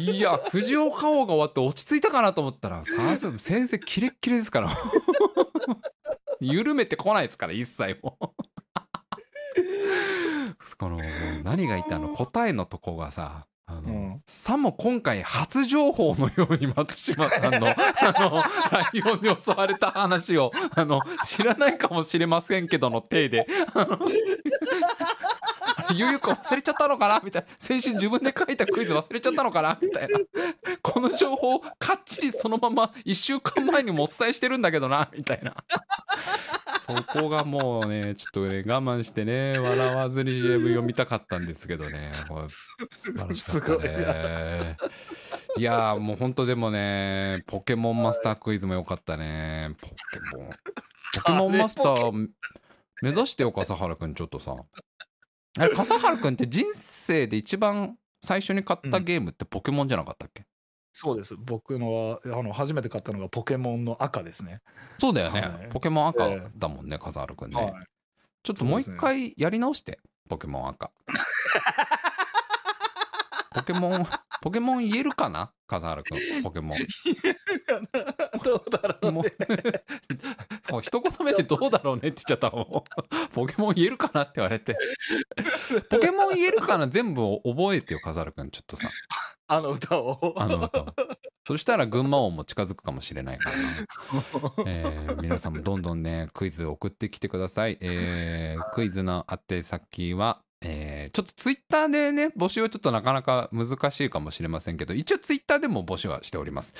[0.00, 4.70] いや藤岡王が終わって落ち着いたかなと思ったら さすが先生キレッキレですから。
[6.40, 8.26] 緩めてこないですから一切もう。
[10.78, 11.00] この
[11.42, 12.08] 何が言ったの？
[12.10, 14.22] 答えのとこがさあの、うん。
[14.26, 17.74] さも今回初情報のように松島さんの あ
[18.20, 23.46] のライオンに襲われた話をあの知らないかもしれませんけどの体で
[25.94, 27.20] ゆうゆうくん忘れちゃったのかな？
[27.22, 27.48] みたいな。
[27.58, 29.78] 先週自分で書いたクイズ忘れちゃったのかな？
[29.80, 30.18] みたいな。
[30.82, 35.10] この情報かっちりそのまま1週間前にもお伝えしてるんだけどな。
[35.16, 35.54] みたいな。
[36.86, 42.10] そこがもうねちょっとね我慢してね笑わずに GM 読みたかったんですけどね。
[42.12, 44.76] 素晴らしかったすごいね。
[45.56, 49.70] いやーもうほんとでもねポケモンマスタークイズもよかったね。
[49.80, 49.94] ポケ
[50.36, 50.50] モン。
[50.50, 52.28] ポケモンマスター
[53.02, 54.54] 目指してよ笠原くんちょっとさ
[55.58, 60.44] あれ笠原くんって人生で一番最初に買ったゲームってポケモンじゃなかったっけ、
[60.92, 61.36] そうです。
[61.36, 64.60] 僕のはあの初めて買ったのがポケモンの赤ですね。
[64.98, 65.68] そうだよね、はい。
[65.70, 67.72] ポケモン赤ええだもんね笠原くんね、はい。
[68.42, 70.90] ちょっともう一回やり直して、ポケモン赤。
[73.54, 74.04] ポケモン、
[74.40, 75.52] ポケモン言えるかな？
[75.66, 76.78] 笠原くん、ポケモン。
[78.44, 79.32] どうだろうもね
[80.68, 83.28] う もう一言目でどうだろうねって言っちゃったもん。
[83.28, 84.76] ポケモン言えるかなって言われて。
[85.90, 88.50] ポケモン言えるかな全部覚えてよ、笠原くん。
[88.50, 88.88] ちょっとさ、
[89.48, 90.86] あの歌をあの歌を。
[91.46, 93.62] そしたら群馬王も近づくかもしれないからな。
[94.66, 106.74] えー皆さんもどんどんねクイズ送ってきてください、えークイズの宛先は、えーちょっとツイッターでね募集はちょっとなかなか難しいかもしれませんけど一応ツイッターでも募集はしております、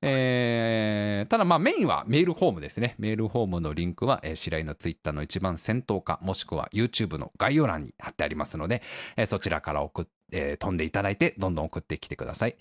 [0.00, 2.94] えーただまあメインはメールフォームですね。
[2.98, 8.82] メールフォームのリンクは、えー白井のツイッターの一番先頭かもしくは YouTube の概要欄に貼ってありますので、
[9.16, 12.56] えーそちらから送っえー飛んでいただいてどんどん送ってきてください、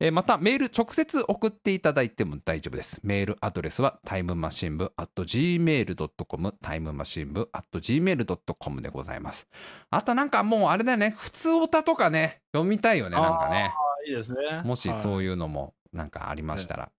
[0.00, 3.00] えーまたメール直接送っていただいても大丈夫です。
[3.02, 9.46] メールアドレスはタイムマシン部 at gmail.com タイムマシン部 at gmail.com でございます。
[9.90, 11.14] あとなんかもうあれだよね。
[11.16, 13.72] 普通オタとかね読みたいよねなんかね。
[14.06, 14.62] いいですね。
[14.64, 16.90] もしそういうのもなんかありましたら、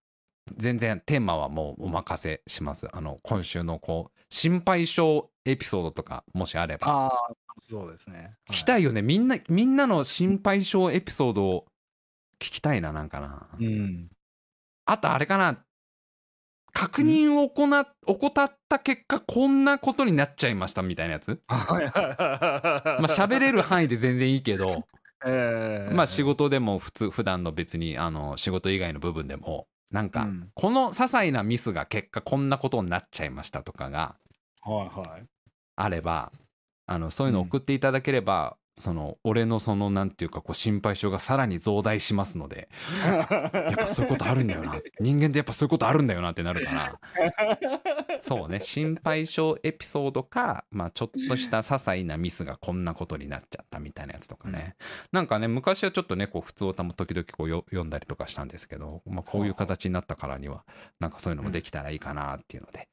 [0.58, 2.88] 全然テーマはもうお任せします。
[2.92, 6.88] あの今週のこう心配性エピソードとかもしあれば。
[6.88, 8.36] ああそうですね。
[8.50, 9.02] 聞きたいよね。
[9.02, 11.66] みんなみんなの心配性エピソードを
[12.40, 13.48] 聞きたいななんかな。
[13.60, 14.10] うん。
[14.86, 15.64] あとあれかな。
[16.74, 21.40] 確認を行っ怠った結果こんなことになっちゃいましたみたいなやつ。
[21.48, 21.60] まあ
[23.08, 24.84] 喋れる範囲で全然いいけど。
[25.26, 30.50] ええまあ仕事でも普通普段の別にあの仕事以外の部分でもなんかうん。
[30.54, 34.18] この些細なミスが結果こんなことになっちゃいましたとかが
[34.62, 35.26] はいはい。
[35.76, 36.34] あれば
[36.86, 42.70] あのそういうの送っていただければ、その俺のそのなんていうかこう心配性がさらに増大しますので
[43.06, 44.82] やっぱそういうことあるんだよな。
[45.00, 47.00] 人間ってやっぱそういうことあるんだよなってなるから。
[48.22, 48.60] そうね。
[48.60, 54.76] 心配性エピソードか、まあ、ちょっとした些細なミスがこんなことになっちゃったみたいなやつとかね、
[55.12, 60.64] なんかね昔はちょっとねこう普通歌も時々こうよ読んだりとかしたんですけど、まあ、こういう形になったからには
[61.00, 62.90] なんかそういうのもできたらいいかなっていうので、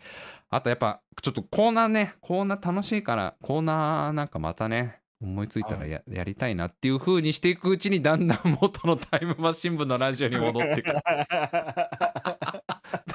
[0.51, 10.93] あとやっぱちょっとコーナーねコーナー楽しいからコーナーなんかまたね思いついたらや,、やりたいなっていう風にしていくうちにだんだん元のタイムマシン部のラジオに戻っていく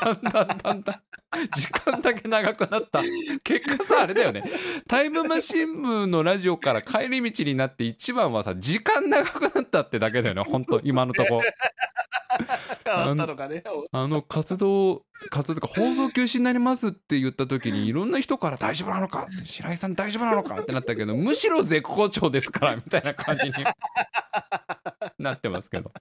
[0.06, 1.02] だんだんだんだん。
[1.54, 3.02] 時間だけ長くなった。
[3.44, 4.44] 結果さあれだよね。
[4.88, 10.44] タイムマシン部のラジオから帰り道になって一番はさ時間長くなったってだけだよね。
[10.44, 11.42] 本当今のとこ。
[12.86, 23.54] 変わったのかねあの活動活動とか放送休止になりますって言った時にいろんな人から大丈夫なのか白井さん大丈夫なのかってなったけどむしろ絶好調ですからみたいな感じに
[25.18, 25.92] なってますけど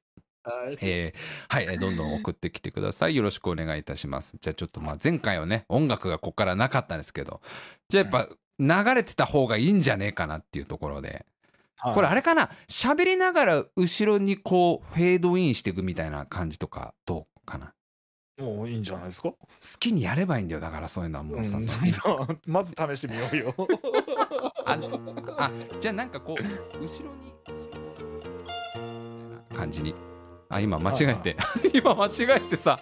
[0.44, 0.78] はい。
[0.80, 3.16] えーはい、えーどんどん送ってきてください。
[3.16, 4.34] よろしくお願いいたします。
[4.40, 7.40] じゃあちょっとまあ前回はね、音楽がここからなかったんですけど、
[7.88, 11.24] じゃあやっぱ流れてた方がいいんじゃねえかなっていうところで、
[11.82, 17.72] これあれかな、喋りながら後ろにこうフェードインしていくみたいな感じとかどうかな？
[18.38, 19.38] もういいんじゃないですか、好
[19.78, 20.60] きにやればいいんだよ。
[20.60, 23.54] だからそういうのはもうさ、さうん、まず試してみようよ。
[24.66, 24.78] あ
[25.38, 25.50] あ
[25.80, 27.32] じゃあなんかこう後ろに
[29.54, 29.94] 感じに
[30.48, 31.36] あ今間違えて。
[31.72, 32.78] 今間違えてさ。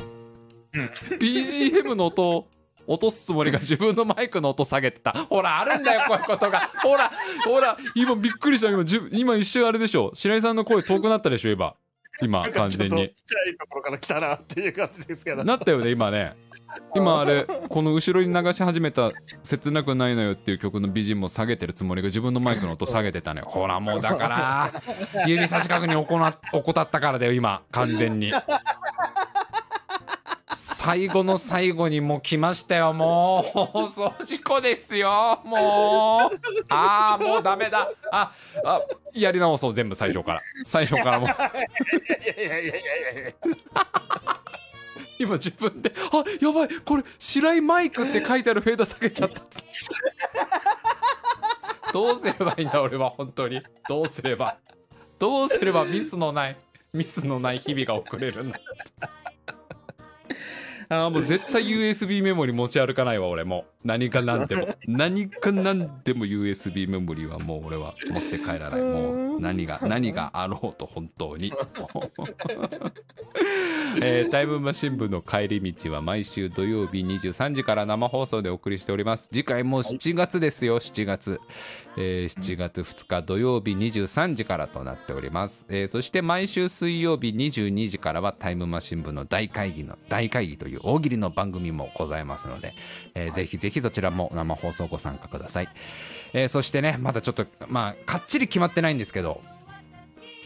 [1.19, 2.49] BGM の音を
[2.87, 5.13] 落とすつもりが自分のマイクの音下げてた。
[5.13, 6.71] ほらあるんだよこういうことが。
[6.83, 7.13] ほら
[7.45, 10.11] ほら今びっくりした今今一瞬あれでしょ。
[10.15, 11.75] 白井さんの声遠くなったでしょ今。
[12.21, 13.11] 今完全に。
[13.11, 15.45] ちっちゃいところから来たなっていう感じですけど。
[15.45, 16.35] なったよね今ね
[16.95, 19.11] 今あれこの後ろに流し始めた
[19.43, 23.47] 「切なくないのよ」っていう曲の BGM を下げてるつもりが自分のマイクの音下げてたのよ。
[23.51, 24.73] ほらもうだから
[25.27, 27.63] 指差し確認怠ったからだよ今。
[27.71, 28.33] 完全に。
[30.55, 32.93] 最後の最後にもう来ましたよ。
[32.93, 35.41] もう放送事故ですよ。
[35.45, 36.37] もう。
[36.69, 37.89] ああもうダメだ。
[38.11, 38.33] あ
[38.65, 38.81] あ
[39.15, 40.41] やり直そう全部最初から。
[40.65, 41.29] 最初からもう。
[41.31, 42.83] いやいやいやい
[43.17, 43.33] やいや
[45.23, 49.43] 今自分で「あやばいこれ白井マイク」って書いてあるフェード下げちゃった。
[51.93, 53.61] どうすればいいんだ俺は本当に。
[53.89, 54.57] どうすれば。
[55.19, 56.57] どうすればミスのない
[56.93, 58.59] ミスのない日々が送れるんだ
[60.89, 63.67] あーもう絶対 USB メモリ持ち歩かないわ俺も。
[63.85, 64.69] う何かなんでも。
[64.89, 68.83] 何かなんでも USB メモリはもう俺は持って帰らない。
[68.83, 71.53] もう何が 何があろうと本当に。
[74.01, 79.29] えータイムマシン部の帰り道は毎週土曜日23時から生放送でお送りしております。
[79.29, 81.41] 次回もう7月ですよ7月、
[81.97, 92.75] えー7月2日土曜日23時からとなっております、えーそして毎週水曜日22時からはタイムマシン部の大会議の大会議という大喜利の番組もございますので、
[93.15, 95.69] えーぜひぜひそちらも生放送ご参加ください、
[96.33, 99.41] えーそしてねまだちょっとまあかっちり決まってないんですけど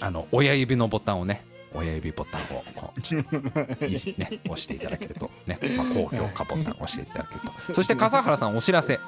[0.00, 1.44] あの親指のボタンをね
[1.74, 3.00] 親指ボタンをこう
[4.20, 7.74] ね押していただけるとね、まあ、高評価ボタンを押していただけると。
[7.74, 8.98] そして笠原さんお知らせ。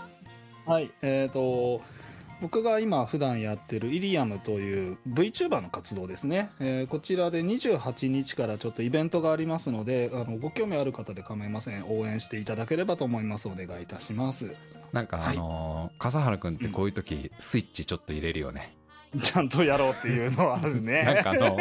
[0.66, 1.80] はいえっ、と
[2.40, 11.84] 僕が今普段やってるイリアムという VTuber の活動ですね、えーこちらで28日からちょっとイベントがありますのであのご興味ある方で構いません。
[11.88, 13.48] 応援していただければと思います。
[13.48, 14.54] お願いいたします
[14.92, 18.74] なんかあのー笠原君ってこういう時スイッチちょっと入れるよね、
[19.20, 21.56] ちゃんとやろうっていうのはある なんねかあの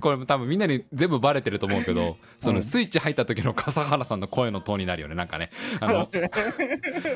[0.00, 5.14] これも多分みんなに全部バレてると思うけどそうのんスイッチ入った時の笠原さんの声のトーンになるよね。
[5.14, 5.50] なんかね。
[5.80, 5.98] あの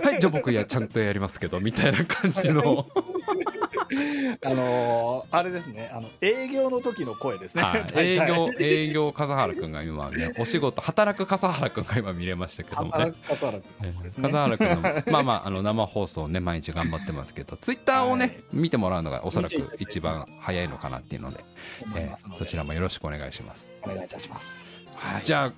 [0.03, 2.87] はいじゃあ僕いやちゃんとやりますけどみたいな感じの
[4.45, 5.91] あのーあれですね。
[5.93, 7.85] あの営業の時の声ですね、はい。
[7.97, 12.91] 営業営業笠原くんが今ね お仕事働く笠原くんが今見れましたけどもね。
[12.91, 14.13] 働く笠原君ね。
[14.23, 18.45] 笠原君のまあまああの生放送ね毎日頑張ってますけどツイッターをね、はい。
[18.53, 21.45] 見てもらうのがおそらく一番早いのかなっていうので、
[21.87, 22.01] ので。
[22.09, 23.67] ーそちらもよろしくお願いします。
[23.83, 24.67] お願いいたします。
[24.95, 25.23] はい。
[25.23, 25.53] じゃあ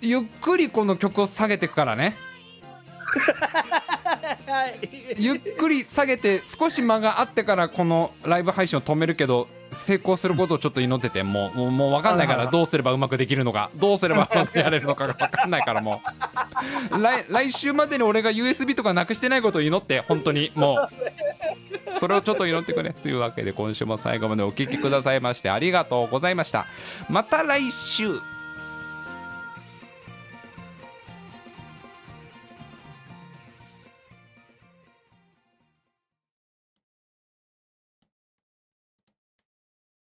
[0.00, 2.04] ゆっくりこの曲を下げていくからね。
[2.04, 2.35] はい
[5.16, 16.02] ゆっくり下げて少し間があってからこのライブ配信を止めるけど成功することをちょっと祈っててもうもうもう分かんないからどうすればうまくできるのかどうすればうまくやれるのかが分かんないからも
[16.92, 17.00] う。
[17.02, 20.88] 来来週までに俺が USB とかなくしてないことを祈って本当にも
[21.94, 21.98] う。
[21.98, 26.66] それをちょっと祈ってくれというわけで今週も最後までお聴きくださいましてありがとうございました。
[27.08, 28.20] また来週